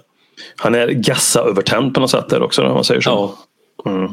[0.55, 3.36] Han är gassa övertänd på något sätt där också om man säger så.
[3.83, 3.91] Ja.
[3.91, 4.11] Mm.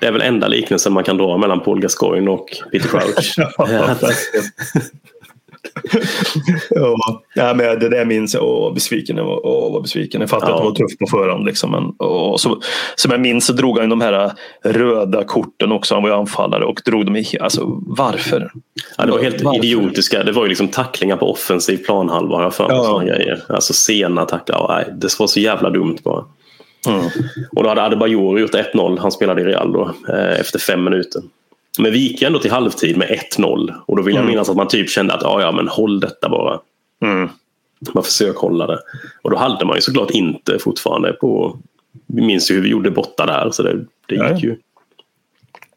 [0.00, 3.36] Det är väl enda liknelsen man kan dra mellan Paul Gascoigne och Peter Crouch.
[7.34, 8.44] ja, men det där minns jag.
[8.44, 9.70] Åh, besviken jag var.
[9.70, 10.20] Vad besviken.
[10.20, 10.56] Jag fattade ja.
[10.56, 11.46] att det var tufft på förhand.
[11.46, 11.70] Liksom.
[11.70, 12.60] Men, åh, så,
[12.94, 14.32] som jag minns så drog han de här
[14.64, 15.94] röda korten också.
[15.94, 17.26] Han var ju anfallare och drog dem i...
[17.40, 18.50] Alltså varför?
[18.98, 19.64] Ja, det var helt varför?
[19.64, 20.24] idiotiska.
[20.24, 22.76] Det var ju liksom tacklingar på offensiv planhalva har jag för mig.
[22.76, 22.98] Ja.
[22.98, 23.42] Grejer.
[23.48, 24.60] Alltså sena tacklingar.
[24.60, 26.24] Ja, det var så jävla dumt bara.
[26.88, 27.04] Mm.
[27.56, 28.98] Och då hade Adebayor gjort 1-0.
[28.98, 31.22] Han spelade i Real då, eh, efter fem minuter.
[31.78, 34.30] Men vi gick ändå till halvtid med 1-0 och då vill jag mm.
[34.32, 36.60] minnas att man typ kände att ja, ja men håll detta bara.
[37.02, 37.28] Mm.
[37.94, 38.78] Man försöker hålla det.
[39.22, 41.58] Och då hade man ju såklart inte fortfarande på...
[42.06, 44.56] Vi minns ju hur vi gjorde borta där så det, det gick, ju,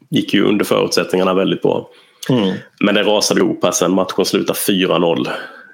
[0.10, 1.90] gick ju under förutsättningarna väldigt bra.
[2.30, 2.56] Mm.
[2.80, 3.92] Men det rasade ihop här sen.
[3.92, 5.28] Matchen slutade 4-0.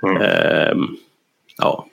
[0.04, 0.22] Mm.
[0.22, 0.98] Ehm,
[1.58, 1.86] ja,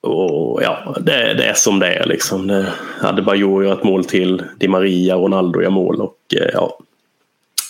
[0.00, 2.46] och ja, det, det, är som det är liksom.
[2.46, 6.78] Det hade Bajor gör ett mål till, Di Maria, Ronaldo gör mål och eh, ja,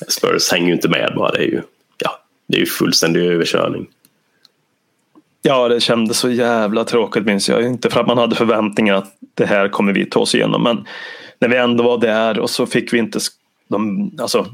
[0.08, 1.30] Spurs hänger ju inte med bara.
[1.30, 1.62] Det är ju,
[1.98, 2.10] ja,
[2.46, 3.86] det är ju fullständig överkörning.
[5.42, 7.62] Ja, det kändes så jävla tråkigt minns jag.
[7.62, 10.62] Inte för att man hade förväntningar att det här kommer vi ta oss igenom.
[10.62, 10.86] Men
[11.38, 13.18] när vi ändå var där och så fick vi inte
[13.68, 14.46] de, alltså,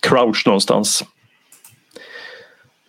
[0.00, 1.04] crouch någonstans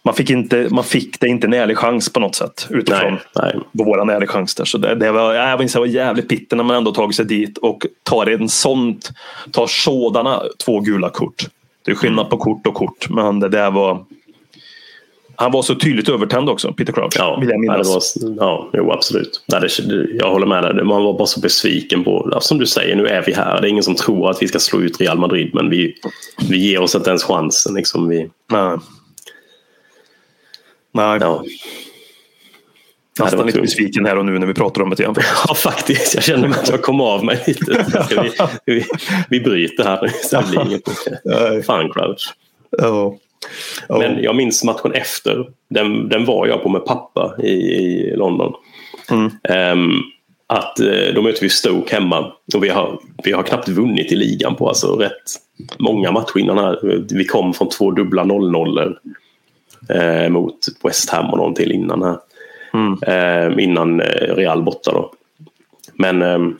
[0.06, 3.22] man fick, inte, man fick det inte en ärlig chans på något sätt utifrån nej,
[3.36, 3.60] nej.
[3.72, 4.66] våran ärlig chans där.
[4.66, 7.26] Så det, det var, jag minns det var jävligt bitter när man ändå tagit sig
[7.26, 9.12] dit och tar en sånt,
[9.52, 11.46] tar sådana två gula kort.
[11.86, 14.06] Det är skillnad på kort och kort men det där var
[15.36, 17.14] Han var så tydligt övertänd också, Peter Crouch.
[17.18, 18.14] Ja, vill jag minnas.
[18.14, 19.44] det var, ja jo, absolut.
[19.48, 20.86] Nej, det, jag håller med dig.
[20.86, 23.62] Man var bara så besviken på, som du säger, nu är vi här.
[23.62, 25.96] Det är ingen som tror att vi ska slå ut Real Madrid, men vi,
[26.50, 27.74] vi ger oss inte ens chansen.
[27.74, 28.08] Liksom.
[28.08, 28.78] Vi, Nej.
[30.94, 31.18] Nej.
[31.22, 31.44] ja.
[33.20, 35.16] Nästan lite besviken här och nu när vi pratar om det igen.
[35.48, 36.16] ja, faktiskt.
[36.16, 37.86] Jag känner att jag kom av mig lite.
[38.66, 38.86] Vi, vi,
[39.30, 40.08] vi bryter här nu.
[40.24, 40.82] så Det blir inget.
[41.24, 41.64] Nej.
[41.64, 42.34] Fan, Crouch.
[42.78, 43.18] Ja.
[43.88, 43.98] Ja.
[43.98, 45.46] Men jag minns matchen efter.
[45.70, 48.54] Den, den var jag på med pappa i, i London.
[49.12, 49.32] Mm.
[49.50, 50.02] Ehm,
[50.48, 52.32] att eh, då möter vi Stoke hemma.
[52.56, 55.14] Och vi har, vi har knappt vunnit i ligan på alltså rätt
[55.78, 57.06] många matcher innan här.
[57.14, 58.96] Vi kom från två dubbla 0-0
[59.90, 62.18] eh, mot West Ham och någon till innan här.
[62.74, 62.98] Mm.
[63.08, 65.14] Ehm, innan eh, Real borta då.
[65.94, 66.58] Men ehm,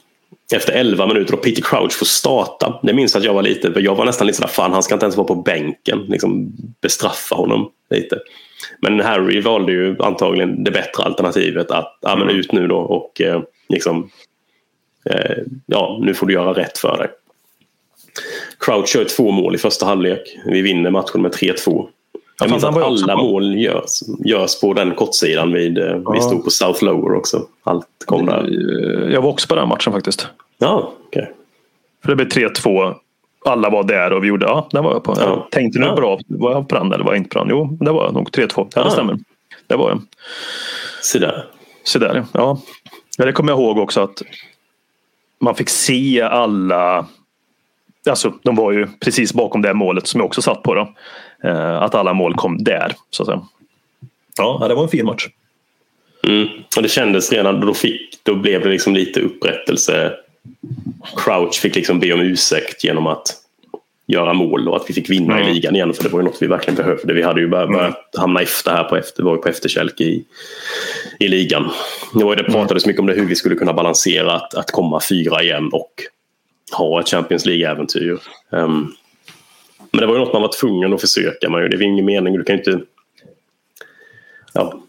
[0.54, 2.80] efter 11 minuter och Peter Crouch får starta.
[2.84, 5.06] Det minns att jag var lite, jag var nästan lite sådär, fan han ska inte
[5.06, 6.06] ens vara på bänken.
[6.08, 6.52] Liksom
[6.82, 8.20] bestraffa honom lite.
[8.80, 13.22] Men Harry valde ju antagligen det bättre alternativet att, ja men ut nu då och
[13.22, 14.10] eh, liksom,
[15.10, 17.10] eh, ja nu får du göra rätt för dig.
[18.60, 20.38] Crouch gör två mål i första halvlek.
[20.46, 21.88] Vi vinner matchen med 3-2.
[22.44, 26.22] Jag minns att alla mål görs, görs på den kortsidan vid, eh, vi Ja.
[26.22, 27.46] stod på South Lower också.
[27.64, 29.10] Allt kom där.
[29.14, 30.28] Jag var också på den matchen faktiskt.
[30.58, 31.32] Ja, okej.
[32.02, 32.94] För det blev 3-2.
[33.46, 35.14] Alla var där och vi gjorde, ja, den var jag på.
[35.20, 35.48] Jag Ja.
[35.52, 35.96] tänkte nu Ja.
[35.96, 37.48] bra, var jag på den eller var jag inte på den?
[37.50, 38.32] Jo, det var jag nog.
[38.32, 38.68] 3-2.
[38.76, 39.18] Ja, det stämmer.
[39.68, 40.02] Det var jag.
[41.02, 41.46] Se där.
[41.84, 42.58] Så där, ja.
[43.18, 43.26] ja.
[43.26, 44.22] Det kommer jag ihåg också att
[45.40, 47.06] man fick se alla
[48.10, 50.74] Alltså, de var ju precis bakom det målet som jag också satt på.
[50.76, 50.94] Då.
[51.44, 52.96] Eh, att alla mål kom där.
[53.10, 53.42] Så att säga.
[54.38, 55.28] Ja, det var en fin match.
[56.28, 56.48] Mm.
[56.78, 60.14] Och det kändes redan då, fick, då blev det liksom lite upprättelse.
[61.16, 63.40] Crouch fick liksom be om ursäkt genom att
[64.08, 65.48] göra mål och att vi fick vinna Mm.
[65.50, 67.14] i ligan igen för det var ju något vi verkligen behövde.
[67.14, 70.26] Vi hade ju börjat, börjat hamna efter här på efter, var på efterkälke i,
[71.20, 71.70] i ligan.
[72.14, 74.72] Det, var ju, det pratades mycket om det hur vi skulle kunna balansera att, att
[74.72, 75.92] komma fyra igen och
[76.72, 78.20] ha ett Champions League-äventyr.
[78.52, 78.88] Ehm,
[79.94, 81.50] men det var ju något man var tvungen att försöka.
[81.50, 82.34] Man, det är ingen mening.
[82.34, 82.80] Du kan inte...
[84.54, 84.80] Ja,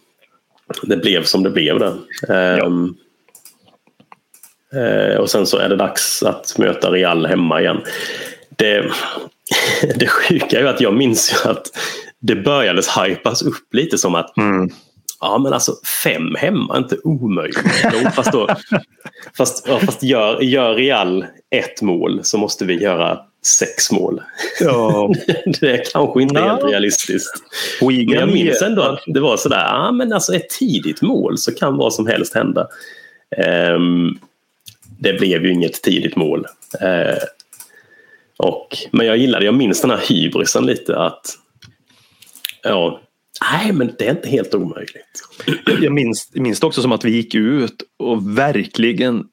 [0.83, 1.97] det blev som det blev där.
[2.29, 2.95] Ehm,
[4.75, 7.81] eh, och sen så är det dags att möta Real hemma igen.
[8.57, 8.93] Det,
[9.97, 11.67] det sjuka är ju att jag minns ju att
[12.19, 14.71] det började hypas upp lite som att Mm.
[15.21, 15.73] Ja men alltså
[16.05, 18.15] fem hemma är inte omöjligt.
[18.15, 18.49] Fast då,
[19.37, 24.23] fast, ja, fast gör, gör Real ett mål så måste vi göra sex mål.
[24.61, 25.13] Ja.
[25.61, 26.49] Det är kanske inte Ja.
[26.49, 27.43] helt realistiskt.
[27.81, 31.39] Wigan Men jag minns ändå att det var sådär, ja men alltså ett tidigt mål
[31.39, 32.69] så kan vad som helst hända.
[33.37, 34.19] Ehm,
[34.99, 36.47] det blev ju inget tidigt mål.
[36.81, 37.23] Eh,
[38.37, 41.27] och, men jag gillade, jag minns den här hybrisen lite att
[42.63, 43.01] ja,
[43.53, 45.23] nej men det är inte helt omöjligt.
[45.81, 49.25] Jag minns, minns det också som att vi gick ut och verkligen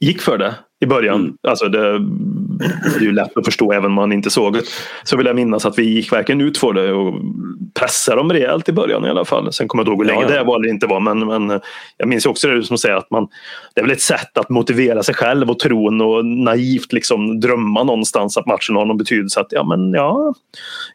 [0.00, 1.20] gick för det i början.
[1.20, 1.36] Mm.
[1.48, 1.98] Alltså det,
[2.58, 4.62] det är ju lätt att förstå även om man inte såg det.
[5.04, 7.14] Så vill jag minnas att vi gick verkligen ut för det och
[7.74, 9.52] pressade dem rejält i början i alla fall.
[9.52, 10.38] Sen kommer jag inte ihåg hur länge Ja, ja.
[10.38, 11.00] det var eller inte var.
[11.00, 11.60] Men, men
[11.96, 13.28] jag minns också det som säger att man,
[13.74, 17.84] det är väl ett sätt att motivera sig själv och tron och naivt liksom drömma
[17.84, 19.40] någonstans att matchen har någon betydelse.
[19.40, 20.34] Att ja men ja,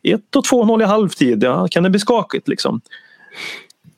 [0.03, 2.81] 1 och 2-0 i halvtid, ja, kan det bli skakigt liksom?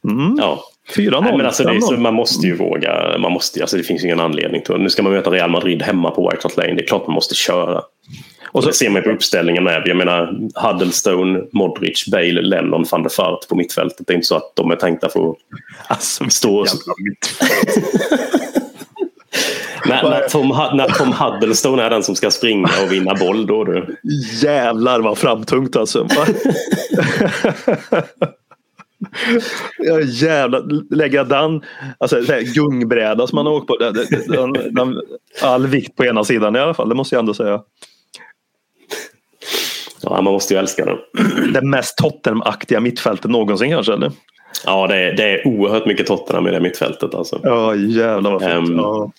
[0.10, 0.36] Mm.
[0.38, 0.64] Ja.
[0.96, 1.22] 4-0.
[1.22, 1.98] Nej, men alltså det är så, 5-0.
[1.98, 3.18] man måste ju våga.
[3.20, 6.12] Man måste, alltså det finns ingen anledning till Nu ska man möta Real Madrid hemma
[6.12, 6.74] på White Hart Lane.
[6.74, 7.78] Det är klart man måste köra.
[7.78, 7.86] Och
[8.52, 9.82] Och så- det ser man på uppställningen med.
[9.86, 14.08] Jag menar Huddlestone, Modric, Bale, Lennon, van der Fart på mittfältet.
[14.08, 15.36] Det är inte så att de är tänkta för att
[15.88, 16.66] Alltså, stå...
[17.10, 17.86] mittfält.
[19.86, 23.64] När, när, Tom, när Tom Huddlestone är den som ska springa och vinna boll då
[23.64, 23.98] du.
[24.44, 26.08] Jävlar vad framtungt alltså.
[29.78, 31.62] Ja, jävlar, lägga den
[31.98, 32.22] alltså,
[32.56, 33.78] gungbräda som man har åkt på.
[33.78, 33.94] Den,
[34.28, 35.02] den, den,
[35.42, 37.62] all vikt på ena sidan i alla fall, det måste jag ändå säga.
[40.02, 40.98] Ja, man måste ju älska den.
[41.54, 43.94] Det mest Tottenham-aktiga mittfältet någonsin kanske?
[43.94, 44.12] Eller?
[44.66, 47.16] Ja, det är, det är oerhört mycket Tottenham i det mittfältet.
[47.16, 47.40] Alltså.
[47.44, 48.54] Ja, jävlar vad fint.
[48.54, 49.12] Ehm, ja.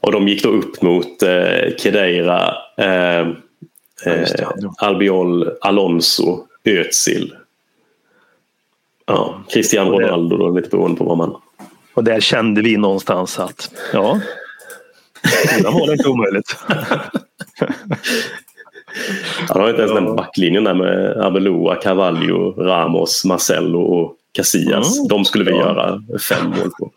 [0.00, 3.20] Och de gick då upp mot eh, Kedeira, eh,
[4.06, 4.48] eh.
[4.78, 7.34] Albiol, Alonso, Özil.
[9.08, 11.34] Ja, Cristiano Ronaldo då, lite beroende på vad man...
[11.94, 14.20] Och där kände vi någonstans att ja,
[15.58, 16.56] det var det inte omöjligt.
[19.48, 20.00] Han har inte ens Ja.
[20.00, 24.98] nämnt backlinjen där med Arbeloa, Carvalho, Ramos, Marcelo och Casillas.
[24.98, 25.08] Mm.
[25.08, 25.56] De skulle vi Ja.
[25.58, 26.90] göra fem mål på.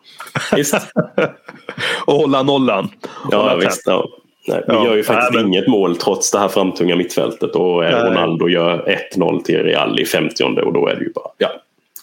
[0.55, 0.75] Visst?
[2.05, 2.89] Och hålla nollan.
[3.31, 3.81] Ja, Hålla visst.
[3.85, 4.05] Ja.
[4.47, 4.85] Nej, vi Ja.
[4.85, 7.93] gör ju faktiskt Nej, men- inget mål trots det här framtunga mittfältet och Nej.
[7.93, 11.49] Ronaldo gör 1-0 till Real i 50 och då är det ju bara ja,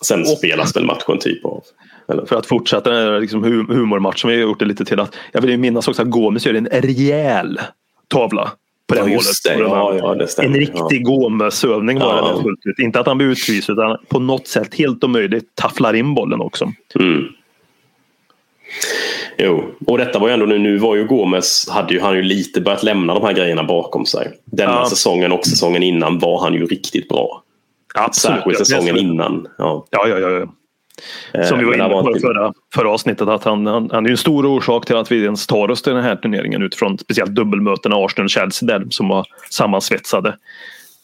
[0.01, 1.65] Sen spelas väl matchen typ av.
[2.09, 2.27] Eller?
[2.27, 5.41] För att fortsätta den här liksom humormatchen vi har gjort det lite till att jag
[5.41, 7.61] vill minnas också att Gomes gör en rejäl
[8.09, 8.53] tavla
[8.87, 9.27] på det ja, målet.
[9.45, 9.59] Det.
[9.59, 11.11] Ja, ja, det en riktig ja.
[11.11, 12.35] Gomes-övning var ja.
[12.37, 12.79] det fullt ut.
[12.79, 16.73] Inte att han blir utvisad utan på något sätt helt omöjligt tafflar in bollen också.
[17.01, 17.25] Mm.
[19.39, 22.23] Jo, och detta var ju ändå nu, nu var ju Gomes, hade ju han ju
[22.23, 24.33] lite börjat lämna de här grejerna bakom sig.
[24.45, 24.87] Denna ja.
[24.91, 27.43] säsongen och säsongen innan var han ju riktigt bra.
[27.99, 28.37] Absolut.
[28.37, 29.47] Särskilt säsongen innan.
[29.59, 30.19] Ja, ja, ja.
[30.19, 30.47] ja.
[31.45, 34.17] Som vi var inne på i förra, förra avsnittet att han, han, han är en
[34.17, 37.97] stor orsak till att vi ens tar oss till den här turneringen utifrån speciellt dubbelmötena
[37.97, 40.37] Arsenal-Chelsea där som var sammansvetsade.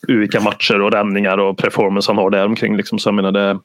[0.08, 2.76] Vilka matcher och räddningar och performance han har där omkring.
[2.76, 2.98] Liksom.
[2.98, 3.58] Så jag menar det,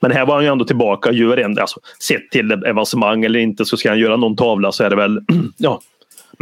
[0.00, 1.12] men här var han ju ändå tillbaka.
[1.12, 4.84] Gör en, alltså, sett till avancemang eller inte så ska han göra någon tavla så
[4.84, 5.20] är det väl
[5.56, 5.80] ja,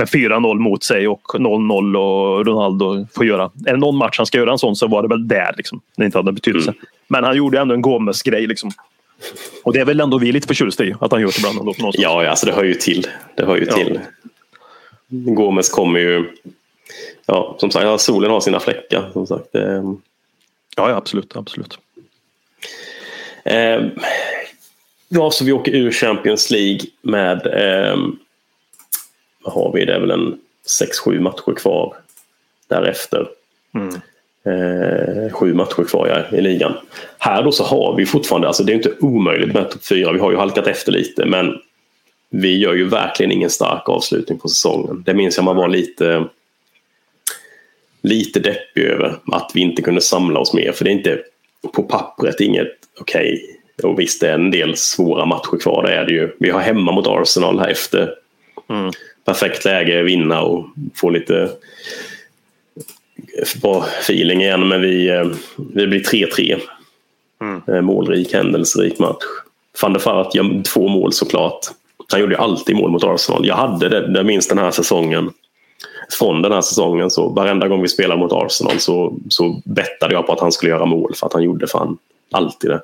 [0.01, 3.51] med 4-0 mot sig och 0-0 och Ronaldo får göra.
[3.67, 5.55] Är det någon match han ska göra en sån så var det väl där.
[5.57, 6.71] Liksom, det inte hade betydelse.
[6.71, 6.81] Mm.
[7.09, 8.47] Men han gjorde ändå en Gomes-grej.
[8.47, 8.71] Liksom.
[9.65, 11.59] Och det är väl ändå vi lite förtjusta i att han gör det ibland.
[11.59, 11.97] Ändå, någonstans.
[11.99, 13.07] ja, alltså det hör ju till.
[13.35, 13.75] Det hör ju ja.
[13.75, 14.01] till.
[15.09, 16.25] Gomes kommer ju...
[17.27, 19.11] Ja, som sagt, ja, solen har sina fläckar.
[19.13, 19.49] Som sagt.
[19.53, 19.95] Ja,
[20.77, 21.37] ja absolut.
[21.37, 21.79] absolut.
[23.45, 23.81] Eh,
[25.09, 27.47] ja, så vi åker ur Champions League med...
[27.47, 27.97] Eh,
[29.45, 29.85] vad har vi?
[29.85, 30.39] Det är väl en
[31.07, 31.97] 6-7 matcher kvar
[32.69, 33.29] därefter.
[33.75, 33.95] Mm.
[34.45, 36.73] Eh, sju matcher kvar ja, i ligan.
[37.19, 40.13] Här då så har vi fortfarande, alltså det är inte omöjligt med topp fyra.
[40.13, 41.59] Vi har ju halkat efter lite men
[42.31, 45.03] vi gör ju verkligen ingen stark avslutning på säsongen.
[45.07, 46.25] Det minns jag man var lite
[48.03, 51.19] lite deppig över att vi inte kunde samla oss mer för det är inte
[51.75, 52.69] på pappret inget
[53.01, 53.35] okej.
[53.79, 53.91] Okay.
[53.91, 56.37] Och visst det är en del svåra matcher kvar, det är det ju.
[56.39, 58.15] Vi har hemma mot Arsenal här efter.
[58.69, 58.91] Mm.
[59.31, 61.51] Perfekt läge att vinna och få lite
[63.63, 65.27] bra feeling igen men vi, eh,
[65.75, 66.57] vi blir 3-3.
[67.41, 67.63] Mm.
[67.67, 69.25] Eh, målrik, händelserik match.
[69.83, 71.59] Van der Fart gör två mål såklart.
[72.13, 73.47] Han gjorde ju alltid mål mot Arsenal.
[73.47, 75.31] Jag hade det, det minst den här säsongen.
[76.19, 80.27] Från den här säsongen så varenda gång vi spelade mot Arsenal så, så bettade jag
[80.27, 81.99] på att han skulle göra mål för att han gjorde fan
[82.31, 82.83] alltid det.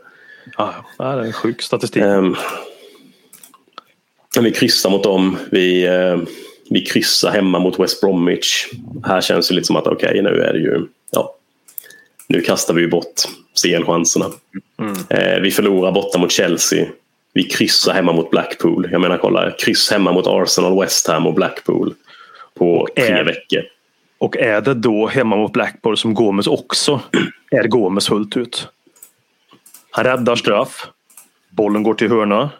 [0.56, 2.02] Ja, det är en sjuk statistik.
[2.02, 2.36] Um,
[4.44, 5.36] vi kryssar mot dem.
[5.50, 6.18] Vi, uh,
[6.70, 8.66] vi kryssar hemma mot West Bromwich.
[9.04, 10.86] Här känns det lite som att okej, okay, nu är det ju...
[11.10, 11.34] Ja,
[12.28, 13.14] nu kastar vi bort
[13.62, 14.26] CL-chanserna.
[14.80, 14.96] Mm.
[15.10, 16.86] Eh, vi förlorar borta mot Chelsea.
[17.32, 18.88] Vi kryssar hemma mot Blackpool.
[18.92, 21.94] Jag menar kolla, kryss hemma mot Arsenal, West Ham och Blackpool
[22.54, 23.62] på tre är, veckor.
[24.18, 27.00] Och är det då hemma mot Blackpool som Gomes också
[27.50, 28.68] är Gomes fullt ut?
[29.90, 30.86] Han räddar straff.
[31.50, 32.50] Bollen går till hörna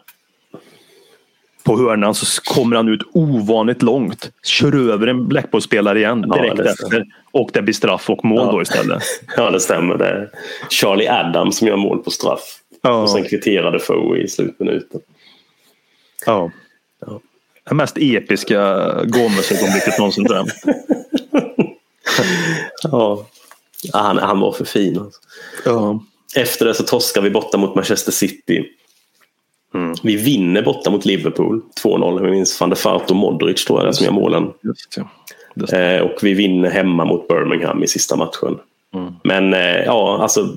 [1.67, 4.31] på hörnan så kommer han ut ovanligt långt.
[4.43, 7.05] Kör över en Blackpool-spelare igen direkt ja, efter.
[7.31, 8.51] Och det blir straff och mål ja.
[8.51, 9.03] då istället.
[9.37, 9.97] Ja det stämmer.
[9.97, 10.29] Det är
[10.69, 12.59] Charlie Adams som gör mål på straff.
[12.81, 13.01] Ja.
[13.01, 15.01] Och sen kvitterade Foe i slutminuten.
[16.25, 16.51] Ja.
[17.05, 17.19] ja.
[17.69, 18.57] Det mest episka
[19.03, 20.47] Gomes-ögonblicket någonsin tror jag.
[22.83, 23.25] ja.
[23.93, 24.99] Han, han var för fin.
[24.99, 25.19] Alltså.
[25.65, 26.03] Ja.
[26.35, 28.65] Efter det så torskar vi borta mot Manchester City.
[29.77, 29.95] Mm.
[30.03, 32.23] Vi vinner borta mot Liverpool 2-0.
[32.23, 34.53] Vi minns van der Fart och Modric tror jag det som gör målen.
[34.61, 35.09] Just, ja.
[35.55, 35.73] Just.
[35.73, 38.59] Eh, och vi vinner hemma mot Birmingham i sista matchen.
[38.93, 39.13] Mm.
[39.23, 40.47] Men eh, ja, alltså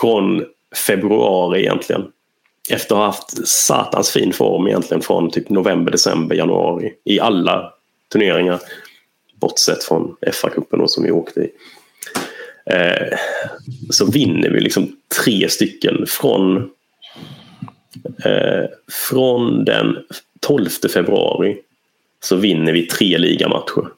[0.00, 0.44] från
[0.86, 2.04] februari egentligen.
[2.70, 7.72] Efter att ha haft satans fin form egentligen från typ november, december, januari i alla
[8.12, 8.60] turneringar.
[9.40, 11.50] Bortsett från FA-cupen som vi åkte i.
[12.66, 13.18] Eh,
[13.90, 16.70] så vinner vi liksom tre stycken från
[18.24, 18.64] Eh,
[19.08, 19.96] från den
[20.40, 21.58] 12 februari
[22.20, 23.88] så vinner vi tre ligamatcher.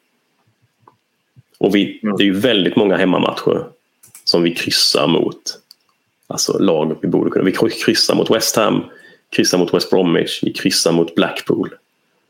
[1.58, 3.64] Och vi, det är ju väldigt många hemmamatcher
[4.24, 5.58] som vi kryssar mot
[6.26, 7.44] alltså lag vi borde kunna.
[7.44, 7.52] Vi
[7.84, 8.84] kryssar mot West Ham,
[9.30, 11.74] kryssar mot West Bromwich, vi kryssar mot Blackpool.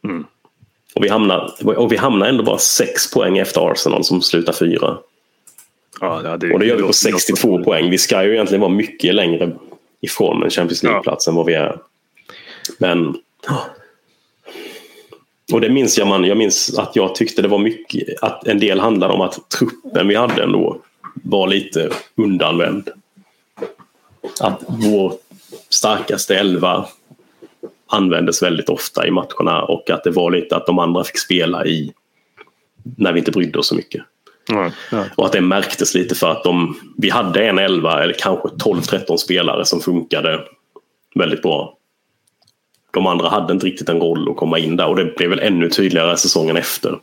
[0.04, 0.24] Mm.
[0.94, 4.98] Och, vi hamnar, och vi hamnar ändå bara sex poäng efter Arsenal som slutar fyra.
[6.00, 7.90] Ja, det och det gör vi på 62 poäng.
[7.90, 9.56] Vi ska ju egentligen vara mycket längre
[10.00, 11.30] ifrån en Champions League-plats ja.
[11.30, 11.78] än vad vi är.
[12.78, 13.16] Men...
[15.52, 18.58] Och det minns jag, man, jag minns att jag tyckte det var mycket, att en
[18.58, 20.80] del handlade om att truppen vi hade ändå
[21.14, 22.90] var lite undanvänd.
[24.40, 25.12] Att vår
[25.68, 26.88] starkaste elva
[27.86, 31.66] användes väldigt ofta i matcherna och att det var lite att de andra fick spela
[31.66, 31.92] i
[32.96, 34.02] när vi inte brydde oss så mycket.
[34.52, 35.04] Mm, ja.
[35.14, 39.16] Och att det märktes lite för att de, vi hade en 11 eller kanske 12-13
[39.16, 40.40] spelare som funkade
[41.14, 41.76] väldigt bra.
[42.92, 45.40] De andra hade inte riktigt en roll att komma in där och det blev väl
[45.40, 46.98] ännu tydligare säsongen efter.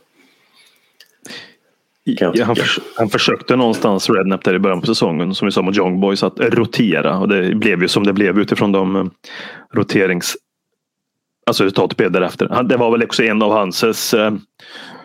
[2.06, 5.62] Ja, han, förs han, försökte någonstans Rednap där i början på säsongen, som vi sa
[5.62, 7.18] mot Young Boys, att rotera.
[7.18, 9.04] Och det blev ju som det blev utifrån de eh,
[9.72, 10.36] roterings...
[11.46, 12.62] Alltså resultatet blev därefter.
[12.62, 14.32] Det var väl också en av hans, eh,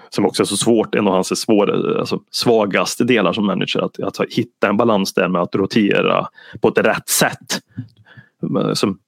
[0.10, 3.86] som också är så svårt, en av hans svår, alltså, svagaste delar som manager.
[3.86, 6.27] Att, att hitta en balans där med att rotera
[6.61, 7.60] på ett rätt sätt.
[8.73, 8.99] Som,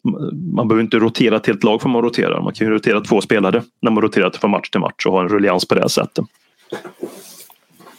[0.55, 2.41] man behöver inte rotera ett helt lag för man roterar.
[2.41, 5.21] Man kan ju rotera två spelare när man roterar från match till match och ha
[5.21, 6.25] en ruljans på det sättet.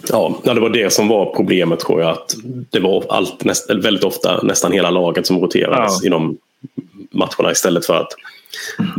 [0.09, 2.11] Ja, det var det som var problemet tror jag.
[2.11, 2.35] Att
[2.71, 6.07] det var allt, näst, väldigt ofta nästan hela laget som roterades ja.
[6.07, 6.39] i de
[7.11, 8.13] matcherna istället för att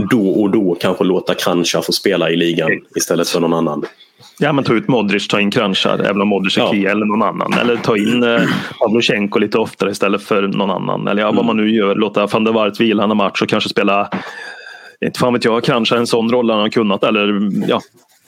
[0.09, 3.85] då och då kanske låta Krancha få spela i ligan istället för någon annan.
[4.39, 6.91] Ja, men ta ut Modric, ta in Kranjčar, även om Modric är ja.
[6.91, 7.53] eller någon annan.
[7.53, 11.07] Eller ta in eh, lite oftare istället för någon annan.
[11.07, 11.35] Eller ja, mm.
[11.35, 14.09] vad man nu gör, låta van der Waart vila en match och kanske spela
[15.05, 17.03] inte fan vet jag, kanske en sån roll han har kunnat.
[17.03, 17.81] Eller, ja,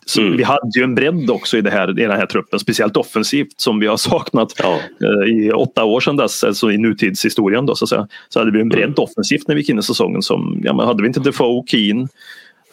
[0.05, 0.37] så mm.
[0.37, 3.61] Vi hade ju en bredd också i, det här, i den här truppen, speciellt offensivt
[3.61, 4.79] som vi har saknat ja.
[5.01, 7.65] eh, i åtta år sedan dess, alltså i nutidshistorien.
[7.65, 8.07] Då, så, att säga.
[8.29, 8.95] så hade vi en bredd mm.
[8.97, 10.21] offensivt när vi gick in i säsongen.
[10.21, 12.07] Som, ja, men hade vi inte Defoe, Keen,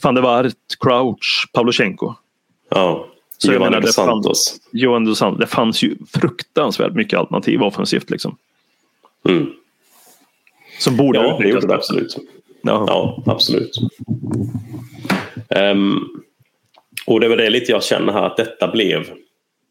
[0.03, 2.15] van der Waart, Crouch, Pavlyuchenko.
[2.71, 3.07] Ja.
[3.39, 4.61] Så Johan dos Santos.
[4.73, 5.41] Johan dos Santos.
[5.41, 8.11] Det fanns ju fruktansvärt mycket alternativ offensivt.
[8.11, 8.37] Liksom.
[9.29, 9.47] Mm.
[10.79, 12.17] Som borde ja, det gjorde det absolut.
[12.63, 13.79] Ja, ja absolut.
[15.57, 16.22] Um,
[17.07, 19.11] och det var det lite jag känner här att detta blev.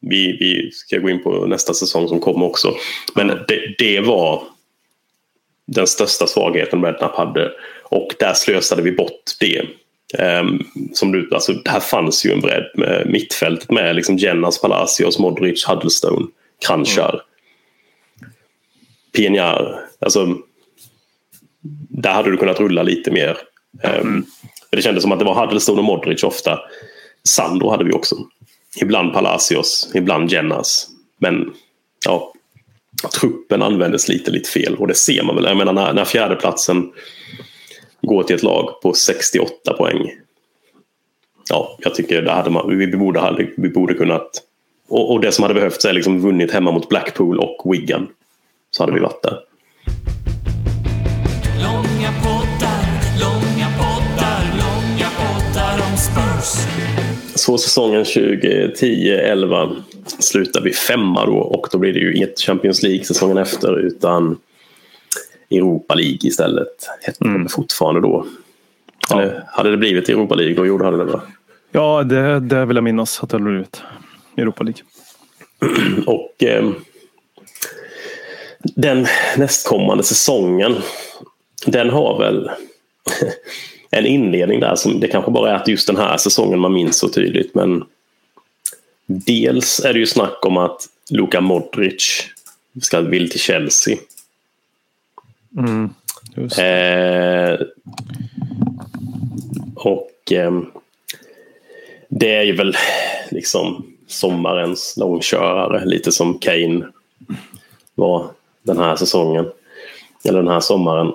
[0.02, 2.76] Vi, vi ska gå in på nästa säsong som kommer också.
[3.16, 4.44] Men det, det var
[5.68, 7.52] den största svagheten Redknapp hade.
[7.84, 9.62] Och där slösade vi bort det.
[10.20, 15.20] Um, som du, alltså, här fanns ju en bredd med mittfältet med liksom Jennas, Palacios,
[15.20, 16.28] Modric, Huddlestone,
[16.66, 17.22] Kranjčar,
[18.22, 18.32] mm.
[19.16, 19.80] Pienar.
[20.00, 20.38] Alltså,
[21.90, 23.38] där hade du kunnat rulla lite mer.
[24.02, 24.26] Um,
[24.70, 26.60] det kändes som att det var Huddlestone och Modric ofta.
[27.24, 28.16] Sandro hade vi också.
[28.82, 30.88] Ibland Palacios, ibland Jennas.
[31.18, 31.54] Men
[32.06, 32.34] ja,
[33.20, 35.46] truppen användes lite, lite fel och det ser man väl.
[35.46, 36.92] Jag menar när, när fjärdeplatsen
[38.02, 40.12] går till ett lag på 68 poäng.
[41.50, 44.30] Ja, jag tycker det hade man, vi, borde, hade, vi borde kunnat...
[44.88, 48.08] Och, och det som hade behövts är liksom vunnit hemma mot Blackpool och Wigan.
[48.72, 49.40] Så hade vi varit där.
[51.64, 52.86] Långa poddar,
[53.20, 56.68] långa poddar, långa poddar om Spurs.
[57.36, 59.82] Så säsongen 2010-11
[60.20, 64.38] slutar vi femma då och då blir det ju inget Champions League säsongen efter utan
[65.52, 66.68] Europa League istället.
[67.02, 67.44] Hette mm.
[67.44, 68.26] det fortfarande då.
[69.10, 69.22] Ja.
[69.22, 71.22] Eller, hade det blivit Europa League då gjorde hade det va?
[71.72, 73.84] Ja, det, det vill jag minnas att det hade blivit.
[74.38, 74.82] Europa League.
[76.06, 76.72] och eh,
[78.64, 80.76] den nästkommande säsongen
[81.66, 82.52] den har väl
[83.92, 87.00] en inledning där som det kanske bara är att just den här säsongen man minns
[87.00, 87.56] så tydligt.
[87.56, 87.84] Men
[89.06, 92.28] dels är det ju snack om att Luka Modric
[92.82, 93.98] ska vill till Chelsea.
[95.58, 95.90] Mm,
[96.38, 97.60] eh,
[99.76, 100.62] och eh,
[102.10, 102.76] det är ju väl
[103.32, 106.88] liksom sommarens långkörare, lite som Kane
[107.96, 108.32] var
[108.64, 109.46] den här säsongen.
[110.24, 111.12] Eller den här sommaren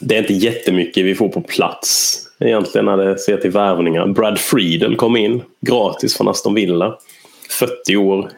[0.00, 4.06] det är inte jättemycket vi får på plats egentligen när det ser till värvningar.
[4.06, 6.98] Brad Friedel kom in gratis från Aston Villa.
[7.58, 8.30] 40 år,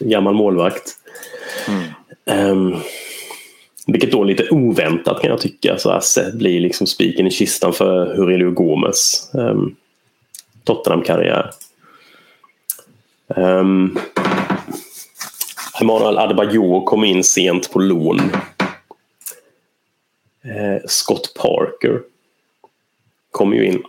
[0.00, 0.90] gammal målvakt.
[1.68, 2.50] Mm.
[2.50, 2.76] Um,
[3.86, 5.78] vilket då är lite oväntat kan jag tycka.
[5.78, 9.76] Så Asset blir liksom spiken i kistan för Hurelio Gomes um,
[10.64, 11.50] Tottenham-karriär.
[13.36, 13.98] Um,
[15.80, 18.20] Emanuel Adebayor kom in sent på lån
[20.44, 22.02] eh, Scott Parker
[23.30, 23.82] kom ju in.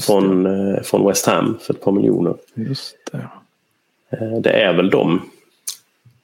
[0.00, 2.34] Från, eh, från West Ham för ett par miljoner.
[2.54, 3.28] Just det.
[4.10, 5.30] Eh, det är väl de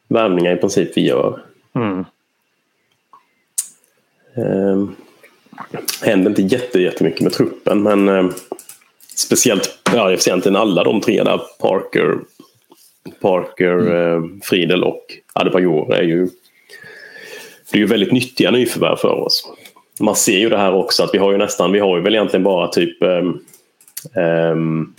[0.09, 1.43] värvningar i princip vi gör.
[1.75, 2.05] Mm.
[4.35, 4.89] Eh,
[6.03, 8.31] händer inte jätte, jättemycket med truppen men eh,
[9.17, 12.19] speciellt ja, egentligen alla de tre där Parker,
[13.21, 14.25] Parker, mm.
[14.25, 16.29] eh, Friedel och Adebayor är ju
[17.71, 19.53] det är ju väldigt nyttiga nyförvärv för oss.
[20.01, 22.15] Man ser ju det här också att vi har ju nästan, vi har ju väl
[22.15, 23.45] egentligen bara typ um,
[24.15, 24.95] um,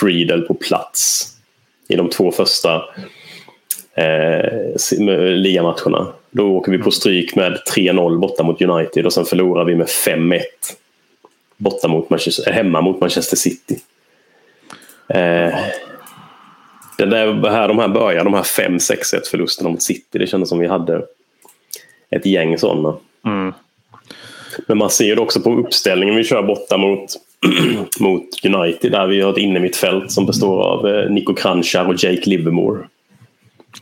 [0.00, 1.26] Friedel på plats
[1.88, 2.82] i de två första
[3.94, 4.70] eh,
[5.34, 6.12] ligamatcherna.
[6.30, 9.86] Då åker vi på stryk med 3-0 borta mot United och sen förlorar vi med
[9.86, 10.40] 5-1
[11.56, 13.78] borta mot Manchester, hemma mot Manchester City.
[15.08, 15.54] Eh,
[17.00, 20.58] det där, här, de här början, de här 5-6-1 förlusterna mot City, det kändes som
[20.58, 21.02] vi hade
[22.10, 22.94] ett gäng sådana.
[23.26, 23.52] Mm.
[24.68, 27.10] Men man ser det också på uppställningen vi kör borta mot
[28.00, 32.30] mot United där vi har ett innermittfält som består av eh, Nico Kranjčar och Jake
[32.30, 32.78] Livermore.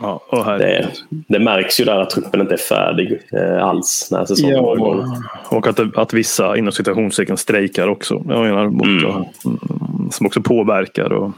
[0.00, 4.24] Ja, och det, det, märks ju där att truppen inte är färdig eh, alls när
[4.24, 5.22] säsongen ja, igång.
[5.48, 8.22] Och att, att vissa inom citationstecken strejkar också.
[8.28, 9.04] Jag menar, bort, mm.
[9.06, 10.10] mm.
[10.10, 11.12] som också påverkar.
[11.12, 11.32] Och,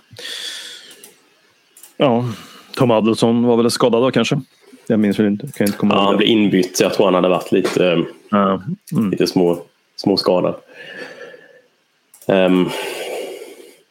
[2.01, 2.25] ja,
[2.77, 4.41] Tom Adelsson var väl skadad då kanske?
[4.87, 5.49] Jag minns väl inte.
[5.53, 6.81] Kan inte komma ja, han blev inbytt.
[6.81, 8.63] Jag tror han hade varit lite, ja.
[8.93, 9.11] mm.
[9.11, 9.59] lite små,
[9.97, 10.55] små skadad.
[12.27, 12.69] Um,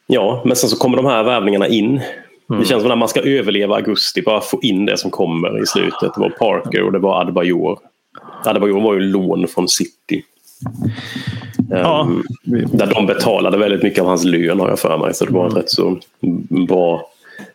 [0.06, 1.86] ja, men sen så kommer de här värvningarna in.
[1.88, 2.60] Mm.
[2.60, 5.66] Det känns som att man ska överleva augusti, bara få in det som kommer i
[5.66, 6.14] slutet.
[6.14, 7.78] Det var Parker och det var Adebayor.
[8.44, 10.22] Adebayor var ju lån från City.
[11.70, 12.00] Ja.
[12.00, 12.22] Um,
[12.72, 15.14] där de betalade väldigt mycket av hans lön har jag för mig.
[15.14, 15.56] Så det var mm.
[15.56, 15.98] rätt så
[16.68, 17.09] bra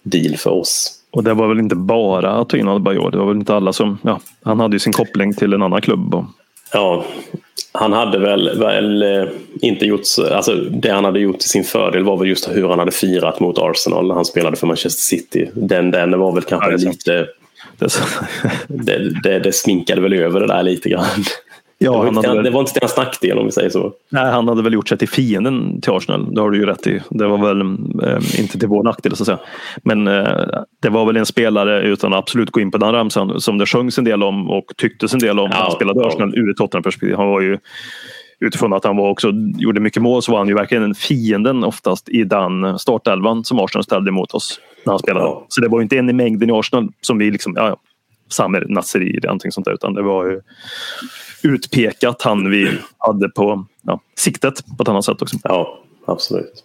[0.06, 0.92] deal för oss.
[1.12, 3.12] Och det var väl inte bara att ta in Adebayor.
[3.12, 3.98] Det var väl inte alla som...
[4.02, 6.16] Ja, han hade ju sin koppling till en annan klubb.
[6.16, 6.26] Och...
[6.74, 7.06] Ja,
[7.72, 9.28] han hade väl, väl eh,
[9.62, 10.02] inte gjort...
[10.32, 13.40] Alltså det han hade gjort till sin fördel var väl just hur han hade firat
[13.40, 15.50] mot Arsenal när han spelade för Manchester City.
[15.54, 17.28] Den, den var väl kanske ja, lite...
[18.68, 21.24] Det, det, det, sminkade väl över det där lite grann.
[21.86, 22.44] Ja, det, var inte, väl...
[22.44, 23.94] det var inte till hans nackdel om vi säger så.
[24.10, 26.36] Nej, han hade väl gjort sig till fienden till Arsenal.
[26.36, 27.02] Det har du ju rätt i.
[27.10, 29.40] Det var väl eh, inte till vår nackdel så att säga.
[29.84, 30.48] Men eh,
[30.82, 33.66] det var väl en spelare, utan att absolut gå in på den ramsan, som det
[33.66, 35.50] sjöngs en del om och tycktes en del om.
[35.52, 36.08] Ja, han spelade ja.
[36.08, 37.16] Arsenal ur ett Tottenham-perspektiv.
[37.16, 37.58] Han var ju
[38.40, 41.64] utifrån att han var också, gjorde mycket mål så var han ju verkligen en fienden
[41.64, 45.26] oftast i den startelvan som Arsenal ställde emot oss när han spelade.
[45.26, 45.46] Ja.
[45.50, 47.78] Så det var inte en i mängden i Arsenal som vi liksom, ja,
[48.30, 50.42] Samer Nasseri eller någonting sånt där, utan det var ju
[51.46, 55.38] utpekat han vi hade på ja, siktet på ett annat sätt också.
[55.44, 56.64] Ja, absolut.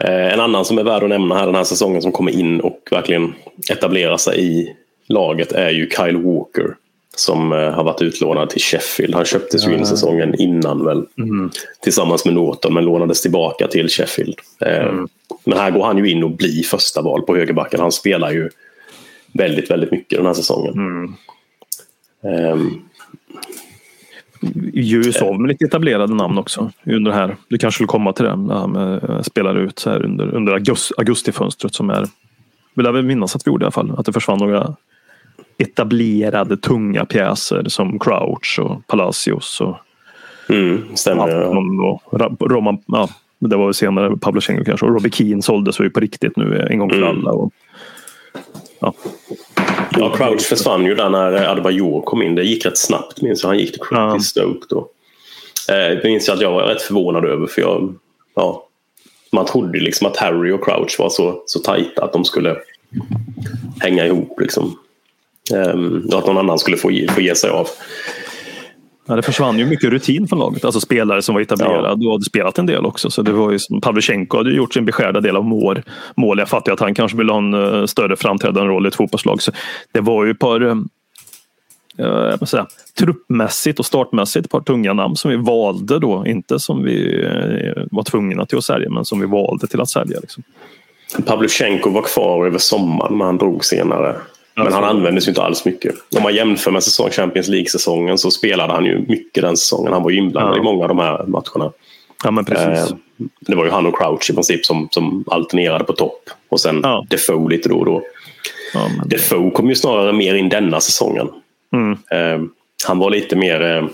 [0.00, 2.60] Eh, en annan som är värd att nämna här den här säsongen som kommer in
[2.60, 3.34] och verkligen
[3.70, 4.76] etablerar sig i
[5.06, 6.76] laget är ju Kyle Walker.
[7.16, 9.14] Som eh, har varit utlånad till Sheffield.
[9.14, 11.06] Han köptes ju in säsongen innan väl.
[11.18, 11.50] Mm.
[11.80, 14.34] Tillsammans med Norton men lånades tillbaka till Sheffield.
[14.60, 15.08] Eh, mm.
[15.44, 17.80] Men här går han ju in och blir första val på högerbacken.
[17.80, 18.50] Han spelar ju
[19.32, 20.72] väldigt, väldigt mycket den här säsongen.
[20.72, 21.14] Mm.
[22.52, 22.87] Um,
[24.72, 26.70] USA med lite etablerade namn också.
[26.84, 27.36] Under här.
[27.48, 28.36] Du kanske skulle komma till det.
[28.36, 32.06] med eh, spelare ut så här under, under august, augustifönstret som är
[32.74, 33.94] vill jag minnas att vi gjorde i alla fall.
[33.98, 34.76] Att det försvann några
[35.58, 39.60] etablerade tunga pjäser som Crouch och Palacios.
[39.60, 39.76] Och
[40.48, 41.28] mm, stämmer.
[41.28, 41.46] Ja.
[42.10, 43.08] Och Roman, ja,
[43.38, 44.86] det var väl senare Pavlyuchenko kanske.
[44.86, 47.08] Och Robbie Keane såldes ju på riktigt nu en gång för mm.
[47.08, 47.30] alla.
[47.30, 47.52] Och,
[48.78, 48.94] ja.
[49.90, 52.34] Ja, Crouch försvann ju där när Adebayor kom in.
[52.34, 53.50] Det gick rätt snabbt minns jag.
[53.50, 54.12] Han gick till, ja.
[54.12, 54.88] till Stoke då.
[55.70, 57.94] Eh, jag minns att jag var rätt förvånad över för jag,
[58.34, 58.68] ja,
[59.32, 62.56] man trodde liksom att Harry och Crouch var så, så tajta att de skulle
[63.80, 64.40] hänga ihop.
[64.40, 64.78] Liksom.
[65.52, 67.68] Um, och att någon annan skulle få ge, få ge sig av.
[69.08, 70.64] Ja, det försvann ju mycket rutin från laget.
[70.64, 72.08] Alltså spelare som var etablerade ja.
[72.08, 73.10] och hade spelat en del också.
[73.10, 75.82] Så det var ju som Pavlyuchenko hade gjort sin beskärda del av mål.
[76.16, 76.38] mål.
[76.38, 79.42] Jag fattar att han kanske ville ha en uh, större framträdande roll i ett fotbollslag.
[79.42, 79.52] Så
[79.92, 80.76] det var ju ett par uh,
[82.44, 82.66] säga,
[82.98, 86.24] truppmässigt och startmässigt ett par tunga namn som vi valde då.
[86.26, 87.26] Inte som vi
[87.90, 90.20] var tvungna till att sälja men som vi valde till att sälja.
[90.20, 90.42] Liksom.
[91.26, 94.16] Pavlyuchenko var kvar över sommaren men han drog senare.
[94.64, 95.94] Men han användes ju inte alls mycket.
[96.16, 99.92] Om man jämför med säsong Champions League-säsongen så spelade han ju mycket den säsongen.
[99.92, 100.60] Han var ju inblandad ja.
[100.60, 101.72] i många av de här matcherna.
[102.24, 102.90] Ja, men precis.
[102.90, 102.96] Eh,
[103.40, 106.30] det var ju han och Crouch i princip som, som alternerade på topp.
[106.48, 107.06] Och sen ja.
[107.10, 108.02] Defoe lite då och då.
[108.74, 109.08] Ja, men...
[109.08, 111.28] Defoe kom ju snarare mer in denna säsongen.
[111.72, 111.92] Mm.
[111.92, 112.48] Eh,
[112.86, 113.84] han var lite mer eh,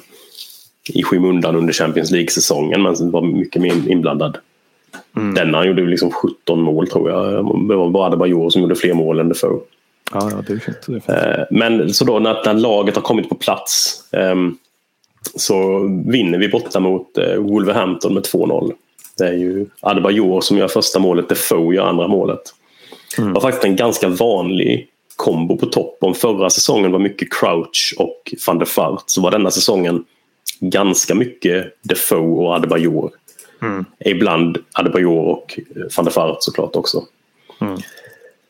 [0.92, 4.38] i skymundan under Champions League-säsongen men var mycket mer inblandad.
[5.16, 5.34] Mm.
[5.34, 7.44] Denna han gjorde liksom 17 mål tror jag.
[7.68, 9.60] Det var bara Adebayor som gjorde fler mål än Defoe.
[10.12, 10.76] Ja, ja, det är fint.
[10.86, 11.08] Det är fint.
[11.08, 14.58] Eh, men så då när, när, laget har kommit på plats um,
[15.34, 18.72] så vinner vi borta mot uh, Wolverhampton med 2-0.
[19.18, 22.42] Det är ju Adebayor som gör första målet, Defoe gör andra målet.
[23.18, 23.28] Mm.
[23.28, 25.98] Det var faktiskt en ganska vanlig kombo på topp.
[26.00, 30.04] Om förra säsongen var mycket Crouch och van der Fart så var denna säsongen
[30.60, 33.10] ganska mycket Defoe och Adebayor.
[33.62, 33.84] Mm.
[34.00, 35.58] Ibland Adebayor och
[35.96, 37.02] van der Fart såklart också.
[37.60, 37.78] Mm.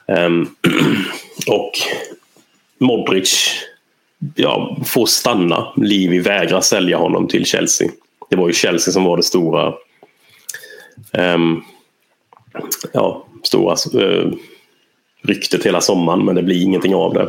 [0.06, 0.55] Um,
[1.48, 1.72] och
[2.78, 3.60] Modric
[4.35, 5.72] ja, får stanna.
[5.76, 7.90] Livi vägrar sälja honom till Chelsea.
[8.31, 9.74] Det var ju Chelsea som var det stora
[11.12, 11.64] um,
[12.93, 14.32] ja, stora uh,
[15.22, 17.28] ryktet hela sommaren men det blir ingenting av det.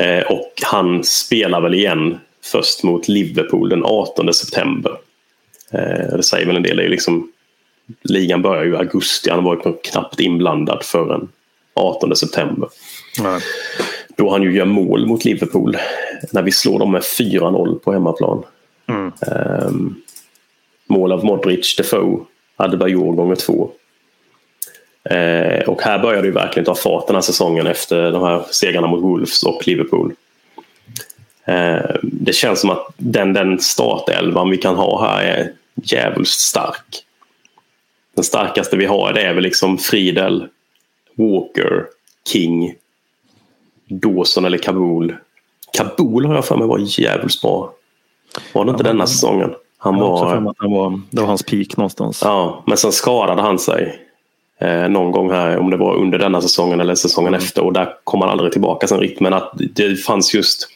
[0.00, 4.92] Uh, och han spelar väl igen först mot Liverpool den 18 september.
[5.74, 6.76] Uh, det säger väl en del.
[6.76, 7.32] Det är liksom,
[8.02, 9.30] ligan börjar ju i augusti.
[9.30, 11.28] Han var ju knappt inblandad förrän
[11.74, 12.68] 18 september.
[13.18, 13.40] Nej.
[14.16, 15.76] Då han ju gör mål mot Liverpool
[16.32, 18.42] när vi slår dem med 4-0 på hemmaplan.
[18.88, 19.12] Mm.
[19.66, 20.02] Um,
[20.86, 22.24] Mål av Modric, Defoe,
[22.56, 23.70] Adebayor gånger två.
[25.04, 28.86] Eh, och här började det verkligen ta fart den här säsongen efter de här segrarna
[28.86, 30.12] mot Wolves och Liverpool.
[31.44, 37.04] Eh, det känns som att den, den startelvan vi kan ha här är jävligt stark.
[38.14, 40.48] Den starkaste vi har det är väl liksom Friedel,
[41.20, 41.86] Walker,
[42.28, 42.74] King,
[43.88, 45.16] Dawson eller Kabul.
[45.76, 47.72] Kabul har jag för mig var jävligt bra.
[48.52, 49.54] Var det inte denna säsongen?
[49.78, 50.26] Han var,
[50.58, 52.20] han var, det var hans peak någonstans.
[52.24, 54.06] Ja, men sen skadade han sig
[54.60, 57.38] eh, någon gång här, om det var under denna säsongen eller säsongen mm.
[57.38, 59.20] efter och där kom han aldrig tillbaka sen riktigt.
[59.20, 60.68] Men att det fanns just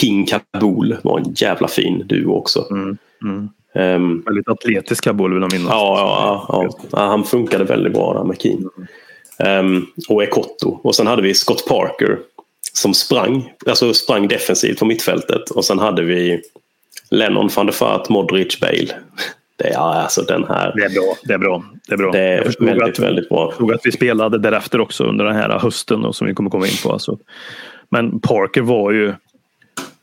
[0.00, 2.66] King Kabul var en jävla fin duo också.
[2.70, 2.98] Mm.
[3.22, 3.48] Mm.
[3.74, 5.70] Um, väldigt atletisk Kabul vill jag minnas.
[5.70, 8.64] Ja, ja, ja, ja, han funkade väldigt bra där med King.
[9.44, 10.80] Um, och Ekotto.
[10.82, 12.18] Och sen hade vi Scott Parker
[12.72, 15.50] som sprang, alltså sprang defensivt på mittfältet.
[15.50, 16.42] Och sen hade vi
[17.10, 18.88] Lennon, van der Fart, Modric, Bale.
[19.56, 20.72] Det är alltså den här.
[20.76, 21.16] Det är bra.
[21.24, 21.64] Det är bra.
[21.88, 22.12] Det är, bra.
[22.12, 23.40] Det är väldigt, att, väldigt bra.
[23.40, 26.50] Jag förstod att vi spelade därefter också under den här hösten och som vi kommer
[26.50, 26.92] komma in på.
[26.92, 27.18] Alltså.
[27.88, 29.14] Men Parker var ju.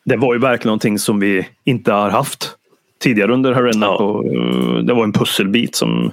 [0.04, 2.52] Det var ju verkligen någonting som vi inte har haft
[3.00, 3.86] tidigare under Harena.
[3.86, 4.24] Ja.
[4.26, 6.12] Eh, det var en pusselbit som,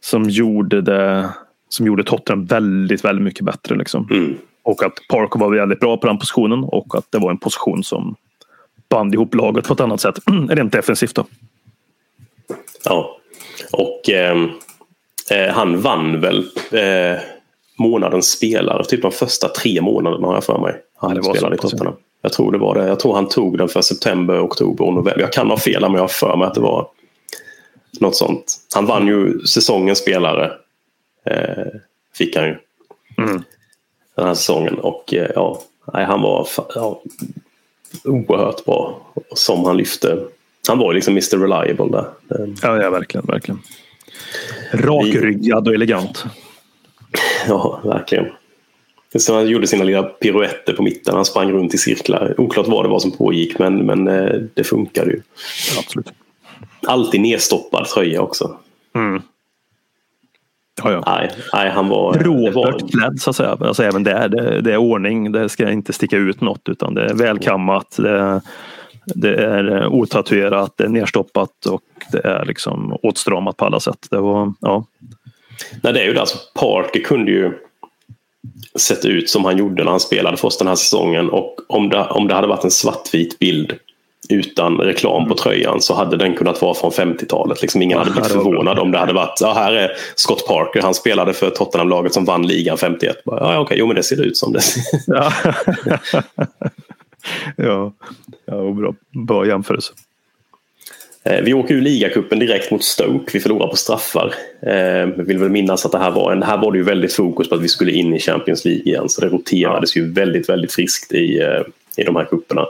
[0.00, 1.28] som gjorde det
[1.72, 3.76] som gjorde Tottenham väldigt, väldigt mycket bättre.
[3.76, 4.08] Liksom.
[4.10, 4.38] Mm.
[4.62, 7.84] Och att Parker var väldigt bra på den positionen och att det var en position
[7.84, 8.16] som
[8.88, 10.18] band ihop laget på ett annat sätt.
[10.48, 11.26] Rent defensivt då.
[12.84, 13.16] Ja,
[13.72, 14.36] och eh,
[15.30, 17.20] eh, han vann väl eh,
[17.78, 20.74] månadens spelare, typ de första tre månaderna har jag för mig.
[20.96, 21.94] Han ja, spelade i Tottenham.
[22.22, 22.88] Jag tror det var det.
[22.88, 25.20] Jag tror han tog den för september, oktober och november.
[25.20, 26.86] Jag kan ha fel men jag har för mig att det var
[28.00, 28.56] något sånt.
[28.74, 30.52] Han vann ju säsongens spelare.
[31.24, 31.66] Eh,
[32.14, 32.56] fick han ju.
[33.18, 33.42] Mm.
[34.14, 35.62] Den här säsongen och eh, ja,
[35.92, 37.02] nej, han var ja,
[38.04, 39.00] oerhört bra.
[39.34, 40.18] Som han lyfte.
[40.68, 42.06] Han var liksom Mr Reliable där.
[42.62, 43.26] Ja, ja verkligen.
[43.26, 43.60] verkligen.
[44.72, 46.24] Rakryggad och elegant.
[47.48, 48.26] Ja, verkligen.
[49.18, 51.14] Så han gjorde sina lilla piruetter på mitten.
[51.14, 52.34] Han sprang runt i cirklar.
[52.40, 55.22] Oklart vad det var som pågick men, men eh, det funkade ju.
[55.78, 56.12] Absolut.
[56.86, 58.56] Alltid nedstoppad tröja också.
[58.94, 59.22] Mm.
[60.84, 61.02] Ja, ja.
[61.06, 62.14] Nej, nej, han var...
[62.52, 62.88] Var...
[62.92, 63.56] klädd så att säga.
[63.60, 65.32] Alltså, även där, det, det är ordning.
[65.32, 67.96] Det ska inte sticka ut något utan det är välkammat.
[67.96, 68.40] Det,
[69.04, 71.82] det är otatuerat, det är nerstoppat och
[72.12, 74.06] det är liksom åtstramat på alla sätt.
[74.10, 74.84] Det var, ja.
[75.82, 76.20] Nej, det är ju det.
[76.20, 77.52] Alltså, Parker kunde ju
[78.74, 81.88] sett ut som han gjorde när han spelade för oss den här säsongen och om
[81.88, 83.72] det, om det hade varit en svartvit bild
[84.32, 87.62] utan reklam på tröjan så hade den kunnat vara från 50-talet.
[87.62, 90.94] Liksom ingen hade blivit förvånad om det hade varit, ja här är Scott Parker, han
[90.94, 93.16] spelade för Tottenham-laget som vann ligan 51.
[93.24, 94.60] Ja, ja okej, jo men det ser ut som det.
[95.06, 95.32] ja,
[97.56, 97.92] ja,
[98.44, 98.94] ja bra,
[99.26, 99.92] bra jämförelse.
[101.24, 103.30] Eh, vi åker ur ligacupen direkt mot Stoke.
[103.32, 104.34] Vi förlorar på straffar.
[104.62, 107.48] Eh, vill väl minnas att det här var en, här var det ju väldigt fokus
[107.48, 109.08] på att vi skulle in i Champions League igen.
[109.08, 111.62] Så det roterades ju väldigt, väldigt friskt i, eh,
[111.96, 112.66] i de här kupperna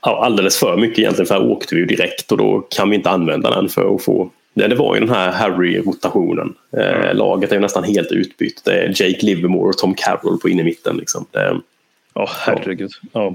[0.00, 3.10] alldeles för mycket egentligen för här åkte vi ju direkt och då kan vi inte
[3.10, 6.54] använda den för att få det var ju den här Harry-rotationen.
[6.76, 7.16] Eh, mm.
[7.16, 8.64] laget är ju nästan helt utbytt.
[8.64, 10.96] Det är Jake Livermore och Tom Carroll på in i mitten.
[10.96, 11.26] Liksom.
[11.30, 11.60] Det,
[12.14, 12.90] oh, herregud.
[13.12, 13.34] Ja.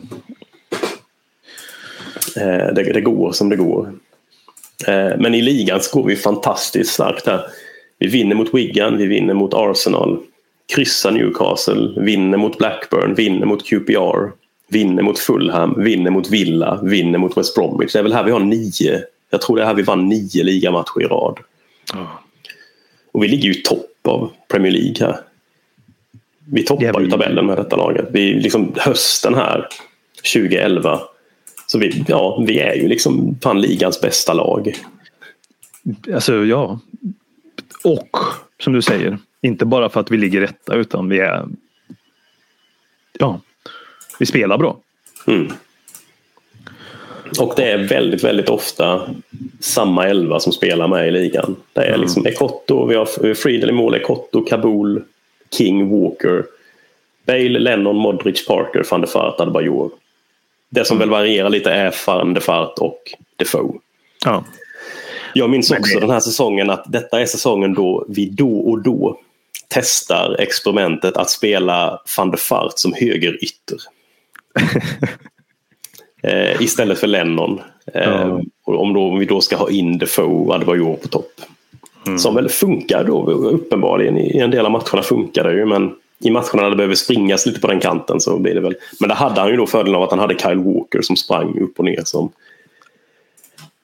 [2.37, 3.93] Eh, det, det, går som det går.
[4.87, 7.45] Eh, men i ligan så går vi fantastiskt starkt här.
[7.99, 10.19] Vi vinner mot Wigan, vi vinner mot Arsenal,
[10.75, 14.31] kryssar Newcastle, vinner mot Blackburn, vinner mot QPR,
[14.67, 17.93] Vinner mot Fulham, vinner mot Villa, vinner mot West Bromwich.
[17.93, 19.03] Det är väl här vi har nio.
[19.29, 21.39] Jag tror det är här vi vann nio ligamatcher i rad.
[23.11, 25.19] Och vi ligger ju topp av Premier League här.
[26.45, 28.07] Vi toppar ju tabellen med detta laget.
[28.11, 29.67] Vi, liksom, hösten här,
[30.33, 31.01] 2011,
[31.67, 34.75] så vi, ja, vi är ju liksom fan ligans bästa lag.
[36.13, 36.79] Alltså ja.
[37.83, 38.17] Och
[38.59, 41.45] som du säger, inte bara för att vi ligger rätta utan vi är
[43.19, 43.39] ja,
[44.19, 44.77] vi spelar bra.
[45.27, 45.51] Mm.
[47.39, 49.09] Och det är väldigt, väldigt ofta
[49.59, 51.55] samma elva som spelar med i ligan.
[51.73, 52.01] Det är mm.
[52.01, 55.03] liksom Ekotto, vi har Friedel i mål, Ekotto, Kabul,
[55.57, 56.45] King, Walker,
[57.25, 59.91] Bale, Lennon, Modric, Parker, van der Fart, Adebayor.
[60.69, 63.79] Det som väl varierar lite är van der Fart och Defoe.
[64.25, 64.43] Ja.
[65.33, 65.99] Jag minns också det...
[65.99, 69.19] den här säsongen att detta är säsongen då vi då och då
[69.67, 73.77] testar experimentet att spela van der Fart som högerytter.
[76.23, 77.61] eh, istället för Lennon.
[77.93, 81.41] Eh, om, då, om vi då ska ha in Defoe och Adebayor på topp.
[82.05, 82.19] Mm.
[82.19, 84.17] Som väl funkar då uppenbarligen.
[84.17, 87.45] I en del av matcherna funkar det ju men i matcherna där det behöver springas
[87.45, 88.75] lite på den kanten så blir det väl.
[88.99, 91.59] Men där hade han ju då fördelen av att han hade Kyle Walker som sprang
[91.59, 92.31] upp och ner som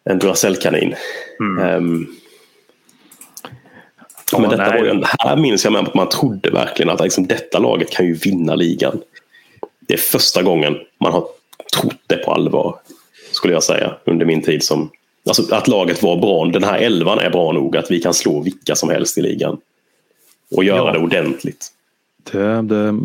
[0.03, 0.95] en Duracell-kanin.
[1.39, 1.76] Mm.
[1.76, 2.15] Um,
[4.31, 4.81] Ja, men detta nej.
[4.81, 8.06] var ju, här minns jag med att man trodde verkligen att liksom, detta laget kan
[8.06, 9.02] ju vinna ligan.
[9.91, 11.26] Det är första gången man har
[11.77, 12.76] trott det på allvar.
[13.31, 14.89] Skulle jag säga under min tid som...
[15.27, 16.45] Alltså att laget var bra.
[16.45, 19.57] Den här elvan är bra nog att vi kan slå vilka som helst i ligan.
[20.55, 20.91] Och göra Ja.
[20.91, 21.68] det ordentligt.
[22.31, 22.99] Det, det,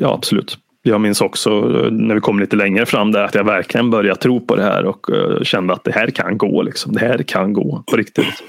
[0.00, 0.58] ja, absolut.
[0.82, 4.20] Jag minns också eh, när vi kom lite längre fram där att jag verkligen började
[4.20, 6.62] tro på det här och eh, kände att det här kan gå.
[6.62, 6.92] Liksom.
[6.92, 8.42] Det här kan gå på riktigt.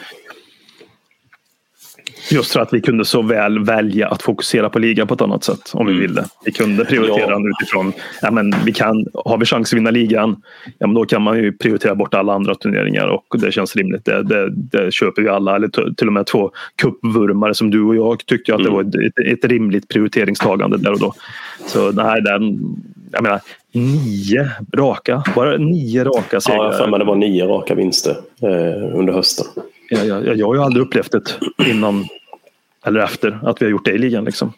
[2.31, 5.43] Just för att vi kunde så väl välja att fokusera på ligan på ett annat
[5.43, 6.25] sätt om vi ville.
[6.45, 7.41] Vi kunde prioritera Ja.
[7.61, 10.41] utifrån, ja, men vi kan, har vi chans att vinna ligan,
[10.77, 14.05] ja, men då kan man ju prioritera bort alla andra turneringar och det känns rimligt.
[14.05, 17.95] Det, det, det köper vi alla, eller till och med två cupvurmare som du och
[17.95, 21.13] jag tyckte att det var ett, ett, rimligt prioriteringstagande där och då.
[21.67, 22.59] Så nej, den,
[23.11, 23.39] jag menar,
[23.71, 26.57] nio raka, bara nio raka Ja, segrar.
[26.57, 29.45] jag har för mig det var nio raka vinster eh, under hösten.
[29.93, 31.21] Jag, jag, jag har ju aldrig upplevt det
[31.69, 32.07] innan
[32.85, 34.25] eller efter att vi har gjort det i ligan.
[34.25, 34.53] Liksom.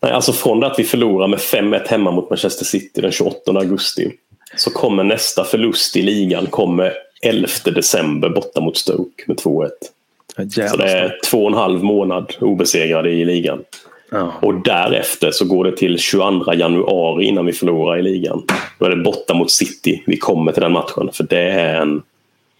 [0.00, 3.50] Nej, alltså från det att vi förlorar med 5-1 hemma mot Manchester City den 28
[3.50, 4.12] augusti
[4.56, 9.68] så kommer nästa förlust i ligan kommer 11 december borta mot Stoke med 2-1.
[10.68, 13.64] Så det är två och en halv månad obesegrade i ligan.
[14.10, 14.32] Ja.
[14.42, 18.42] Och därefter så går det till 22 januari innan vi förlorar i ligan.
[18.78, 20.02] Då är det borta mot City.
[20.06, 22.02] Vi kommer till den matchen för det är en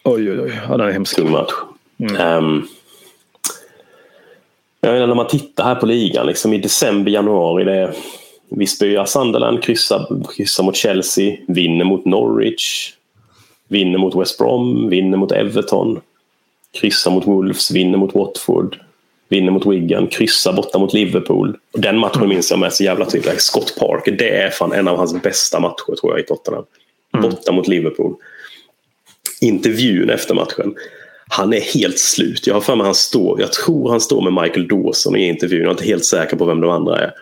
[0.04, 0.60] Oj, oj, oj.
[0.68, 1.16] Ja, den är hemsk.
[1.16, 1.50] tung match.
[2.18, 2.66] Ehm,
[4.81, 7.94] jag menar, när man tittar här på ligan, liksom i december, januari, det
[8.48, 12.94] vi spöar Sunderland, kryssar, kryssar mot Chelsea, vinner mot Norwich,
[13.68, 16.01] vinner mot West Brom, vinner mot Everton,
[16.72, 18.77] kryssar mot Wolves, vinner mot Watford,
[19.28, 21.56] vinner mot Wigan, kryssar borta mot Liverpool.
[21.72, 23.43] Och den matchen minns jag med så jävla tydligt.
[23.43, 26.64] Scott Parker, det är fan en av hans bästa matcher tror jag i Tottenham.
[27.22, 28.16] Borta mot Liverpool
[29.40, 30.74] intervjun efter matchen.
[31.32, 32.47] Han är helt slut.
[32.47, 35.61] Jag har för mig han står, jag tror han står med Michael Dawson i intervjun.
[35.61, 37.12] Jag är inte helt säker på vem de andra är.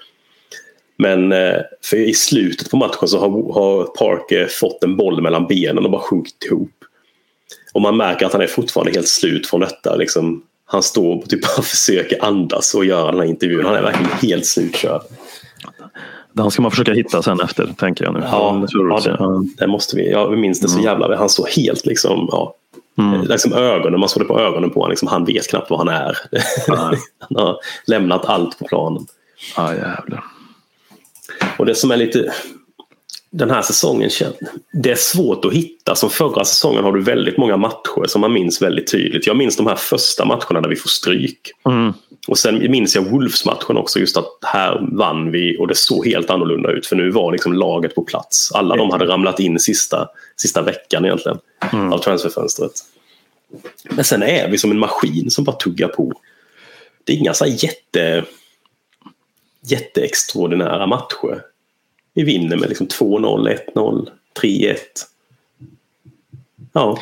[0.99, 5.47] Men eh, för i slutet på matchen så har, har Parker fått en boll mellan
[5.47, 6.71] benen och bara sjunkit ihop.
[7.75, 9.97] Och man märker att han är fortfarande helt slut från detta.
[9.97, 13.65] Liksom, han står och typ bara försöker andas och göra den här intervjun.
[13.65, 15.03] Han är verkligen helt slutkörd.
[16.33, 18.21] Den ska man försöka hitta sen efter, tänker jag nu.
[18.23, 20.11] Ja, ja, det, det måste vi.
[20.11, 21.19] Jag minns det så jävla väl.
[21.19, 22.55] Han såg helt liksom, ja,
[22.99, 23.21] Mm.
[23.21, 24.91] liksom ögonen, man såg det på ögonen på honom.
[24.91, 26.19] Liksom, han vet knappt vad han är.
[27.19, 27.57] Han har
[27.87, 29.07] lämnat allt på planen.
[29.57, 30.25] Ja, jävlar.
[31.59, 32.33] Och det som är lite...
[33.31, 34.11] Den här säsongen,
[34.73, 35.95] det är svårt att hitta.
[35.95, 39.27] Som förra säsongen har du väldigt många matcher som man minns väldigt tydligt.
[39.27, 41.41] Jag minns de här första matcherna där vi får stryk.
[41.67, 41.93] Mm.
[42.29, 46.31] Och sen minns jag Wolves-matchen också, just att här vann vi och det såg helt
[46.31, 46.87] annorlunda ut.
[46.87, 48.53] För nu var liksom laget på plats.
[48.53, 51.39] Alla de hade ramlat in sista, sista veckan egentligen
[51.93, 52.73] av transferfönstret.
[53.91, 56.13] Men sen är vi som en maskin som bara tuggar på.
[57.05, 58.25] Det är inga så jätte,
[59.67, 61.43] jätteextraordinära matcher.
[62.19, 64.09] Vi vinner med liksom 2-0, 1-0,
[64.43, 64.77] 3-1.
[66.73, 66.99] Ja,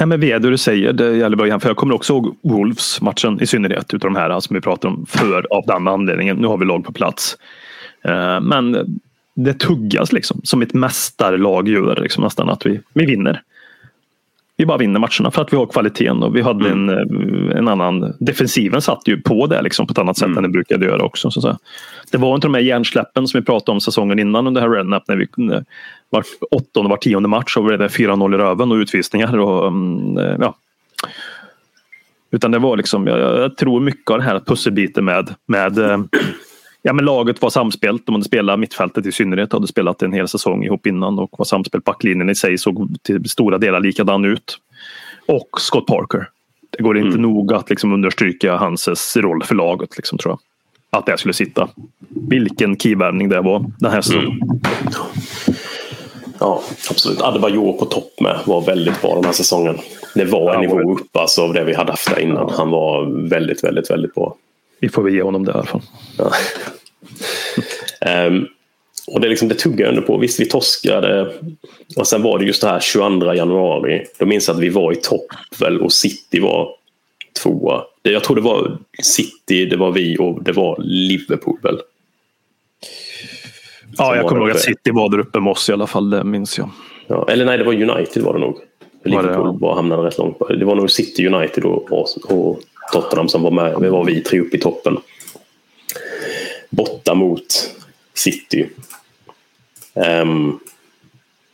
[0.00, 1.60] Nej, men vi är det du säger, det gäller bara.
[1.60, 5.06] För jag kommer också ihåg Wolves-matchen i synnerhet utav de här som vi pratar om
[5.06, 6.36] för av den anledningen.
[6.36, 7.36] Nu har vi lag på plats.
[8.04, 9.00] Eh, men
[9.34, 13.42] det tuggas liksom som ett mästarlag gör liksom nästan att vi, vi vinner.
[14.56, 17.68] Vi bara vinner matcherna för att vi har kvaliteten och vi hade en, eh, en
[17.68, 18.14] annan...
[18.20, 21.30] Defensiven satt ju på det liksom på ett annat sätt än den brukade göra också.
[21.30, 21.58] Så att säga.
[22.10, 25.08] Det var inte de här hjärnsläppen som vi pratade om säsongen innan under här Rednap
[25.08, 25.28] när vi
[26.10, 29.38] var åttonde, var tionde match så blev det 4-0 i röven och utvisningar.
[29.38, 30.54] Och, mm, eh, ja.
[32.30, 35.98] Utan det var liksom, jag, jag tror mycket av den här pusselbiten med, med eh,
[36.86, 38.06] ja, men laget var samspelt.
[38.06, 41.44] De hade spelat mittfältet i synnerhet, hade spelat en hel säsong ihop innan och var
[41.44, 41.84] samspelt.
[41.84, 44.58] Backlinjen i sig såg till stora delar likadan ut.
[45.26, 46.28] Och Scott Parker.
[46.70, 50.38] Det går inte nog att liksom understryka hans roll för laget, liksom, tror jag.
[50.98, 51.68] Att det skulle sitta.
[52.08, 54.40] Vilken keyvärvning det var den här säsongen.
[56.40, 57.20] ja absolut.
[57.20, 59.78] Adebayor på topp med var väldigt bra den här säsongen.
[60.14, 62.50] Det var en Ja, nivå upp alltså, av det vi hade haft där innan.
[62.50, 64.36] Han var väldigt, väldigt, väldigt bra.
[64.86, 65.82] Vi får väl ge honom det i alla fall.
[66.18, 66.32] Ja.
[68.00, 68.46] Ehm,
[69.06, 70.18] och det, är liksom, det tuggar ändå på.
[70.18, 71.32] Visst, vi torskade.
[71.96, 74.04] Och sen var det just det här 22 januari.
[74.18, 75.26] Då minns jag att vi var i topp
[75.60, 76.68] väl, och City var
[77.42, 77.82] tvåa.
[78.02, 81.78] Det- Jag tror det var City, det var vi och det var Liverpool väl?
[83.98, 84.60] Ja, jag var kommer ihåg att.
[84.60, 86.70] City var där uppe med oss i alla fall, det minns jag.
[87.06, 88.56] Ja, eller nej, det var United var det nog.
[89.04, 89.56] det, Liverpool ja.
[89.60, 90.38] var, hamnade rätt långt.
[90.58, 92.60] Det var nog City, United och, och, och
[92.92, 93.80] Tottenham som var med.
[93.80, 94.98] Det var vi tre upp i toppen.
[96.70, 97.74] Borta mot
[98.14, 98.68] City.
[99.94, 100.58] Ehm,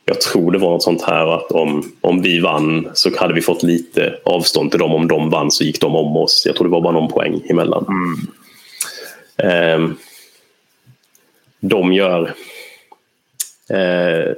[0.05, 3.41] Jag tror det var något sånt här att om, om vi vann så hade vi
[3.41, 4.93] fått lite avstånd till dem.
[4.95, 6.43] Om de vann så gick de om oss.
[6.47, 7.87] Jag tror det var bara någon poäng emellan.
[9.37, 9.89] Eh,
[11.61, 12.35] de gör
[13.71, 14.35] eh,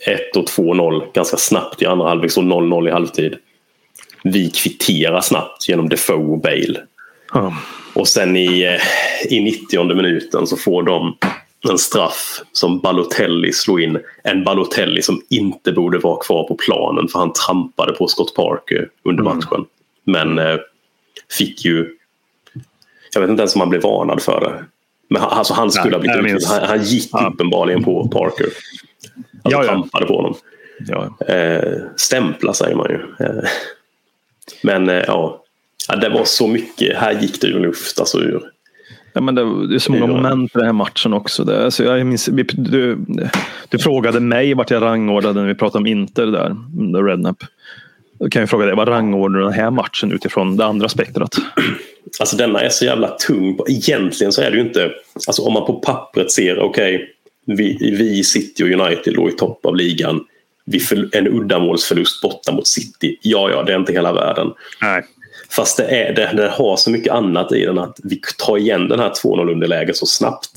[0.00, 3.36] 1 och 2-0 ganska snabbt i andra halvlek, så 0-0 i halvtid.
[4.24, 6.80] Vi kvitterar snabbt genom Defoe och Bale.
[7.32, 7.54] Ja.
[7.94, 11.16] Och sen i, eh, i 90 minuten så får de
[11.70, 13.98] en straff som Balotelli slår in.
[14.24, 18.88] En Balotelli som inte borde vara kvar på planen för han trampade på Scott Parker
[19.04, 19.36] under Mm.
[19.36, 19.64] matchen.
[20.04, 20.56] Men eh,
[21.38, 21.88] fick ju...
[23.14, 24.64] Jag vet inte ens om han blev varnad för det.
[25.10, 26.46] Men han, alltså han skulle Nej, ha blivit.
[26.46, 27.30] Han, han gick Ja.
[27.34, 28.44] uppenbarligen på Parker.
[28.46, 28.60] Alltså
[29.44, 29.64] Ja, ja.
[29.64, 30.34] trampade på honom.
[30.88, 31.26] Ja.
[31.34, 33.00] Eh, stämpla säger man ju.
[34.62, 35.42] Men eh, ja.
[36.00, 36.96] det var så mycket.
[36.96, 38.42] Här gick det ju luft alltså ur.
[39.12, 39.42] Ja, men det,
[39.74, 41.44] är så många moment i den här matchen också.
[41.44, 42.98] Det, alltså jag minns, vi, du,
[43.68, 46.56] du frågade mig vart jag rangordnade när vi pratade om Inter där,
[46.92, 47.36] The Rednap.
[48.18, 51.36] Då kan jag fråga dig, vad rangordnar du den här matchen utifrån det andra spektrat?
[52.20, 53.58] Alltså denna är så jävla tung.
[53.68, 54.90] Egentligen så är det ju inte...
[55.26, 57.14] Alltså om man på pappret ser, okej,
[57.46, 60.24] vi, vi City och United låg i topp av ligan.
[61.12, 63.18] En uddamålsförlust borta mot City.
[63.22, 64.52] Ja, ja, det är inte hela världen.
[64.82, 65.04] Nej.
[65.50, 68.88] Fast det, är, det, det har så mycket annat i den att vi tar igen
[68.88, 70.50] den här 2-0 underläget så snabbt.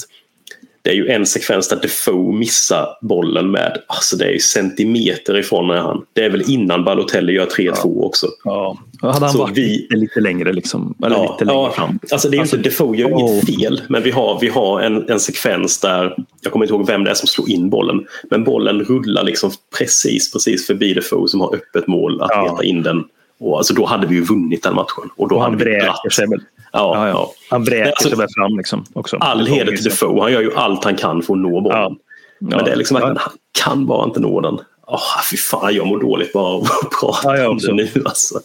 [0.82, 5.38] Det är ju en sekvens där Defoe missar bollen med, alltså det är ju centimeter
[5.38, 6.06] ifrån när han.
[6.14, 8.28] Det är väl innan Balotelli gör 3-2 också.
[8.44, 8.78] Ja.
[9.02, 10.96] Hade han Så varit vi- lite, lite längre liksom?
[11.06, 12.00] Eller Ja, lite längre ja, fram?
[12.12, 13.20] Alltså det är Alltså, inte, Defoe gör åh.
[13.20, 16.88] inget fel, men vi har, vi har en, en sekvens där, jag kommer inte ihåg
[16.88, 21.28] vem det är som slår in bollen, men bollen rullar liksom precis, precis förbi Defoe
[21.28, 22.50] som har öppet mål att Ja.
[22.50, 23.04] peta in den.
[23.40, 25.10] Och alltså då hade vi ju vunnit den matchen.
[25.16, 26.40] Och då Och han hade vi vräker sig väl?
[26.74, 27.32] Ja, Ja, ja.
[27.50, 29.18] Han vräker Alltså, sig väl fram liksom också.
[29.18, 31.96] All heder till Defoe, han gör ju allt han kan för att nå bollen.
[32.40, 33.18] Men det är liksom att han
[33.64, 34.58] kan bara inte nå den.
[34.92, 37.90] Oh, fy fan, jag mår dåligt bara av att prata Ja, om det nu.
[38.06, 38.40] Alltså.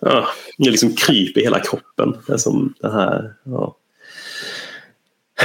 [0.00, 0.28] Ja,
[0.58, 2.16] det liksom kryper i hela kroppen.
[2.26, 3.32] Det är som det här.
[3.44, 3.76] Ja,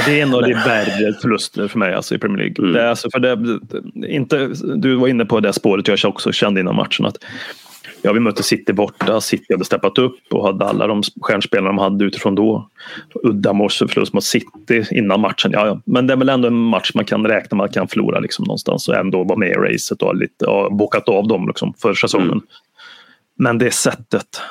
[0.06, 2.56] Det är en av de värre förluster för mig alltså, i Premier League.
[2.60, 2.73] Mm.
[2.73, 3.60] Det är alltså för det,
[4.07, 7.06] inte, du var inne på det spåret jag också kände innan matchen.
[7.06, 7.18] att
[8.02, 9.22] Ja, vi mötte City borta.
[9.22, 12.70] City hade steppat upp och hade alla de stjärnspelarna de hade utifrån då.
[13.24, 15.52] Uddamålsförlust mot City innan matchen.
[15.52, 15.82] Ja, ja.
[15.86, 18.44] Men det är väl ändå en match man kan räkna med att kan förlora liksom
[18.44, 21.94] någonstans och ändå vara med i racet och lite, och bockat av dem liksom för
[21.94, 22.28] säsongen.
[22.28, 22.42] Mm.
[23.36, 24.42] Men det är sättet.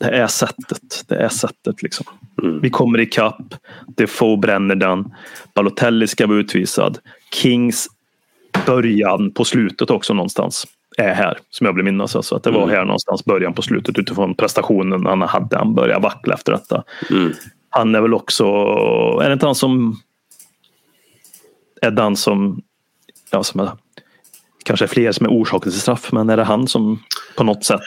[0.00, 1.04] Det är sättet.
[1.08, 2.06] Det är sättet liksom.
[2.42, 2.60] Mm.
[2.60, 3.54] Vi kommer ikapp.
[3.86, 5.14] Defoe bränner den.
[5.54, 6.98] Balotelli ska vara utvisad.
[7.34, 7.88] Kings
[8.66, 10.66] början på slutet också någonstans
[10.98, 12.16] är här som jag vill minnas.
[12.16, 12.74] Alltså att det var Mm.
[12.74, 15.58] här någonstans början på slutet utifrån prestationen han hade.
[15.58, 16.84] Han började vackla efter detta.
[17.10, 17.32] Mm.
[17.70, 18.44] Han är väl också,
[19.22, 19.96] är det inte han som
[21.82, 22.62] är den som,
[23.30, 23.70] ja, som är,
[24.64, 27.02] kanske är fler som är orsaken till straff, men är det han som
[27.36, 27.80] på något sätt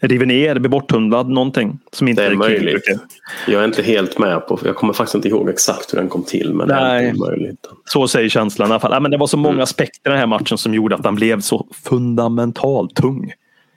[0.00, 2.84] river ner, blir borthundlad någonting som inte Det är möjligt.
[2.84, 2.98] brukar.
[3.46, 6.22] Jag är inte helt med på, jag kommer faktiskt inte ihåg exakt hur den kom
[6.24, 6.54] till.
[6.54, 7.04] Men det Nej.
[7.04, 7.66] är inte möjligt.
[7.84, 8.92] Så säger känslan i alla fall.
[8.92, 9.62] Ja, men det var så många Mm.
[9.62, 13.32] aspekter i den här matchen som gjorde att den blev så fundamentalt tung.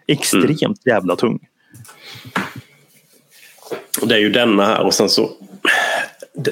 [0.08, 0.74] Extremt Mm.
[0.86, 1.40] jävla tung.
[4.04, 5.30] Det är ju denna här och sen så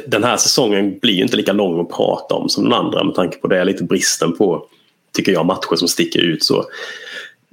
[0.07, 3.15] den här säsongen blir ju inte lika lång att prata om som den andra med
[3.15, 4.65] tanke på det är lite bristen på,
[5.13, 6.65] tycker jag, matcher som sticker ut så.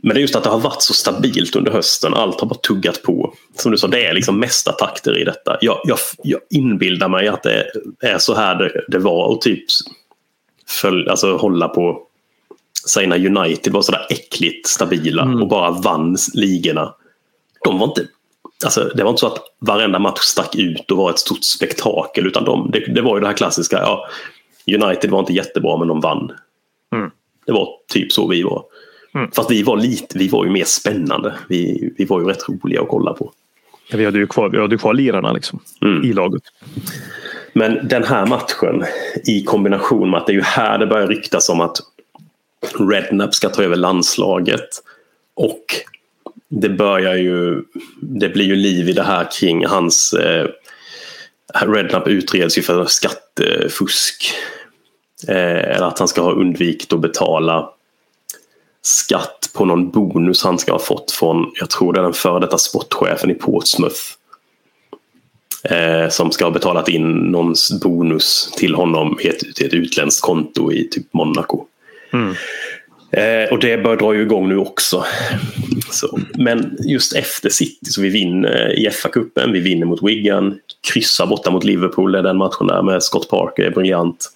[0.03, 2.15] Men det är just att det har varit så stabilt under hösten.
[2.15, 3.35] Allt har bara tuggat på.
[3.55, 5.59] Som du sa, det är liksom mesta takter i detta.
[5.61, 7.67] Jag, jag, jag inbildar mig att det
[8.01, 9.65] är så här det, det var och typ
[10.81, 12.03] följ, alltså hålla på
[12.89, 15.43] säg när United var sådär äckligt stabila Mm.
[15.43, 16.95] och bara vann ligorna.
[17.65, 18.07] De var inte
[18.65, 22.27] Alltså, det var inte så att varenda match stack ut och var ett stort spektakel.
[22.27, 23.79] Utan de, det, det var ju det här klassiska.
[23.79, 24.09] Ja,
[24.75, 26.33] United var inte jättebra men de vann.
[26.95, 27.11] Mm.
[27.47, 28.65] Det var typ så vi var.
[29.17, 29.31] Mm.
[29.31, 31.35] Fast vi var lite, vi var ju mer spännande.
[31.49, 33.33] Vi, vi var ju rätt roliga att kolla på.
[33.93, 36.05] Vi hade ju kvar, vi hade ju kvar lirarna liksom, Mm.
[36.05, 36.43] i laget.
[37.53, 38.85] Men den här matchen
[39.25, 41.77] i kombination med att det är ju här det börjar ryktas om att
[42.91, 44.69] Redknapp ska ta över landslaget.
[45.35, 45.65] Och
[46.49, 47.63] det börjar ju,
[48.01, 50.49] det blir ju liv i det här kring hans eh,
[51.67, 54.33] Redknapp utreds ju för skattefusk.
[55.29, 57.71] Eh, eller att han ska ha undvikit att betala
[58.87, 62.41] skatt på någon bonus han ska ha fått från, jag tror det är den före
[62.41, 64.01] detta sportchefen i Portsmouth
[65.71, 70.23] eh, som ska ha betalat in någon bonus till honom i ett, till ett utländskt
[70.23, 71.65] konto i typ Monaco.
[72.13, 72.35] Mm.
[73.11, 75.05] Eh, och det bör dra igång nu också.
[75.91, 80.59] Så, men just efter City så vi vinner i FA-cupen, vi vinner mot Wigan,
[80.93, 84.31] kryssar borta mot Liverpool, det är den matchen där med Scott Parker är briljant.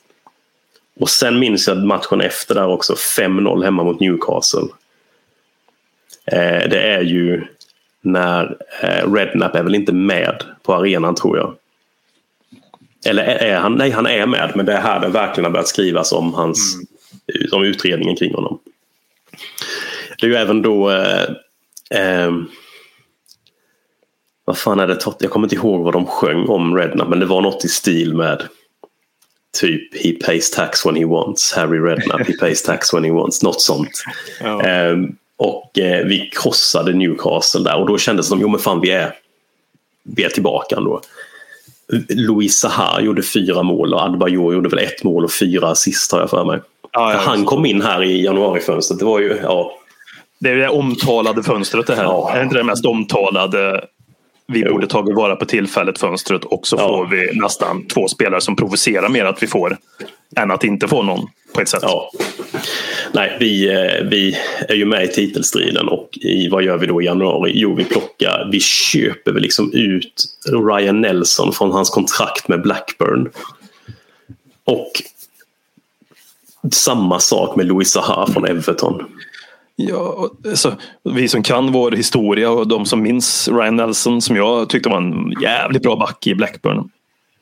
[1.00, 4.68] Och sen minns jag matchen efter där också, 5-0 hemma mot Newcastle.
[6.26, 7.46] Eh, det är ju
[8.02, 11.54] när eh, Redknapp är väl inte med på arenan tror jag.
[13.06, 13.74] Eller är han?
[13.74, 16.74] Nej, han är med, men det är här det verkligen har börjat skrivas om, hans,
[16.74, 17.48] mm.
[17.52, 18.58] om utredningen kring honom.
[20.18, 21.24] Det är ju även då eh,
[21.90, 22.32] eh,
[24.44, 24.98] vad fan är det?
[25.20, 28.14] Jag kommer inte ihåg vad de sjöng om Redknapp men det var något i stil
[28.14, 28.48] med
[29.52, 33.42] typ He pays tax when he wants, Harry Redknapp, he pays tax when he wants,
[33.42, 34.04] något sånt.
[34.40, 34.62] Ja.
[34.62, 34.96] Eh,
[35.36, 38.90] och eh, vi krossade Newcastle där och då kändes det som, jo men fan vi
[38.90, 39.14] är,
[40.02, 41.00] vi är tillbaka ändå.
[42.08, 46.20] Louis Sahar gjorde fyra mål och Adbayor gjorde väl ett mål och fyra assist har
[46.20, 46.60] jag för mig.
[46.92, 48.98] Ja, han kom in här i januarifönstret.
[48.98, 49.72] Det var ju, ja.
[50.38, 52.02] Det är det omtalade fönstret det här.
[52.02, 52.32] Ja.
[52.34, 53.84] Är inte det mest omtalade
[54.52, 54.72] vi jo.
[54.72, 56.88] borde tagit vara på tillfället fönstret och så ja.
[56.88, 59.76] får vi nästan två spelare som provocerar mer att vi får
[60.36, 61.82] än att inte få någon på ett sätt.
[61.82, 62.10] Ja.
[63.12, 64.36] Nej, vi, eh, vi
[64.68, 67.52] är ju med i titelstriden och i, vad gör vi då i januari?
[67.54, 70.24] Jo, vi plockar, vi köper väl liksom ut
[70.68, 73.30] Ryan Nelson från hans kontrakt med Blackburn.
[74.64, 74.92] Och
[76.72, 79.04] samma sak med Louis Zaha från Everton.
[79.88, 80.76] Ja, alltså,
[81.14, 84.96] vi som kan vår historia och de som minns Ryan Nelson som jag tyckte var
[84.96, 86.90] en jävligt bra back i Blackburn.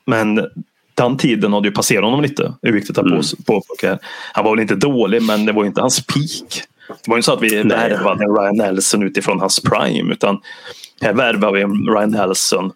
[0.05, 0.47] Men
[0.93, 2.53] den tiden hade ju passerat honom lite.
[2.61, 3.21] Det är viktigt att mm.
[3.45, 3.99] påpeka.
[4.33, 6.63] Han var väl inte dålig men det var inte hans peak.
[6.87, 10.41] Det var inte så att vi värvade Ryan Nelson utifrån hans prime utan
[11.01, 12.71] här värvade vi Ryan Nelson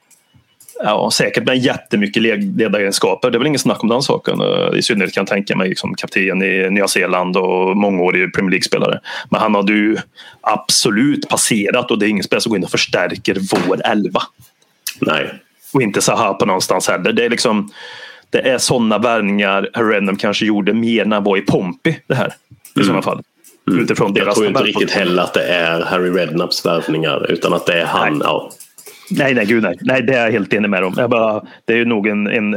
[0.85, 3.31] Ja, säkert med jättemycket ledaregenskaper.
[3.31, 4.41] Det är väl ingen snack om den saken.
[4.41, 8.51] Eh, I synnerhet kan jag tänka mig som kapten i Nya Zeeland och mångårig Premier
[8.51, 8.99] League-spelare.
[9.29, 9.97] Men han hade ju
[10.41, 13.37] absolut passerat och det är ingen spelare som går in och förstärker
[13.67, 14.21] vår elva.
[14.99, 15.33] Nej.
[15.73, 17.13] Och inte Zaha på någonstans heller.
[17.13, 17.71] Det är liksom
[18.29, 21.95] det är sådana värvningar Random kanske gjorde mer när han var i Pompey.
[22.07, 22.33] Det här.
[22.75, 22.85] I mm.
[22.85, 23.21] sådana fall.
[23.67, 23.83] Mm.
[23.83, 27.81] Utifrån jag tror inte riktigt heller att det är Harry Redknapps värvningar utan att det
[27.81, 28.21] är han.
[28.23, 28.51] Ja.
[29.09, 29.77] Nej, nej, gud nej.
[29.81, 30.93] Nej, det är jag helt enig med om.
[30.97, 32.55] Jag bara, det är ju nog en, en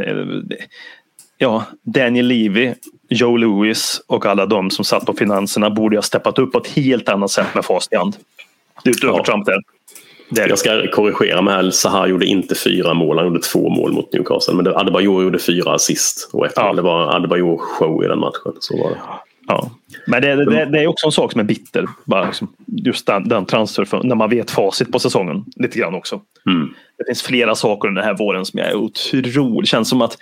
[1.39, 2.74] ja, Daniel Levy,
[3.09, 6.68] Joe Lewis och alla de som satt på finanserna borde ha steppat upp på ett
[6.68, 8.16] helt annat sätt med fast i hand.
[8.85, 9.24] Utöver ja.
[9.24, 9.60] Trump där.
[10.28, 11.70] Det jag ska korrigera mig här.
[11.70, 14.55] Zaha gjorde inte fyra mål, han gjorde två mål mot Newcastle.
[14.55, 16.66] Men Adebayor gjorde fyra assist och ett ja.
[16.66, 16.77] mål.
[16.77, 18.52] Det var Adebayor show i den matchen.
[18.60, 18.97] Så var det.
[19.47, 19.70] Ja.
[20.06, 21.86] Men det, det, det, är också en sak som är bitter.
[22.05, 25.44] Bara liksom, just den, den transfer, när man vet facit på säsongen.
[25.56, 26.20] Lite grann också.
[26.47, 26.74] Mm.
[26.98, 29.68] Det finns flera saker under den här våren som jag är otroligt...
[29.68, 30.18] känns som att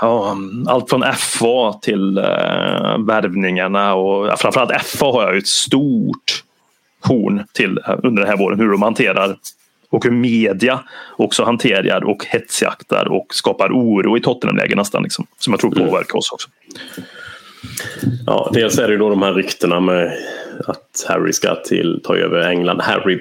[0.00, 0.36] ja,
[0.66, 6.44] allt från FA till uh, värvningarna och ja, framförallt FA har jag ett stort
[7.00, 8.60] horn till uh, under den här våren.
[8.60, 9.36] Hur de hanterar
[9.94, 10.80] och hur media
[11.16, 15.02] också hanterar och hetsjaktar och skapar oro i Tottenham-läge nästan.
[15.02, 15.88] Liksom, som jag tror mm.
[15.88, 16.48] påverkar oss också.
[18.26, 20.18] Ja, dels är det då de här ryktena med
[20.66, 22.80] att Harry ska till, ta över England.
[22.80, 23.20] Harry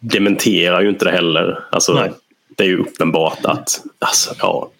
[0.00, 1.58] dementerar ju inte det heller.
[1.70, 2.10] Alltså, Nej.
[2.56, 4.70] Det är ju uppenbart att alltså, ja,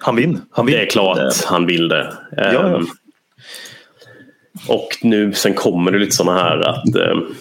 [0.00, 0.38] han vill.
[0.50, 0.74] Han vill.
[0.74, 1.32] Det är klart det.
[1.46, 2.14] han vill det.
[2.36, 2.74] Ja, ja.
[2.74, 2.88] Um,
[4.68, 7.34] och nu sen kommer det lite sådana här att um,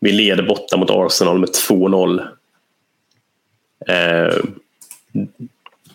[0.00, 2.20] vi leder borta mot Arsenal med 2-0.
[3.88, 4.44] Uh,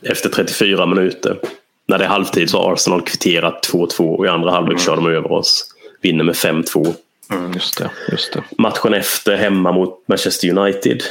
[0.01, 1.39] efter 34 minuter.
[1.85, 4.85] När det är halvtid så har Arsenal kvitterat 2-2 och i andra halvlek mm.
[4.85, 5.75] kör de över oss.
[6.01, 6.93] Vinner med 5-2.
[7.31, 8.43] Mm, just det, just det.
[8.57, 11.03] Matchen efter hemma mot Manchester United.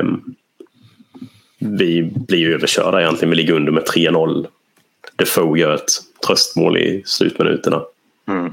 [0.00, 0.34] Um,
[1.58, 3.30] vi blir överkörda egentligen.
[3.30, 4.46] Vi ligger under med 3-0.
[5.16, 5.90] Defoe gör ett
[6.26, 7.82] tröstmål i slutminuterna.
[8.28, 8.52] Mm.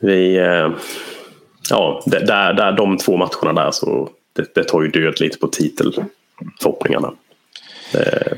[0.00, 0.36] Vi...
[0.36, 0.70] Eh,
[1.70, 5.46] ja, där, där, de två matcherna där så det, det tar ju död lite på
[5.46, 7.12] titelförhoppningarna.
[7.94, 8.32] Eh,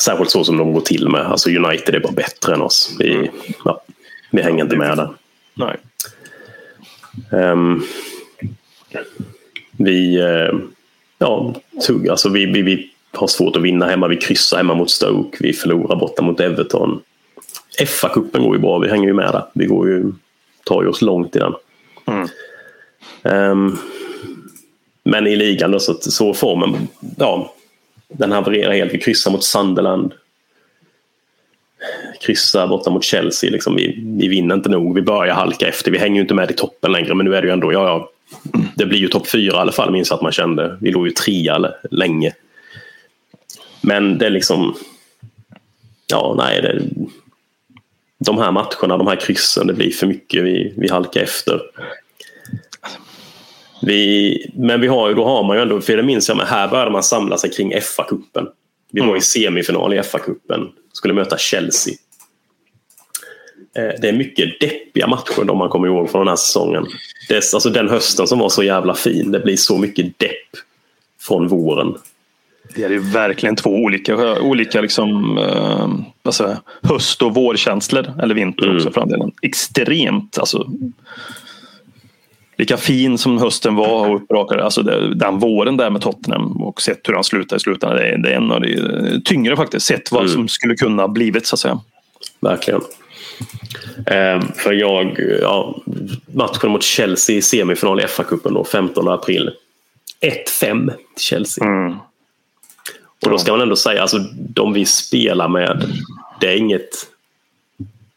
[0.00, 1.20] särskilt så som de går till med.
[1.20, 2.96] Alltså United är bara bättre än oss.
[2.98, 3.28] Vi, mm.
[3.64, 3.82] ja,
[4.30, 5.08] vi hänger inte med där.
[5.54, 5.76] Nej.
[7.30, 7.84] Um,
[9.76, 10.22] vi...
[10.22, 10.60] Uh,
[11.18, 11.54] ja,
[11.86, 12.08] tugg.
[12.08, 14.08] Alltså vi, vi, vi har svårt att vinna hemma.
[14.08, 15.38] Vi kryssar hemma mot Stoke.
[15.40, 17.00] Vi förlorar borta mot Everton.
[17.78, 18.78] FA-cupen går ju bra.
[18.78, 19.44] Vi hänger ju med där.
[19.54, 20.12] Vi går ju,
[20.64, 21.54] tar ju oss långt i den.
[22.06, 22.28] Mm.
[23.22, 23.78] Um,
[25.04, 27.54] men i ligan då, så, så formen, ja,
[28.08, 28.94] den havererar helt.
[28.94, 30.12] Vi kryssar mot Sunderland.
[32.20, 33.50] Kryssar borta mot Chelsea.
[33.50, 33.76] Liksom.
[33.76, 34.94] Vi, vi vinner inte nog.
[34.94, 35.90] Vi börjar halka efter.
[35.90, 37.14] Vi hänger ju inte med i toppen längre.
[37.14, 38.10] Men nu är det ju ändå, ja, ja
[38.74, 40.76] det blir ju topp fyra i alla fall, minns att man kände.
[40.80, 42.32] Vi låg ju trea länge.
[43.80, 44.74] Men det är liksom...
[46.06, 46.62] Ja, nej.
[46.62, 46.82] Det,
[48.24, 50.44] de här matcherna, de här kryssen, det blir för mycket.
[50.44, 51.60] Vi, vi halkar efter.
[53.82, 56.46] Vi, men vi har ju, då har man ju ändå, för det minns jag, men
[56.46, 58.46] här började man samla sig kring FA-cupen.
[58.92, 61.94] Vi var i semifinal i FA-cupen, skulle möta Chelsea.
[63.76, 66.86] Eh, det är mycket deppiga matcher om man kommer ihåg från den här säsongen.
[67.28, 70.50] Det, alltså den hösten som var så jävla fin, det blir så mycket depp
[71.20, 71.94] från våren.
[72.74, 78.12] Det är ju verkligen två olika, olika liksom, eh, säger, höst och vårkänslor.
[78.22, 78.76] Eller vinter mm.
[78.76, 80.38] också för den Extremt.
[80.38, 80.66] Alltså,
[82.56, 84.64] lika fin som hösten var och upprakade.
[84.64, 87.98] Alltså det, den våren där med Tottenham och sett hur han slutade i slutändan.
[87.98, 89.86] Det är, det är en av de tyngre faktiskt.
[89.86, 90.32] Sett vad mm.
[90.32, 91.80] som skulle kunna blivit så att säga.
[92.40, 92.80] Verkligen.
[94.06, 95.82] Eh, för jag, ja,
[96.34, 99.50] matchen mot Chelsea i semifinal i FA-cupen 15 april.
[100.60, 101.64] 1-5 till Chelsea.
[101.64, 101.94] Mm.
[103.22, 105.84] Och då ska man ändå säga, alltså de vi spelar med,
[106.40, 107.08] det är inget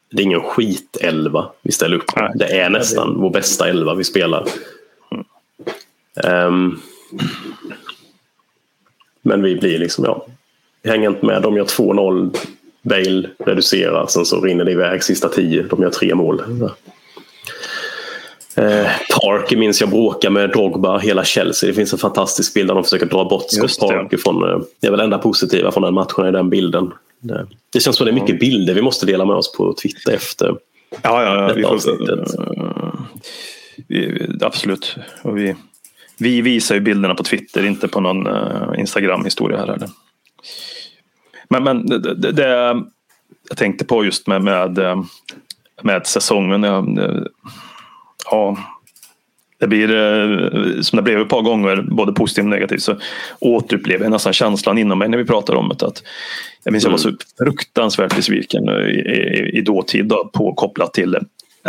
[0.10, 2.32] det är ingen skitelva vi ställer upp med.
[2.36, 4.48] Det är nästan vår bästa elva vi spelar.
[6.24, 6.82] Um,
[9.22, 10.26] men vi blir liksom, ja.
[10.84, 11.42] Hänger inte med.
[11.42, 12.38] De gör 2-0.
[12.82, 14.08] Bale reducerar.
[14.08, 15.64] Sen så rinner det iväg sista tio.
[15.64, 16.42] De gör tre mål.
[18.58, 18.88] Eh,
[19.22, 21.68] Parker minns jag bråkar med Drogba, hela Chelsea.
[21.68, 24.50] Det finns en fantastisk bild där de försöker dra bort Scott Parker från...
[24.50, 26.92] Eh, det är väl enda positiva från den matchen i den bilden.
[27.20, 30.14] Det, det känns som det är mycket bilder vi måste dela med oss på Twitter
[30.14, 30.56] efter
[31.04, 31.80] ja, ja, ja, vi får,
[33.88, 34.96] vi, absolut.
[35.22, 35.56] Och vi,
[36.18, 39.68] vi visar ju bilderna på Twitter, inte på någon uh, Instagram-historia här.
[39.68, 39.90] Eller?
[41.50, 42.48] Men, men det, det,
[43.50, 45.04] jag tänkte på just med, med, eh,
[45.82, 46.64] med säsongen.
[46.64, 47.00] Jag,
[48.32, 48.58] ja,
[49.60, 52.96] det blir eh, som det blev ett par gånger, både positivt och negativt, så
[53.40, 55.86] återupplever jag nästan känslan inom mig när vi pratar om det.
[55.86, 56.04] Att
[56.64, 56.92] jag minns mm.
[56.92, 61.18] jag var så fruktansvärt besviken i, i, i dåtid då, på, kopplat till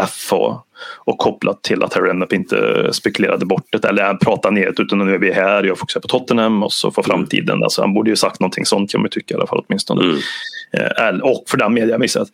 [0.09, 0.62] FA
[1.05, 4.99] och kopplat till att Harry Redknapp inte spekulerade bort det eller pratade ner det utan
[4.99, 7.16] nu är vi här, jag fokuserar på Tottenham och så för mm.
[7.16, 7.62] framtiden.
[7.62, 10.05] Alltså, han borde ju sagt någonting sånt kan man tycka i alla fall åtminstone.
[10.05, 10.16] Mm.
[10.73, 12.27] Eh, och för den media, jag,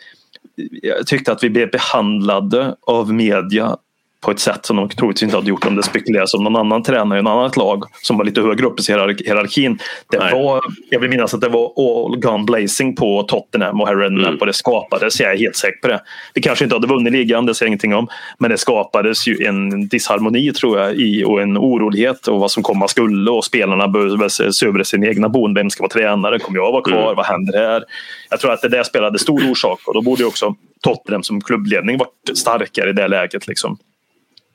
[0.83, 3.77] jag tyckte att vi blev behandlade av media
[4.23, 6.83] på ett sätt som de troligtvis inte hade gjort om det spekuleras om någon annan
[6.83, 9.79] tränare i ett annat lag som var lite högre upp i hierarkin.
[10.11, 14.07] Det var, jag vill minnas att det var all gone blazing på Tottenham och Harry
[14.07, 14.39] mm.
[14.39, 16.01] och det skapades, jag är helt säker på det.
[16.35, 18.09] Vi kanske inte hade vunnit ligan, det säger jag ingenting om.
[18.39, 22.63] Men det skapades ju en disharmoni tror jag i, och en orolighet och vad som
[22.63, 25.55] komma skulle och spelarna började se över sin egna bon.
[25.55, 26.39] Vem ska vara tränare?
[26.39, 27.03] Kommer jag vara kvar?
[27.03, 27.17] Mm.
[27.17, 27.85] Vad händer här?
[28.31, 31.99] Jag tror att det där spelade stor orsak och då borde också Tottenham som klubbledning
[31.99, 33.47] varit starkare i det läget.
[33.47, 33.79] Liksom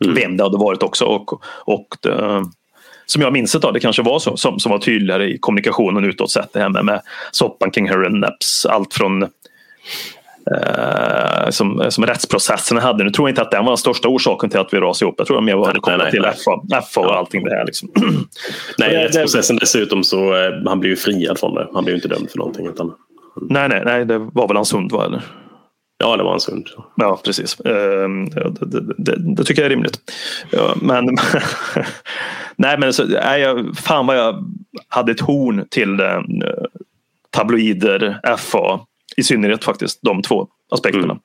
[0.04, 0.16] mm.
[0.16, 1.06] vem det hade varit också.
[1.06, 2.46] Och, och det,
[3.06, 6.32] som jag minns det, det kanske var så, som, som var tydligare i kommunikationen utåt
[6.32, 6.54] sett.
[6.54, 7.02] Det här med, med
[7.32, 8.66] soppan kring Harry Neps.
[8.66, 9.30] Allt från eh,
[11.50, 13.04] som, som rättsprocessen hade.
[13.04, 15.16] Nu tror jag inte att den var den största orsaken till att vi rasade ihop.
[15.18, 17.66] Jag tror att mer var det kopplat till FA, FA och allting det här.
[17.66, 17.90] Liksom.
[18.78, 21.68] Nej, det, rättsprocessen det, dessutom så eh, han blev ju friad från det.
[21.74, 22.68] Han blev ju inte dömd för någonting.
[22.68, 22.94] Utan...
[23.50, 25.06] Nej, nej, nej, det var väl hans hund va?
[25.06, 25.22] Eller?
[25.98, 26.68] Ja, det var en sund.
[26.96, 27.60] Ja, precis.
[27.60, 30.00] Ehm, det, det, det, tycker jag är rimligt.
[30.52, 31.06] Ja, men
[32.56, 34.54] nej, men så, nej, jag, fan vad jag
[34.88, 36.22] hade ett horn till eh,
[37.30, 38.80] tabloider, FA,
[39.18, 41.04] i synnerhet faktiskt de två aspekterna.
[41.04, 41.20] Mm.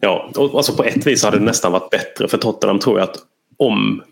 [0.00, 3.08] Ja, och alltså på ett vis hade det nästan varit bättre för Tottenham tror jag
[3.08, 3.16] att
[3.56, 4.02] om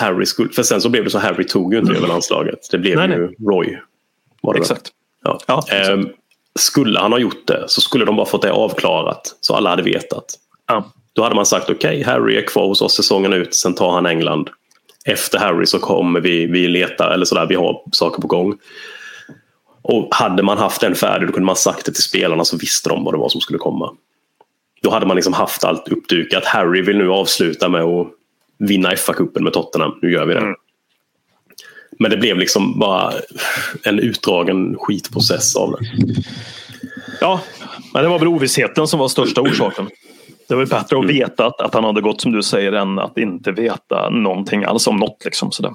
[0.00, 1.98] Harry skulle, för sen så blev det så Harry tog ju inte mm.
[2.02, 2.68] över landslaget.
[2.70, 3.36] Det blev nej, ju nej.
[3.46, 3.78] Roy.
[4.42, 4.92] Var det Exakt.
[5.22, 5.38] Ja.
[5.46, 6.08] ja ehm,
[6.58, 9.82] skulle han ha gjort det så skulle de bara fått det avklarat så alla hade
[9.82, 10.24] vetat.
[10.68, 10.92] Ja.
[11.12, 13.92] Då hade man sagt okej, okay, Harry är kvar hos oss säsongen ut, sen tar
[13.92, 14.50] han England.
[15.04, 18.58] Efter Harry så kommer vi, vi leta eller sådär, vi har saker på gång.
[19.82, 22.88] Och hade man haft den färdig då kunde man sagt det till spelarna så visste
[22.88, 23.92] de vad det var som skulle komma.
[24.82, 26.44] Då hade man liksom haft allt uppdukat.
[26.44, 28.08] Harry vill nu avsluta med att
[28.58, 29.98] vinna FA-cupen med Tottenham.
[30.02, 30.40] Nu gör vi det.
[30.40, 30.54] Mm.
[31.98, 33.12] Men det blev liksom bara
[33.82, 35.78] en utdragen skitprocess av det.
[37.20, 37.40] Ja,
[37.92, 39.88] men det var väl ovissheten som var största orsaken.
[40.48, 41.06] Det var bättre att mm.
[41.06, 44.86] veta att, att han hade gått som du säger än att inte veta någonting alls
[44.86, 45.24] om något.
[45.24, 45.72] Liksom, sådär.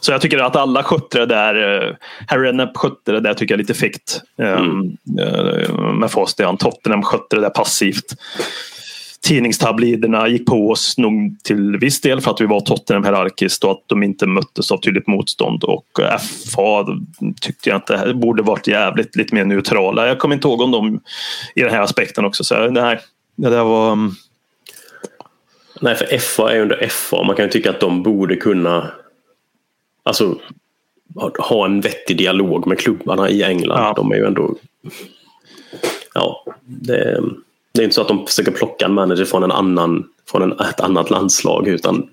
[0.00, 1.84] Så jag tycker att alla skötte det där.
[1.86, 1.94] Eh,
[2.26, 4.20] Harry Redknapp skötte det där tycker jag lite fikt.
[4.38, 4.96] Mm.
[5.70, 6.56] Um, med Fastian.
[6.56, 8.14] Tottenham skötte det där passivt
[9.26, 13.70] tidningstabliderna gick på oss nog till viss del för att vi var Tottenham hierarkiskt och
[13.70, 15.64] att de inte möttes av tydligt motstånd.
[15.64, 15.86] Och
[16.52, 16.86] FA
[17.40, 20.06] tyckte jag inte borde varit jävligt lite mer neutrala.
[20.06, 21.00] Jag kommer inte ihåg om dem
[21.54, 22.44] i den här aspekten också.
[22.44, 22.98] Så nej,
[23.36, 23.92] det där var...
[23.92, 24.10] Mm.
[25.80, 27.22] Nej, för FA är under FA.
[27.22, 28.90] Man kan ju tycka att de borde kunna
[30.02, 30.38] alltså,
[31.38, 33.78] ha en vettig dialog med klubbarna i England.
[33.78, 33.92] Ja.
[33.96, 34.56] De är ju ändå...
[36.14, 37.20] Ja, det
[37.76, 40.52] det är inte så att de försöker plocka en manager från, en annan, från en,
[40.52, 42.06] ett annat landslag utan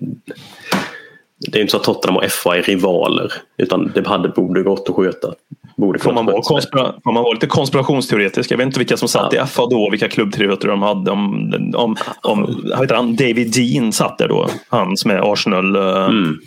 [1.38, 3.32] det är inte så att Tottenham och FA är rivaler.
[3.56, 5.34] Utan det hade, borde gått att sköta.
[5.76, 8.50] Borde Får man, vara konspira- får man vara lite konspirationsteoretisk?
[8.50, 9.44] Jag vet inte vilka som satt Ja.
[9.44, 11.10] i FA då, vilka klubbtributer de hade.
[11.10, 13.16] Om, om, om heter han?
[13.16, 14.48] David Dean satt där då.
[14.68, 16.38] Han som är Arsenal-gurun.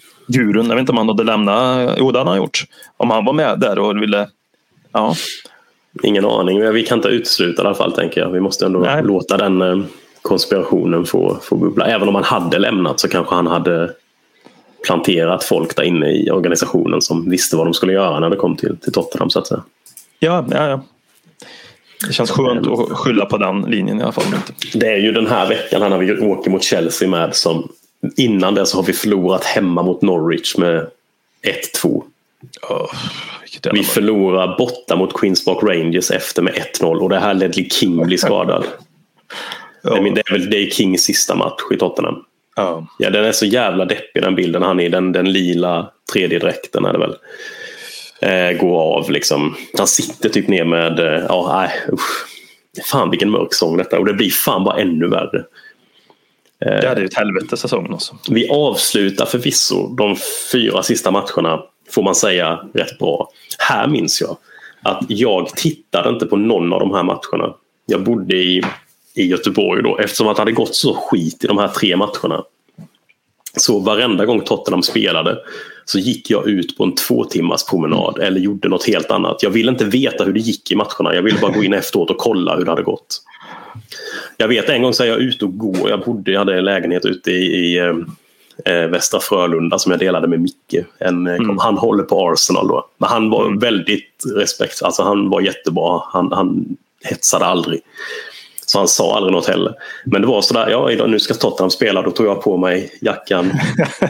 [0.55, 0.67] Mm.
[0.67, 1.95] Jag vet inte om han hade lämnat.
[1.99, 2.63] Jo, det hade han gjort.
[2.97, 4.27] Om han var med där och ville...
[4.93, 5.15] Ja,
[6.03, 8.29] Ingen aning, vi kan inte utesluta det i alla fall tänker jag.
[8.29, 9.03] Vi måste ändå Nej.
[9.03, 9.79] låta den eh,
[10.21, 11.85] konspirationen få, få bubbla.
[11.85, 13.91] Även om han hade lämnat så kanske han hade
[14.85, 18.55] planterat folk där inne i organisationen som visste vad de skulle göra när det kom
[18.55, 19.63] till, till Tottenham så att säga.
[20.19, 20.67] ja, ja.
[20.69, 20.81] ja.
[22.07, 24.23] Det känns skönt att skylla på den linjen i alla fall.
[24.73, 27.69] Det är ju den här veckan här när vi åker mot Chelsea med som
[28.15, 30.87] innan det så har vi förlorat hemma mot Norwich med
[31.83, 32.03] 1-2.
[32.69, 32.91] Oh,
[33.73, 38.05] Vi förlorar borta mot Queens Park Rangers efter med 1-0 och det här Ledley King
[38.05, 38.65] blir skadad.
[39.83, 42.15] Det är, det är väl det är Kings sista match i Tottenham.
[42.55, 42.87] ja.
[42.99, 44.61] Ja, den är så jävla deppig den bilden.
[44.61, 47.15] Han är i den, den lila tredje dräkten är det väl.
[48.21, 49.55] Eh, går av liksom.
[49.77, 52.27] Han sitter typ ner med, eh, ja nej usch.
[52.91, 55.43] Fan vilken mörk sång detta och det blir fan bara ännu värre.
[56.59, 58.15] Det hade ju ett helvete säsongen också.
[58.29, 60.15] Vi avslutar förvisso de
[60.51, 61.59] fyra sista matcherna
[61.89, 63.29] får man säga rätt bra.
[63.57, 64.37] Här minns jag
[64.83, 67.53] att jag tittade inte på någon av de här matcherna.
[67.85, 68.63] Jag bodde i,
[69.15, 72.43] i Göteborg då eftersom att det hade gått så skit i de här tre matcherna.
[73.57, 75.37] Så varenda gång Tottenham spelade
[75.85, 79.43] så gick jag ut på en två timmars promenad eller gjorde något helt annat.
[79.43, 81.15] Jag ville inte veta hur det gick i matcherna.
[81.15, 83.21] Jag ville bara gå in efteråt och kolla hur det hade gått.
[84.37, 85.89] Jag vet en gång så är jag ute och går.
[85.89, 87.93] Jag bodde, jag hade en lägenhet ute i, i
[88.65, 90.85] eh, Västra Frölunda som jag delade med Micke.
[90.99, 92.87] En, eh, Han håller på Arsenal då.
[92.97, 94.83] Men han var väldigt respekt.
[94.83, 96.01] Alltså han var jättebra.
[96.05, 97.81] Han, han hetsade aldrig.
[98.65, 99.73] Så han sa aldrig något heller.
[100.05, 102.01] Men det var sådär, ja idag, nu ska Tottenham spela.
[102.01, 103.51] Då tog jag på mig jackan.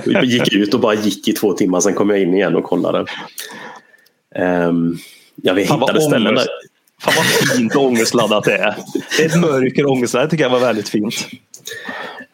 [0.24, 1.80] gick ut och bara gick i två timmar.
[1.80, 3.06] Sen kom jag in igen och kollade.
[4.36, 4.98] Um,
[5.36, 6.48] ja, vi Fan, hittade ställen där.
[7.02, 8.76] Fan vad fint och ångestladdat det är.
[9.18, 10.14] Det är ett mörker och ångest.
[10.14, 11.16] Det tycker jag var väldigt fint.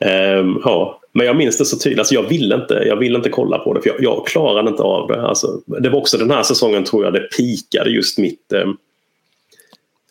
[0.04, 2.00] Ehm, ja, men jag minns det så tydligt.
[2.00, 4.84] Alltså, jag, ville inte, jag ville inte kolla på det för jag, jag klarade inte
[4.84, 5.22] av det.
[5.22, 8.54] Alltså, det var också den här säsongen tror jag det pikade just mitt...
[8.54, 8.78] ehm,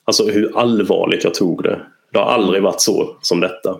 [0.05, 1.81] alltså hur allvarligt jag tog det.
[2.12, 3.78] Det har aldrig varit så som detta.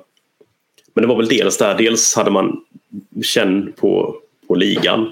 [0.95, 1.75] Men det var väl dels där.
[1.75, 2.61] Dels hade man
[3.23, 4.17] känn på,
[4.49, 5.11] på ligan.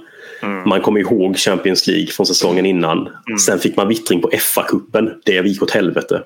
[0.67, 3.09] Man kom ihåg Champions League från säsongen innan.
[3.47, 5.11] Sen fick man vittring på FA-cupen.
[5.25, 6.23] Det gick åt helvete.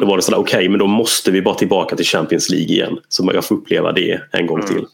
[0.00, 2.98] Då var det sådär, okej, men då måste vi bara tillbaka till Champions League igen.
[3.08, 4.84] Så jag får uppleva det en gång till.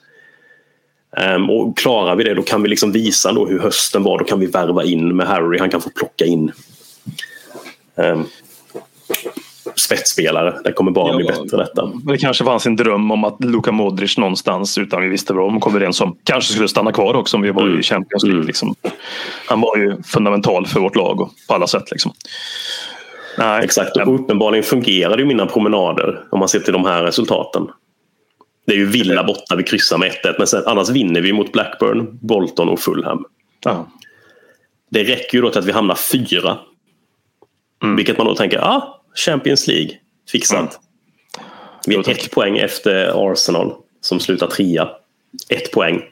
[1.16, 4.18] Ehm, och klarar vi det, då kan vi liksom visa då hur hösten var.
[4.18, 5.58] Då kan vi värva in med Harry.
[5.58, 6.52] Han kan få plocka in
[7.94, 8.26] um,
[9.76, 10.60] spetsspelare.
[10.64, 11.42] Det kommer bara bli Ja.
[11.42, 11.90] bättre detta.
[12.06, 15.60] Det kanske fanns en dröm om att Luka Modric någonstans utan vi visste vad de
[15.60, 16.16] kom överens om.
[16.24, 17.80] Kanske skulle stanna kvar också om vi var Mm.
[17.80, 18.36] i Champions League.
[18.38, 18.46] Mm.
[18.46, 18.74] Liksom.
[19.48, 21.90] Han var ju fundamental för vårt lag och på alla sätt.
[21.90, 22.12] Liksom.
[23.38, 27.66] Nej, Exakt, och uppenbarligen fungerade ju mina promenader om man ser till de här resultaten.
[28.66, 31.52] Det är ju Villa borta, vi kryssar med 1-1 men sen, annars vinner vi mot
[31.52, 33.24] Blackburn, Bolton och Fulham.
[33.64, 33.88] Ja.
[34.90, 36.58] Det räcker ju då till att vi hamnar fyra.
[37.82, 37.96] Mm.
[37.96, 39.90] Vilket man då tänker, ja, ah, Champions League,
[40.32, 40.58] fixat.
[40.58, 40.70] Mm.
[41.86, 44.88] Vi är ett poäng efter Arsenal som slutar trea.
[45.48, 46.02] Ett poäng.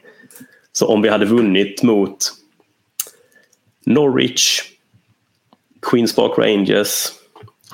[0.71, 2.17] Så om vi hade vunnit mot
[3.85, 4.61] Norwich,
[5.91, 6.89] Queens Park Rangers,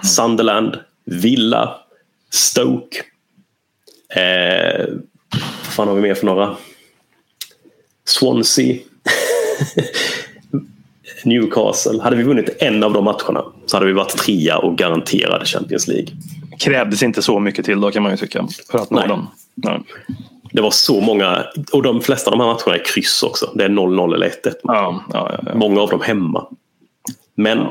[0.03, 1.75] Sunderland, Villa,
[2.29, 2.97] Stoke.
[4.15, 4.85] Eh,
[5.31, 6.55] vad fan har vi mer för några?
[8.05, 8.77] Swansea.
[11.23, 12.01] Newcastle.
[12.01, 15.87] Hade vi vunnit en av de matcherna så hade vi varit trea och garanterade Champions
[15.87, 16.07] League.
[16.59, 18.47] Krävdes inte så mycket till då kan man ju tycka.
[18.71, 19.07] För att nå Nej.
[19.07, 19.27] den.
[19.55, 19.79] Nej.
[20.51, 23.51] Det var så många, och de flesta av de här matcherna är kryss också.
[23.55, 24.31] Det är 0-0 eller 1-1.
[24.43, 25.55] Ja, ja, ja, ja.
[25.55, 26.47] Många av dem hemma.
[27.35, 27.67] Men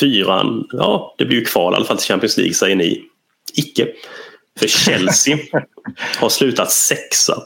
[0.00, 3.04] fyran, ja det blir ju kval i alla fall till Champions League säger ni.
[3.54, 3.88] Icke.
[4.58, 5.38] För Chelsea
[6.16, 7.42] har slutat sexa.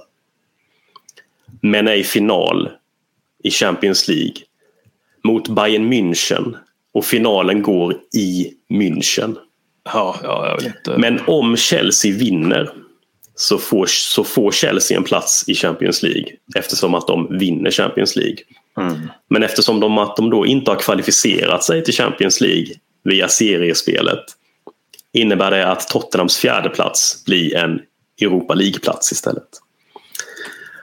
[1.61, 2.71] Men är i final
[3.43, 4.35] i Champions League
[5.25, 6.57] mot Bayern München.
[6.93, 9.37] Och finalen går i München.
[9.85, 10.99] ja, ja inte...
[10.99, 12.71] Men om Chelsea vinner
[13.35, 16.27] så får, så får Chelsea en plats i Champions League
[16.57, 18.37] eftersom att de vinner Champions League.
[18.77, 19.09] Mm.
[19.29, 22.75] Men eftersom de, att de då inte har kvalificerat sig till Champions League
[23.05, 24.25] via seriespelet
[25.13, 27.81] innebär det att Tottenhams fjärde plats blir en
[28.21, 29.49] Europa League-plats istället.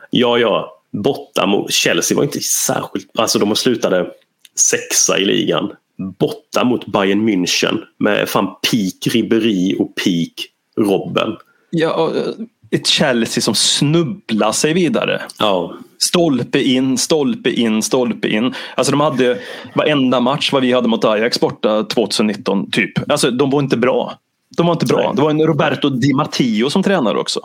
[0.10, 3.10] Ja, ja, borta mot Chelsea var inte särskilt...
[3.16, 4.12] Alltså de slutade
[4.56, 5.72] sexa i ligan.
[6.20, 10.48] Borta mot Bayern München med fan peak Ribéry och peak
[10.78, 11.38] Robben.
[11.70, 12.34] Ja, och, eh,
[12.72, 15.22] ett Chelsea som snubblar sig vidare.
[15.40, 15.74] Ja.
[16.10, 18.54] Stolpe in, stolpe in, stolpe in.
[18.76, 19.40] Alltså de hade
[19.76, 23.12] varenda match vad vi hade mot Ajax borta 2019 typ.
[23.12, 24.14] Alltså de var inte bra.
[24.58, 25.14] De var inte bra.
[25.16, 27.40] Det var en Roberto Di Matteo som tränare också.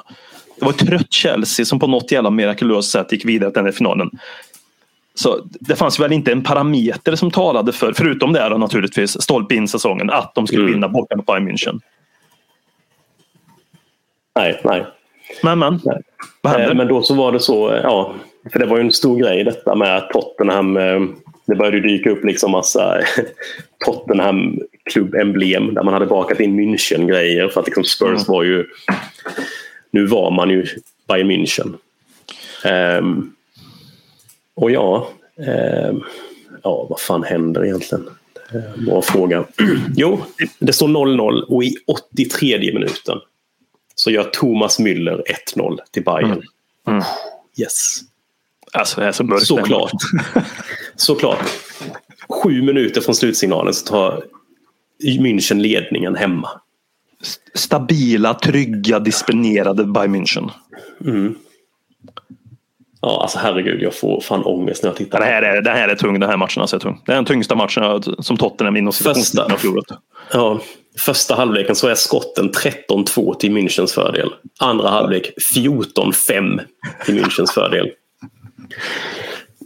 [0.58, 3.72] Det var ett trött Chelsea som på något jävla mirakulöst sätt gick vidare till den
[3.72, 4.10] finalen.
[5.14, 9.54] Så det fanns väl inte en parameter som talade för, förutom det här naturligtvis, stolpe
[9.54, 10.72] in säsongen, att de skulle Mm.
[10.74, 11.80] vinna borta mot Bayern München.
[14.36, 14.86] Nej, nej.
[15.42, 15.80] Men men,
[16.40, 16.74] vad Eh, hände?
[16.74, 18.14] Men då så var det så, eh, ja,
[18.52, 21.00] för det var ju en stor grej detta med Tottenham, eh,
[21.46, 23.00] det började dyka upp liksom massa
[23.84, 24.58] Tottenham
[24.90, 28.24] klubbemblem där man hade bakat in München-grejer för att liksom Spurs Mm.
[28.28, 28.64] var ju,
[29.90, 30.66] nu var man ju
[31.08, 31.74] Bayern München.
[32.64, 33.32] Ehm,
[34.54, 35.08] och ja,
[35.46, 36.02] ehm,
[36.62, 38.08] ja, vad fan händer egentligen?
[38.86, 39.44] Bra fråga.
[39.96, 40.20] jo,
[40.58, 43.18] det står 0-0 och i 83 minuten
[43.94, 45.22] så gör Thomas Müller
[45.56, 46.30] 1-0 till Bayern.
[46.30, 46.42] Mm.
[46.88, 47.02] Mm.
[47.56, 47.98] Yes.
[48.72, 49.46] Alltså det är så mörkt.
[49.46, 49.92] Såklart.
[50.96, 51.44] Såklart.
[52.28, 54.24] Sju minuter från slutsignalen så tar
[55.02, 56.48] München ledningen hemma.
[57.54, 60.50] Stabila, trygga, disciplinerade Bayern München.
[63.00, 65.20] Ja, alltså herregud, jag får fan ångest när jag tittar.
[65.20, 66.60] Det här är, det här är tung, den här matchen.
[66.60, 67.02] Alltså, är tung.
[67.06, 69.86] Det är den tyngsta matchen som Tottenham inom situationstecken har förlorat.
[70.32, 70.60] Ja,
[70.98, 74.34] första halvleken så är skotten 13-2 till Münchens fördel.
[74.58, 76.60] Andra halvlek 14-5
[77.04, 77.90] till Münchens fördel.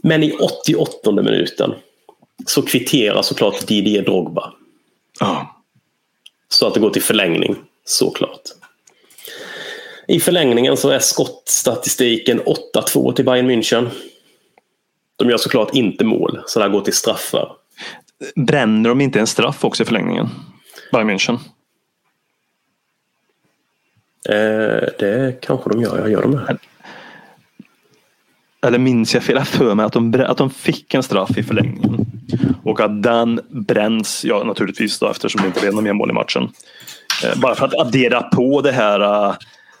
[0.03, 1.73] Men i 88 minuten
[2.45, 4.53] så kvitterar såklart Didier Drogba.
[5.19, 5.63] Ja.
[6.49, 7.55] Så att det går till förlängning,
[7.85, 8.41] såklart.
[10.07, 12.41] I förlängningen så är skottstatistiken
[12.75, 13.89] 8-2 till Bayern München.
[15.15, 17.51] De gör såklart inte mål, så det här går till straffar.
[18.35, 20.29] Bränner de inte en straff också i förlängningen?
[20.91, 21.39] Bayern München.
[24.29, 26.57] Eh, det kanske de gör, jag gör de det.
[28.67, 29.35] Eller minns jag fel?
[29.35, 32.05] Jag för mig att de, att de fick en straff i förlängningen.
[32.63, 36.13] Och att den bränns, ja naturligtvis då eftersom det inte blev någon mer mål i
[36.13, 36.49] matchen.
[37.23, 39.35] Eh, Bara för att addera på det här, eh,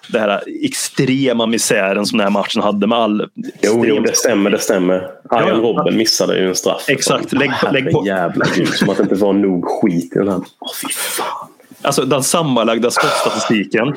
[0.09, 3.29] det här extrema misären som den här matchen hade med all...
[3.61, 5.09] Jo, jo, det stämmer, det stämmer.
[5.29, 5.55] Arjen Ja.
[5.55, 6.85] Robben missade ju en straff.
[6.89, 10.19] Exakt, lägg på- lägg på- Jävla gud, som att det inte var nog skit i
[10.19, 10.35] den här.
[10.37, 11.47] Åh, fy fan.
[11.81, 13.95] Alltså den sammanlagda skottstatistiken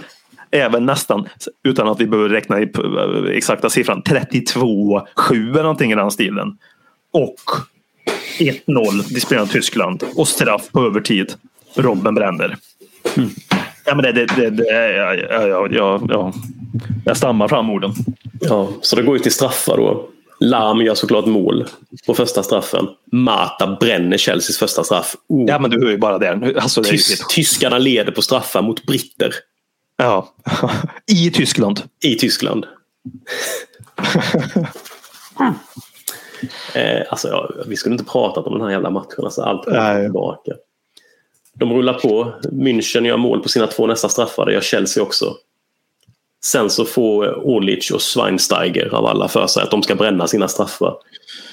[0.51, 1.29] väl nästan,
[1.65, 6.59] utan att vi behöver räkna i eh, exakta siffran, 32-7 eller någonting i den stilen.
[7.13, 7.35] Och
[8.39, 11.33] 1-0 disciplinerat Tyskland och straff på övertid.
[11.75, 12.57] Robben bränner.
[13.91, 14.65] Ja, men det, det, det, det,
[14.97, 16.33] ja, ja, ja, ja, ja.
[17.05, 17.93] Jag stammar fram orden.
[18.41, 20.09] Ja, så det går ju till straffar då.
[20.41, 21.67] Lam gör såklart mål
[22.07, 22.87] på första straffen.
[23.13, 25.17] Mata bränner Chelseas första straff.
[25.29, 25.45] Oh.
[25.49, 26.61] Ja, men du hör ju bara det.
[26.61, 29.35] Alltså, Tys- Tyskarna leder på straffar mot britter
[29.97, 30.29] ja.
[31.07, 31.83] I Tyskland.
[32.05, 32.67] i Tyskland.
[36.75, 39.25] eh, alltså, ja, vi skulle inte pratat om den här jävla matchen.
[39.25, 40.53] Alltså, allt kommer tillbaka.
[41.61, 42.33] De rullar på.
[42.53, 44.47] München gör mål på sina två nästa straffar.
[44.47, 45.37] Det gör Chelsea också.
[46.45, 50.49] Sen så får Orlic och Schweinsteiger av alla för sig att de ska bränna sina
[50.49, 50.95] straffar.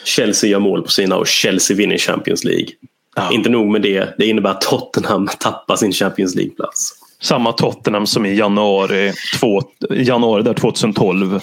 [0.06, 2.68] Chelsea gör mål på sina och Chelsea vinner Champions League.
[3.16, 3.32] Ja.
[3.32, 4.16] Inte nog med det.
[4.18, 6.94] Det innebär att Tottenham tappar sin Champions League-plats.
[7.22, 11.40] Samma Tottenham som i januari, två, januari där 2012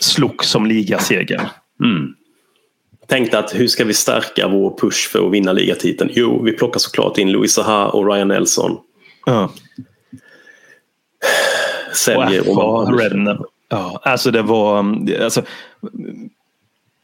[0.00, 1.48] slog som ligaseger.
[1.84, 2.14] Mm.
[3.06, 6.10] Tänkte att hur ska vi stärka vår push för att vinna ligatiteln?
[6.14, 8.78] Jo, vi plockar såklart in Louis Saha och Ryan Nelson.
[9.26, 9.50] Ja.
[11.90, 13.38] Och Säljer FA, Redden.
[13.68, 14.96] Ja, alltså det var...
[15.22, 15.42] Alltså,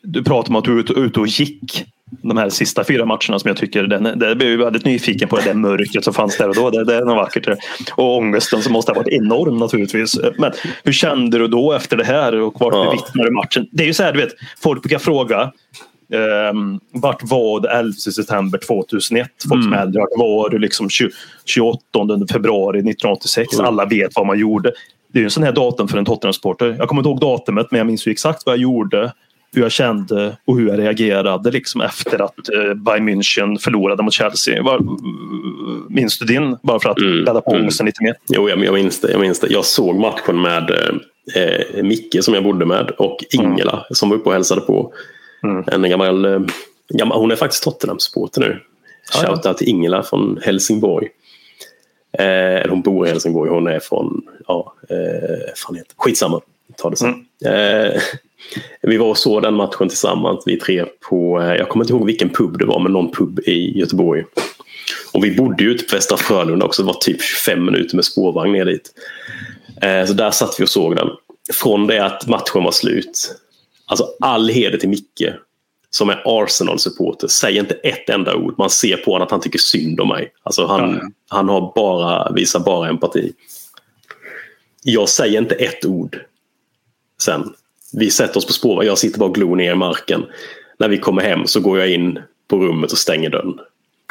[0.03, 1.85] du pratar om att du är ute, och gick
[2.23, 5.37] de här sista fyra matcherna som jag tycker, den, det blev jag väldigt nyfiken på
[5.37, 6.71] det där mörkret som fanns där och då.
[6.71, 7.59] Det, det är något vackert.
[7.93, 10.19] Och ångesten som måste ha varit enorm naturligtvis.
[10.39, 10.53] Men
[10.85, 12.85] hur kände du då efter det här och vart Ja.
[12.85, 13.69] bevittnade du matchen?
[13.73, 15.53] Det är ju så här, du vet, folk brukar fråga
[16.13, 19.29] Um, vart var det 11 september 2001?
[19.49, 20.01] Folk som är äldre.
[20.01, 21.11] Vart var det liksom 20,
[21.45, 21.81] 28
[22.33, 23.55] februari 1986?
[23.55, 23.67] Mm.
[23.67, 24.73] Alla vet vad man gjorde.
[25.13, 26.77] Det är ju en sån här datum för en Tottenham-supporter.
[26.79, 29.13] Jag kommer inte ihåg datumet men jag minns ju exakt vad jag gjorde,
[29.55, 34.13] hur jag kände och hur jag reagerade liksom efter att uh, Bayern München förlorade mot
[34.13, 34.63] Chelsea.
[34.63, 34.81] Var,
[35.89, 36.57] minns du din?
[36.63, 37.67] Bara för att Mm, ladda på mm.
[37.67, 38.15] lite mer.
[38.29, 39.47] Jo, jag, jag, minns det, jag minns det.
[39.51, 40.71] Jag såg matchen med
[41.35, 44.93] eh, Micke som jag bodde med och Ingela som var uppe och hälsade på.
[45.43, 45.65] Mm.
[45.67, 46.41] En gammal, eh,
[46.89, 48.61] gammal, hon är faktiskt Tottenham-supporter nu.
[49.15, 49.27] Ja.
[49.27, 51.09] Shoutout till Ingela från Helsingborg.
[52.19, 56.41] Eh, hon bor i Helsingborg, hon är från, ja, eh, fan heter skitsamma.
[56.77, 57.27] Ta det sen.
[57.45, 58.01] Eh,
[58.83, 62.07] vi var och såg den matchen tillsammans, vi tre på, eh, jag kommer inte ihåg
[62.07, 64.25] vilken pub det var, men någon pub i Göteborg.
[65.13, 68.05] Och vi bodde ju ute på Västra Frölunda också, det var typ 25 minuter med
[68.05, 68.91] spårvagn ner dit.
[69.83, 71.09] Eh, så där satt vi och såg den.
[71.53, 73.37] Från det att matchen var slut.
[73.93, 75.33] Alltså all heder till Micke
[75.91, 77.29] som är Arsenal-supporter.
[77.29, 78.55] Säger inte ett enda ord.
[78.59, 80.33] Man ser på honom att han tycker synd om mig.
[80.43, 81.11] Alltså han, ja.
[81.29, 83.33] han har bara, visar bara empati.
[84.83, 86.21] Jag säger inte ett ord
[87.23, 87.55] sen.
[87.93, 88.87] Vi sätter oss på spåret.
[88.87, 90.25] Jag sitter bara och glor ner i marken.
[90.79, 93.61] När vi kommer hem så går jag in på rummet och stänger dörren.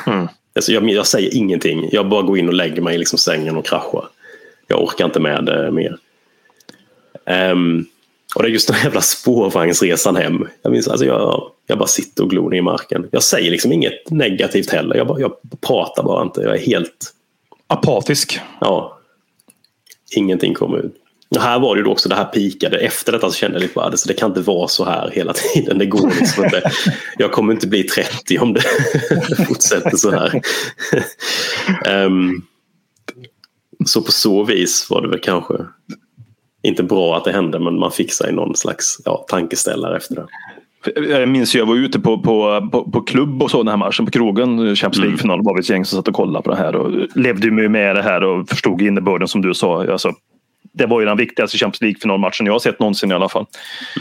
[0.08, 0.28] Mm.
[0.56, 1.90] Alltså jag, jag, säger ingenting.
[1.92, 4.08] Jag bara går in och lägger mig i liksom sängen och kraschar.
[4.68, 5.98] Jag orkar inte med det mer.
[7.52, 7.88] Um,
[8.36, 10.48] och det är just den jävla spårvagnsresan hem.
[10.62, 13.08] Jag, minns, alltså jag, jag bara sitter och glor ner i marken.
[13.12, 14.96] Jag säger liksom inget negativt heller.
[14.96, 15.32] Jag, bara, jag
[15.68, 16.42] pratar bara inte.
[16.42, 17.14] Jag är helt...
[17.68, 18.40] Apatisk.
[18.60, 19.00] Ja.
[20.16, 20.96] Ingenting kommer ut.
[21.36, 22.78] Och här var det då också, det här pikade.
[22.78, 25.78] Efter detta så kände jag lite bara, det kan inte vara så här hela tiden.
[25.78, 26.72] Det går liksom inte.
[27.18, 28.62] Jag kommer inte bli 30 om det
[29.48, 30.42] fortsätter så här.
[32.06, 32.46] Um,
[33.86, 35.54] så på så vis var det väl kanske
[36.62, 40.26] inte bra att det hände men man fick sig någon slags ja, tankeställare efter det.
[41.10, 43.78] Jag minns ju jag var ute på, på, på, på klubb och så den här
[43.78, 44.76] matchen på krogen.
[44.76, 45.08] Champions mm.
[45.08, 47.96] League-final var vi ett gäng som satt och kollade på det här och levde med
[47.96, 49.92] det här och förstod innebörden som du sa.
[49.92, 50.14] Alltså,
[50.74, 53.46] det var ju den viktigaste Champions League-finalmatchen jag har sett någonsin i alla fall.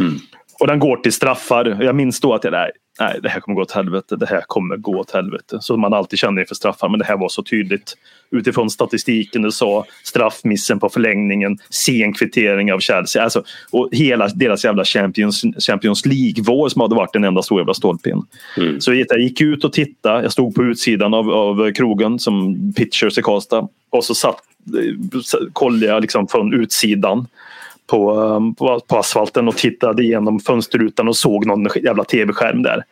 [0.01, 0.15] Mm.
[0.61, 1.78] Och den går till straffar.
[1.81, 2.70] Jag minns då att jag, nej,
[3.01, 4.16] nej, det här kommer gå åt helvete.
[4.16, 5.59] Det här kommer gå åt helvete.
[5.61, 6.89] Så man alltid kände inför straffar.
[6.89, 7.97] Men det här var så tydligt.
[8.31, 13.23] Utifrån statistiken du sa, straffmissen på förlängningen, sen kvittering av Chelsea.
[13.23, 17.74] Alltså, och hela deras jävla Champions, Champions League-vår som hade varit en enda stor jävla
[17.74, 18.23] stolpin.
[18.57, 18.81] Mm.
[18.81, 20.23] Så jag gick ut och tittade.
[20.23, 23.69] Jag stod på utsidan av, av krogen som pitchers i Karlstad.
[23.91, 24.37] Och så satt,
[25.53, 27.27] kollade jag liksom från utsidan
[27.91, 32.85] på, um, på, asfalten och tittade igenom fönsterrutan och såg någon jävla tv-skärm där.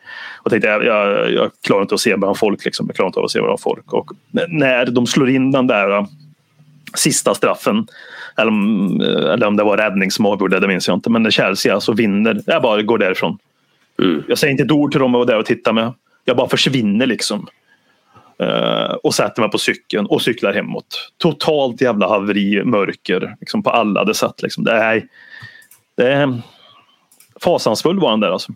[0.43, 2.65] Och tänkte jag, jag, jag klarar inte att se bland folk.
[2.65, 2.85] Liksom.
[2.87, 3.93] Jag klarar inte av att se bland folk.
[3.93, 4.11] Och
[4.47, 6.05] när de slår in den där uh,
[6.93, 7.87] sista straffen
[8.37, 11.09] eller, eller om det var räddning som avgjorde det minns jag inte.
[11.09, 13.37] Men när Chelsea alltså vinner, jag bara går därifrån.
[14.01, 14.23] Mm.
[14.27, 15.93] Jag säger inte ett ord till dem och där och tittar med.
[16.25, 17.47] Jag bara försvinner liksom.
[18.43, 21.11] Uh, och sätter mig på cykeln och cyklar hemåt.
[21.17, 24.41] Totalt jävla haveri, mörker liksom på alla det sätt.
[24.41, 24.63] Liksom.
[24.63, 25.07] Det, är,
[25.97, 26.41] det är
[27.43, 28.53] fasansfull var den där alltså.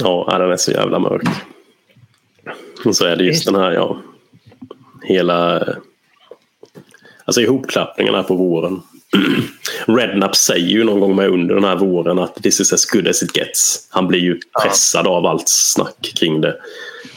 [0.00, 1.28] Ja, den är så jävla mörk.
[2.84, 4.00] Och så är det just den här, ja.
[5.02, 5.68] Hela...
[7.24, 8.82] Alltså ihopklappningarna på våren.
[9.86, 13.08] Rednap säger ju någon gång med under den här våren att this is as good
[13.08, 13.88] as it gets.
[13.90, 15.10] Han blir ju pressad ja.
[15.10, 16.56] av allt snack kring det.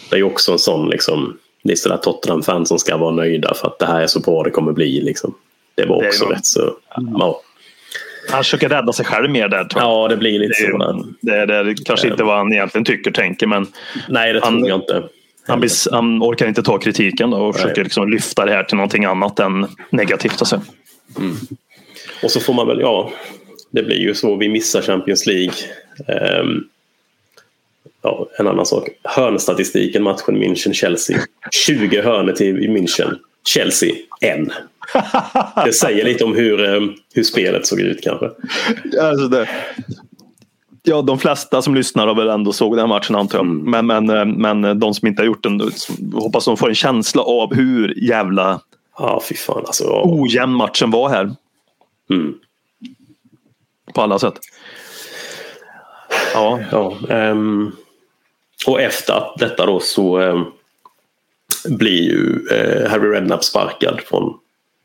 [0.10, 3.54] Det är ju också en sån liksom det är sådär Tottenham-fans som ska vara nöjda
[3.54, 5.02] för att det här är så bra det kommer bli.
[5.02, 5.36] Liksom.
[5.76, 6.76] Det var också det rätt så...
[6.96, 7.42] Ja.
[8.30, 9.68] Han försöker rädda sig själv mer där.
[9.76, 11.06] Ja, det blir lite det så.
[11.22, 13.68] Det, det, det kanske inte vad han egentligen tycker tänker men...
[14.10, 15.04] Nej, det tror han, jag inte.
[15.48, 17.62] Han, blir, han, orkar inte ta kritiken då och Nej.
[17.62, 20.36] försöker liksom lyfta det här till någonting annat än negativt.
[20.40, 20.62] Alltså.
[21.18, 21.36] Mm.
[22.24, 23.12] Och så får man väl, ja,
[23.72, 24.36] det blir ju så.
[24.36, 25.54] Vi missar Champions League.
[26.42, 26.68] Um,
[28.02, 28.90] ja, en annan sak.
[29.04, 31.20] Hörnstatistiken matchen München-Chelsea.
[31.52, 33.16] 20 hörnor till München.
[33.48, 34.52] Chelsea, en.
[35.66, 36.82] Det säger lite om hur, eh,
[37.14, 38.26] hur spelet såg ut kanske.
[39.02, 39.50] Alltså det,
[40.84, 43.46] ja, de flesta som lyssnar har väl ändå såg den här matchen antar jag.
[43.46, 43.72] Mm.
[43.72, 45.72] Men, men, eh, men de som inte har gjort den
[46.14, 48.62] hoppas de får en känsla av hur jävla
[48.98, 51.36] ja, fy fan, alltså, ojämn matchen var här.
[52.10, 52.34] Mm.
[53.94, 54.34] På alla sätt.
[56.36, 56.98] Ja, ja
[57.32, 57.76] um,
[58.68, 60.42] och efter detta då så eh,
[61.70, 64.34] blir ju eh, Harry Redknapp sparkad från...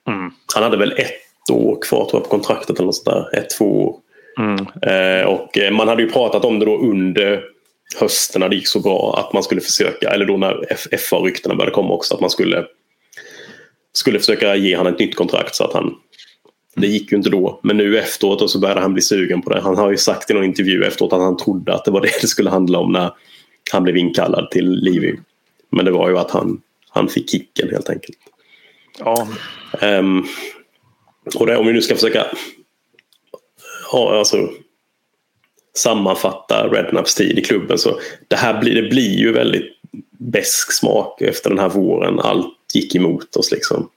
[0.08, 0.30] Mm.
[0.54, 3.38] Han hade väl ett år kvar tror jag, på kontraktet eller något sånt där.
[3.38, 3.96] Ett, två år.
[4.38, 4.66] Mm.
[4.82, 7.42] Eh, och eh, man hade ju pratat om det då under
[8.00, 10.66] hösten när det gick så bra att man skulle försöka, eller då när
[10.98, 12.64] FA-ryktena började komma också, att man skulle,
[13.92, 15.94] skulle försöka ge honom ett nytt kontrakt så att han
[16.76, 19.60] det gick ju inte då, men nu efteråt så började han bli sugen på det.
[19.60, 22.20] Han har ju sagt i någon intervju efteråt att han trodde att det var det
[22.20, 23.10] det skulle handla om när
[23.72, 25.16] han blev inkallad till Livy.
[25.72, 28.18] Men det var ju att han, han fick kicken helt enkelt.
[28.98, 29.28] Ja.
[29.82, 30.26] Um,
[31.34, 32.26] och det, om vi nu ska försöka
[33.92, 34.48] ja, alltså,
[35.76, 39.76] sammanfatta Rednaps tid i klubben så det här blir, det blir ju väldigt
[40.18, 42.20] besk smak efter den här våren.
[42.20, 43.88] Allt gick emot oss liksom.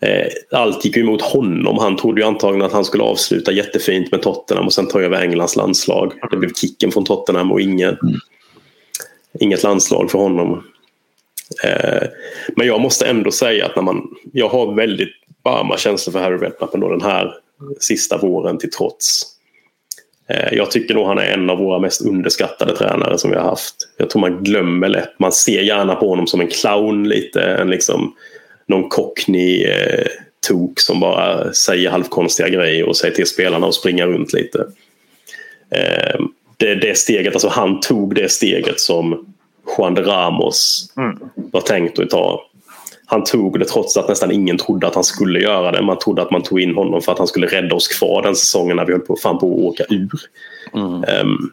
[0.00, 1.78] Eh, allt gick ju emot honom.
[1.78, 5.22] Han trodde ju antagligen att han skulle avsluta jättefint med Tottenham och sen ta över
[5.22, 6.12] Englands landslag.
[6.30, 8.18] Det blev kicken från Tottenham och ingen, mm
[9.40, 10.64] inget landslag för honom.
[11.64, 12.08] Eh,
[12.56, 14.02] men jag måste ändå säga att när man,
[14.32, 15.12] jag har väldigt
[15.44, 17.34] varma känslor för Harry Redknapp ändå den här
[17.80, 19.22] sista våren till trots.
[20.28, 23.44] Eh, jag tycker nog han är en av våra mest underskattade tränare som vi har
[23.44, 23.74] haft.
[23.96, 27.70] Jag tror man glömmer lätt, man ser gärna på honom som en clown lite, en
[27.70, 28.14] liksom
[28.68, 30.06] någon cockney, eh,
[30.48, 34.66] tok som bara säger halvkonstiga grejer och säger till spelarna att springa runt lite.
[35.70, 36.20] Eh,
[36.56, 39.34] det, det steget, alltså han tog det steget som
[39.78, 41.18] Juan de Ramos mm.
[41.34, 42.44] var tänkt att ta.
[43.06, 45.82] Han tog det trots att nästan ingen trodde att han skulle göra det.
[45.82, 48.36] Man trodde att man tog in honom för att han skulle rädda oss kvar den
[48.36, 50.20] säsongen när vi höll på, fan på att åka ur.
[50.74, 51.04] Mm.
[51.20, 51.52] Um,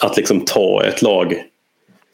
[0.00, 1.44] att liksom ta ett lag,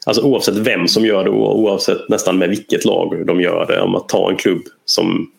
[0.05, 3.81] alltså oavsett vem som gör det och oavsett nästan med vilket lag de gör det,
[3.81, 5.31] om att ta en klubb som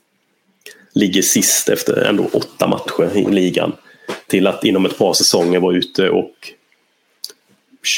[0.94, 3.72] ligger sist efter ändå åtta matcher i ligan
[4.26, 6.34] till att inom ett par säsonger vara ute och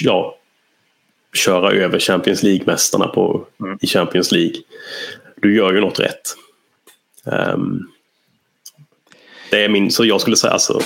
[0.03, 0.39] ja,
[1.35, 3.13] köra över Champions League-mästarna
[3.61, 3.79] mm.
[3.81, 4.55] i Champions League.
[5.37, 6.35] Du gör ju något rätt.
[7.25, 7.93] Um,
[9.51, 10.81] det är min, så jag skulle säga alltså,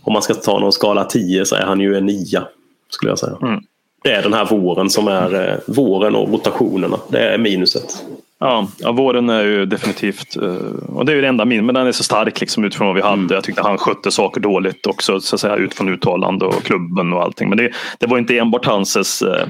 [0.00, 2.42] om man ska ta någon skala 10 så är han ju en 9
[2.88, 3.38] skulle jag säga.
[3.42, 3.60] Mm.
[4.06, 6.96] Det är den här våren som är eh, våren och rotationerna.
[7.08, 8.04] Det är minuset.
[8.40, 11.74] Ja, ja, våren är ju definitivt, eh, och det är ju det enda min, men
[11.74, 13.14] den är så stark liksom utifrån vad vi hade.
[13.14, 13.28] Mm.
[13.30, 17.22] Jag tyckte han skötte saker dåligt också, så att säga, utifrån uttalande och klubben och
[17.22, 17.48] allting.
[17.48, 19.48] Men det, det var inte enbart hans eh,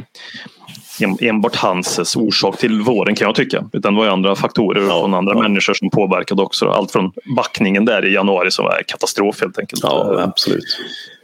[1.20, 3.65] enbart hans orsak till våren kan jag tycka.
[3.73, 5.43] Utan det var andra faktorer ja, från andra ja.
[5.43, 6.69] människor som påverkade också.
[6.69, 9.83] Allt från backningen där i januari som var katastrof helt enkelt.
[9.83, 10.65] Ja, absolut.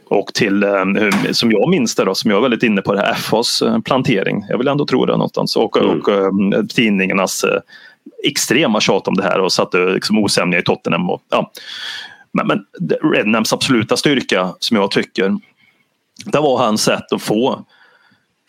[0.05, 0.85] Och till, eh,
[1.31, 3.79] som jag minns det, då, som jag är väldigt inne på, det här FHs eh,
[3.79, 4.45] plantering.
[4.49, 5.55] Jag vill ändå tro det någonstans.
[5.55, 5.99] Och, mm.
[5.99, 7.45] och eh, tidningarnas
[8.23, 11.09] extrema tjat om det här och satte liksom osämja i Tottenham.
[11.09, 11.51] Och, ja.
[12.31, 12.65] Men, men
[13.13, 15.37] Rednams absoluta styrka som jag tycker,
[16.25, 17.65] det var hans sätt att få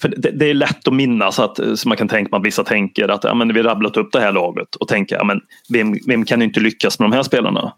[0.01, 3.09] för det, det, är lätt att minnas att så man kan tänka att vissa tänker
[3.09, 6.25] att ja, men vi rabblat upp det här laget och tänker ja, men vem, vem
[6.25, 7.73] kan inte lyckas med de här spelarna?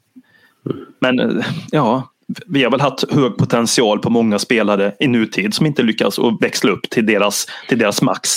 [0.66, 0.86] Mm.
[1.00, 2.02] Men ja,
[2.46, 6.42] vi har väl haft hög potential på många spelare i nutid som inte lyckas och
[6.42, 8.30] växla upp till deras, till deras max.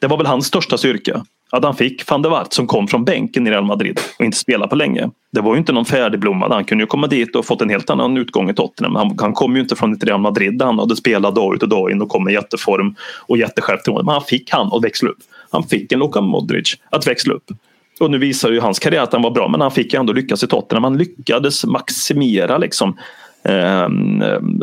[0.00, 1.24] Det var väl hans största styrka.
[1.50, 4.36] Att han fick van der Waart som kom från bänken i Real Madrid och inte
[4.36, 5.10] spelade på länge.
[5.32, 6.52] Det var ju inte någon färdigblommad.
[6.52, 8.94] Han kunde ju komma dit och fått en helt annan utgång i Tottenham.
[8.94, 11.62] Han, han kom ju inte från ett Real Madrid där han hade spelat dag ut
[11.62, 12.94] och dag in och kom i jätteform
[13.26, 14.04] och jättesjälvförtroende.
[14.04, 15.18] Men han fick han att växla upp.
[15.50, 17.50] Han fick en Luka Modric att växla upp.
[18.00, 20.12] Och nu visar ju hans karriär att han var bra, men han fick ju ändå
[20.12, 20.84] lyckas i Tottenham.
[20.84, 22.98] Han lyckades maximera liksom
[23.42, 23.88] eh,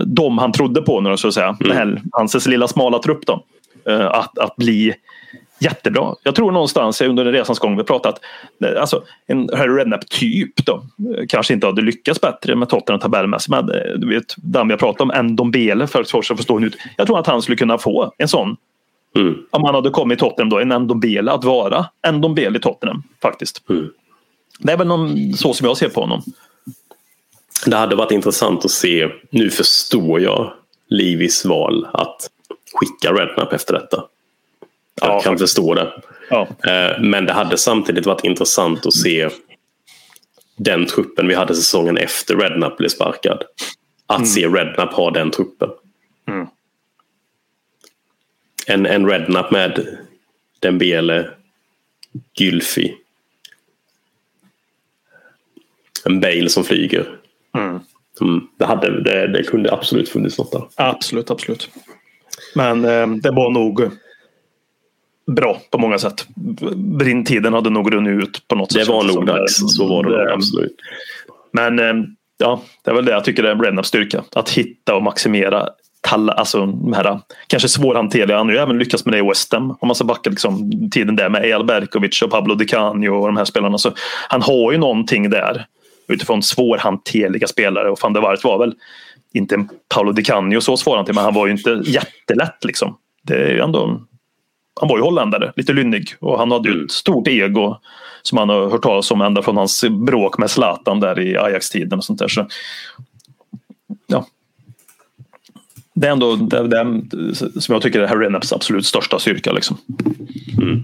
[0.06, 1.58] de han trodde på, nu, så att säga.
[1.64, 1.78] Mm.
[1.78, 3.44] Här, hans lilla smala trupp då.
[3.90, 4.94] Eh, att, att bli
[5.60, 6.16] jättebra.
[6.24, 8.20] Jag tror någonstans under resans gång vi pratat
[8.66, 10.84] eh, alltså en Harry Redknapp-typ då
[11.30, 13.50] kanske inte hade lyckats bättre med Tottenham tabellmässigt.
[13.50, 16.78] Men eh, du vet, den vi har pratat om, en Dombele för att förstå ut.
[16.98, 18.58] Jag tror att han skulle kunna få en sån
[19.16, 19.36] Mm.
[19.52, 23.70] Om han hade kommit Tottenham då, en Ndombele att vara Ndombele i Tottenham faktiskt.
[23.70, 23.90] Mm.
[24.60, 26.22] Det är väl någon, så som jag ser på honom.
[27.66, 30.54] Det hade varit intressant att se, nu förstår jag
[30.90, 32.30] Livis val att
[32.74, 34.04] skicka Redknapp efter detta.
[35.02, 35.42] Jag ja, kan faktiskt.
[35.42, 35.92] förstå det.
[36.30, 36.48] Ja.
[36.68, 39.30] Eh, men det hade samtidigt varit intressant att se
[40.58, 43.44] den truppen vi hade säsongen efter Redknapp blev sparkad.
[44.08, 44.28] Att mm.
[44.28, 45.70] se Redknapp ha den truppen.
[46.28, 46.48] Mm
[48.68, 49.98] en, en Rednap med
[50.60, 51.30] Dembele,
[52.34, 52.96] Gylfi.
[56.06, 57.20] En Bale som flyger.
[57.58, 57.80] Mm.
[58.22, 60.64] Mm, det, hade, det, det, kunde absolut funnits något där.
[60.76, 61.70] Absolut, absolut.
[62.56, 63.90] Men eh, det var nog
[65.28, 66.28] bra på många sätt.
[66.76, 68.86] Brintiden hade nog runnit ut på något sätt.
[68.86, 70.76] Det var nog dags, så var det, det absolut.
[71.52, 71.94] Men eh,
[72.38, 74.24] ja, det är väl det jag tycker är Rednaps styrka.
[74.36, 75.70] Att hitta och maximera
[76.06, 78.38] talla, alltså de här kanske svårhanterliga.
[78.38, 79.78] Han har ju även lyckats med det i West Ham.
[79.80, 83.28] Om man ska backa liksom, tiden där med Eyal Berkovic och Pablo Di Canio och
[83.28, 83.78] de här spelarna.
[83.78, 83.92] Så
[84.30, 85.66] han har ju någonting där
[86.08, 88.74] utifrån svårhanterliga spelare och van der Waart var väl
[89.34, 92.98] inte Paolo Di Canio så svårhanterlig men han var ju inte jättelätt liksom.
[93.24, 94.02] Det är ändå,
[94.80, 97.78] han var ju holländare, lite lynnig och han hade ju ett stort ego
[98.22, 102.00] som han har hört talas om ända från hans bråk med Zlatan där i Ajax-tiden
[102.00, 102.28] och sånt där.
[102.28, 102.48] Så,
[105.96, 107.06] det är ändå det, det,
[107.62, 109.52] som jag tycker är Harry Redknapps absolut största styrka.
[109.52, 109.78] Liksom.
[110.62, 110.82] Mm.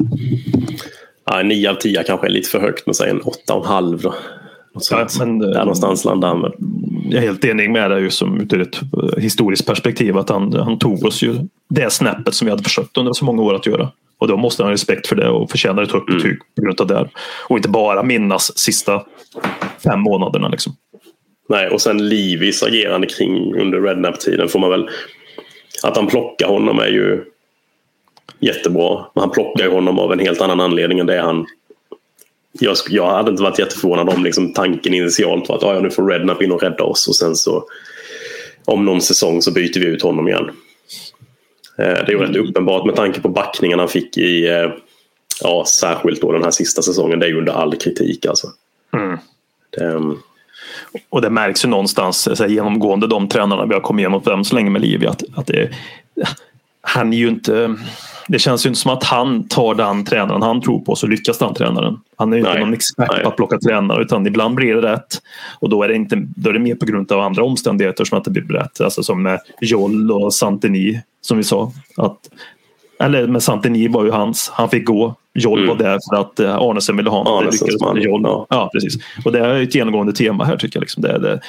[1.25, 4.13] Ja, 9 av 10 kanske är lite för högt, men säg en 8,5 då.
[4.91, 6.51] Ja, men, Där någonstans landar han
[7.09, 10.79] Jag är helt enig med dig som ur ett eh, historiskt perspektiv att han, han
[10.79, 11.35] tog oss ju
[11.69, 13.91] det snäppet som vi hade försökt under så många år att göra.
[14.17, 16.21] Och då måste han ha respekt för det och förtjänar ett högt mm.
[16.21, 17.09] betyg på grund av det.
[17.49, 19.03] Och inte bara minnas sista
[19.83, 20.47] fem månaderna.
[20.47, 20.73] Liksom.
[21.51, 24.89] Nej, och sen Livis agerande kring under Rednap-tiden får man väl...
[25.83, 27.23] Att han plockar honom är ju
[28.39, 29.05] jättebra.
[29.13, 31.45] Men han plockar ju honom av en helt annan anledning än det han...
[32.51, 35.89] Jag, jag hade inte varit jätteförvånad om liksom tanken initialt var att ah, ja, nu
[35.89, 37.63] får Rednap in och rädda oss och sen så
[38.65, 40.51] om någon säsong så byter vi ut honom igen.
[41.77, 44.71] Eh, det är ju rätt uppenbart med tanke på backningen han fick i eh,
[45.43, 48.47] ja, särskilt då den här sista säsongen, det är ju under all kritik alltså.
[48.93, 49.17] Mm.
[49.69, 50.17] Det, ehm,
[51.09, 54.45] Och det märks ju någonstans så här, genomgående de tränarna vi har kommit igenom än
[54.45, 55.69] så länge med Livi att, att det,
[56.81, 57.75] han är ju inte
[58.27, 61.37] det känns ju inte som att han tar den tränaren han tror på så lyckas
[61.37, 61.97] den tränaren.
[62.15, 63.23] Han är ju inte någon expert Nej.
[63.23, 65.21] på att plocka tränare utan ibland blir det rätt.
[65.59, 68.17] Och då är det, inte, då är det mer på grund av andra omständigheter som
[68.17, 68.81] att det blir rätt.
[68.81, 71.71] Alltså som med Joll och Santini som vi sa.
[71.97, 72.17] Att,
[73.01, 75.15] eller med Santini var ju hans, han fick gå.
[75.33, 75.69] Joll Mm.
[75.69, 77.45] var där för att eh, Arnesen ville ha honom.
[77.45, 78.21] Det lyckades man, med Joll.
[78.23, 78.47] ja.
[78.49, 78.69] Ja.
[78.73, 78.95] precis.
[79.25, 80.81] Och det är ett genomgående tema här tycker jag.
[80.81, 81.03] Liksom.
[81.03, 81.39] Det, det,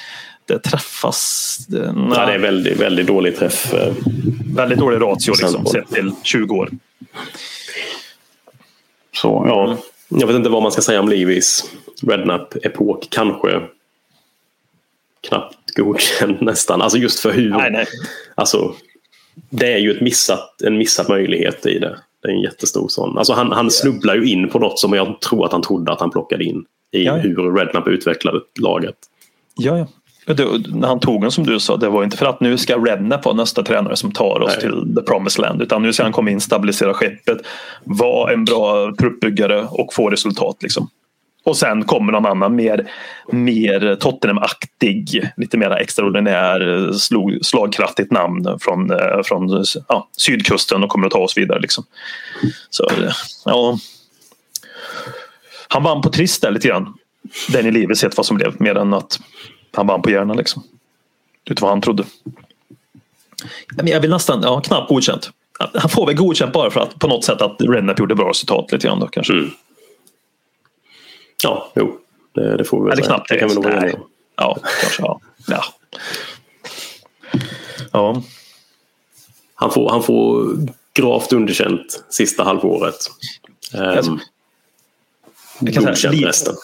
[0.47, 1.57] det träffas.
[1.69, 3.75] Det, ja, det är väldigt, väldigt dålig träff.
[3.75, 3.93] eh,
[4.57, 6.71] Väldigt dålig ratio liksom, sett till 20 år.
[9.15, 9.77] Så, ja.
[10.09, 11.65] Jag vet inte vad man ska säga om Livis
[12.03, 13.09] Rednap-epok.
[13.11, 13.61] Kanske
[15.29, 16.83] knappt godkänd nästan.
[16.83, 17.51] Alltså just för hur...
[17.51, 17.87] Nej, nej.
[18.35, 18.75] Alltså,
[19.51, 21.99] det är ju ett missat, en missad möjlighet i det.
[22.23, 23.19] Det är en jättestor sån.
[23.19, 26.01] Alltså han, han snubblar ju in på något som jag tror att han trodde att
[26.01, 26.65] han plockade in.
[26.93, 28.97] I Ja, hur Rednap utvecklade laget.
[29.57, 29.87] Ja, ja.
[30.35, 32.77] Det, när han tog den som du sa, det var inte för att nu ska
[32.77, 34.61] Rednap vara nästa tränare som tar oss Nej.
[34.61, 35.63] till the promised land.
[35.63, 37.39] Utan nu ska han komma in, stabilisera skeppet,
[37.85, 40.57] vara en bra truppbyggare och få resultat.
[40.63, 40.89] Liksom.
[41.45, 42.91] Och sen kommer någon annan mer,
[43.31, 51.07] mer Tottenham-aktig, lite mer extraordinär, slog, slagkraftigt namn från, eh, från ja, sydkusten och kommer
[51.07, 51.61] att ta oss vidare.
[51.61, 51.85] Liksom.
[52.71, 53.13] Så, eh,
[53.45, 53.79] ja.
[55.69, 56.95] Han vann på trist där lite grann.
[57.49, 59.21] Den i livet sett vad som blev, mer än att
[59.73, 60.63] han vann på hjärnan liksom.
[61.51, 62.05] Utifrån vad han trodde.
[63.77, 65.31] Men jag vill nästan, ja knappt godkänt.
[65.75, 68.73] Han får väl godkänt bara för att på något sätt att Rednap gjorde bra resultat
[68.73, 69.33] lite grann då kanske.
[69.33, 69.51] Mm.
[71.43, 71.99] Ja, jo.
[72.35, 73.91] Det, det får vi väl Eller knappt det kan vi nog vara.
[74.37, 75.21] Ja, kanske ja.
[75.47, 75.65] Ja.
[77.93, 78.23] ja.
[79.55, 80.57] Han får, han får
[80.95, 82.97] gravt underkänt sista halvåret.
[83.75, 84.21] Um,
[85.61, 86.55] Jag kan säga, liv- resten.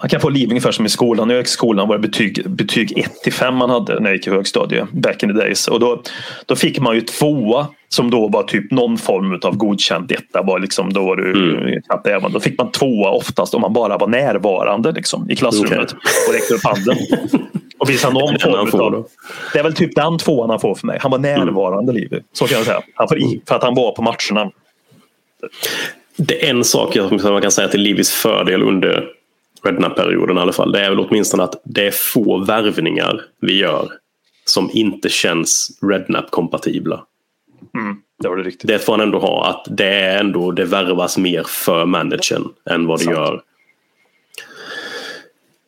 [0.00, 1.28] Han kan få liv ungefär som i skolan.
[1.28, 4.06] När jag gick i skolan var det betyg, betyg 1 till 5 man hade när
[4.10, 4.90] jag gick i högstadiet.
[4.92, 5.68] Back in the days.
[5.68, 6.02] Och då,
[6.46, 10.42] då fick man ju tvåa som då var typ någon form av godkänt etta.
[10.42, 11.82] Var liksom, då var du Mm.
[11.82, 12.32] knappt även.
[12.32, 15.92] Då fick man tvåa oftast om man bara var närvarande liksom, i klassrummet.
[15.92, 15.98] Okej.
[16.28, 16.96] Och räckte upp handen.
[17.78, 19.06] Och visade någon form får av.
[19.52, 20.98] Det är väl typ den tvåan han får för mig.
[21.02, 22.22] Han var närvarande livet.
[22.32, 22.80] Så kan jag säga.
[22.94, 24.50] Han får i, för att han var på matcherna.
[26.16, 29.04] Det är en sak jag- man kan säga till Livis fördel under
[29.66, 30.72] Rednap-perioden i alla fall.
[30.72, 33.88] Det är väl åtminstone att det är få värvningar vi gör
[34.44, 37.04] som inte känns Rednap-kompatibla.
[37.74, 38.68] Mm, det var det riktigt.
[38.68, 39.46] Det får han ändå ha.
[39.46, 43.16] Att det är ändå det värvas mer för managern än vad det Sant.
[43.16, 43.42] gör.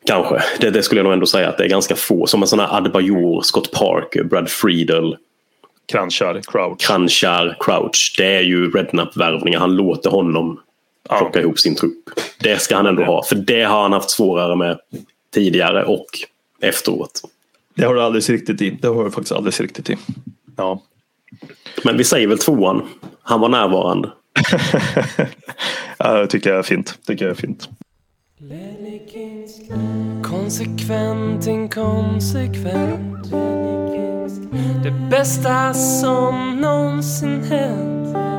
[0.05, 0.43] Kanske.
[0.59, 2.27] Det, det skulle jag nog ändå säga att det är ganska få.
[2.27, 5.17] Som en sån här Adebayor, Scott Parker, Brad Friedel,
[5.91, 6.79] Kranchar, Crouch.
[6.79, 8.15] Kranchar, Crouch.
[8.17, 9.59] Det är ju Rednap-värvningar.
[9.59, 10.59] Han låter honom
[11.09, 11.17] Ja.
[11.17, 12.09] plocka ihop sin trupp.
[12.39, 13.23] Det ska han ändå ha.
[13.23, 14.79] För det har han haft svårare med
[15.33, 16.05] tidigare och
[16.61, 17.21] efteråt.
[17.75, 18.69] Det har du alldeles riktigt i.
[18.81, 19.97] Det har du faktiskt alldeles riktigt i.
[20.57, 20.81] Ja.
[21.83, 22.81] Men vi säger väl tvåan.
[23.21, 24.11] Han var närvarande.
[25.97, 26.99] ja det tycker jag är fint.
[27.07, 27.69] Tycker jag är fint.
[30.23, 33.31] Konsekvent, inkonsekvent
[34.83, 38.38] Det bästa som någonsin hänt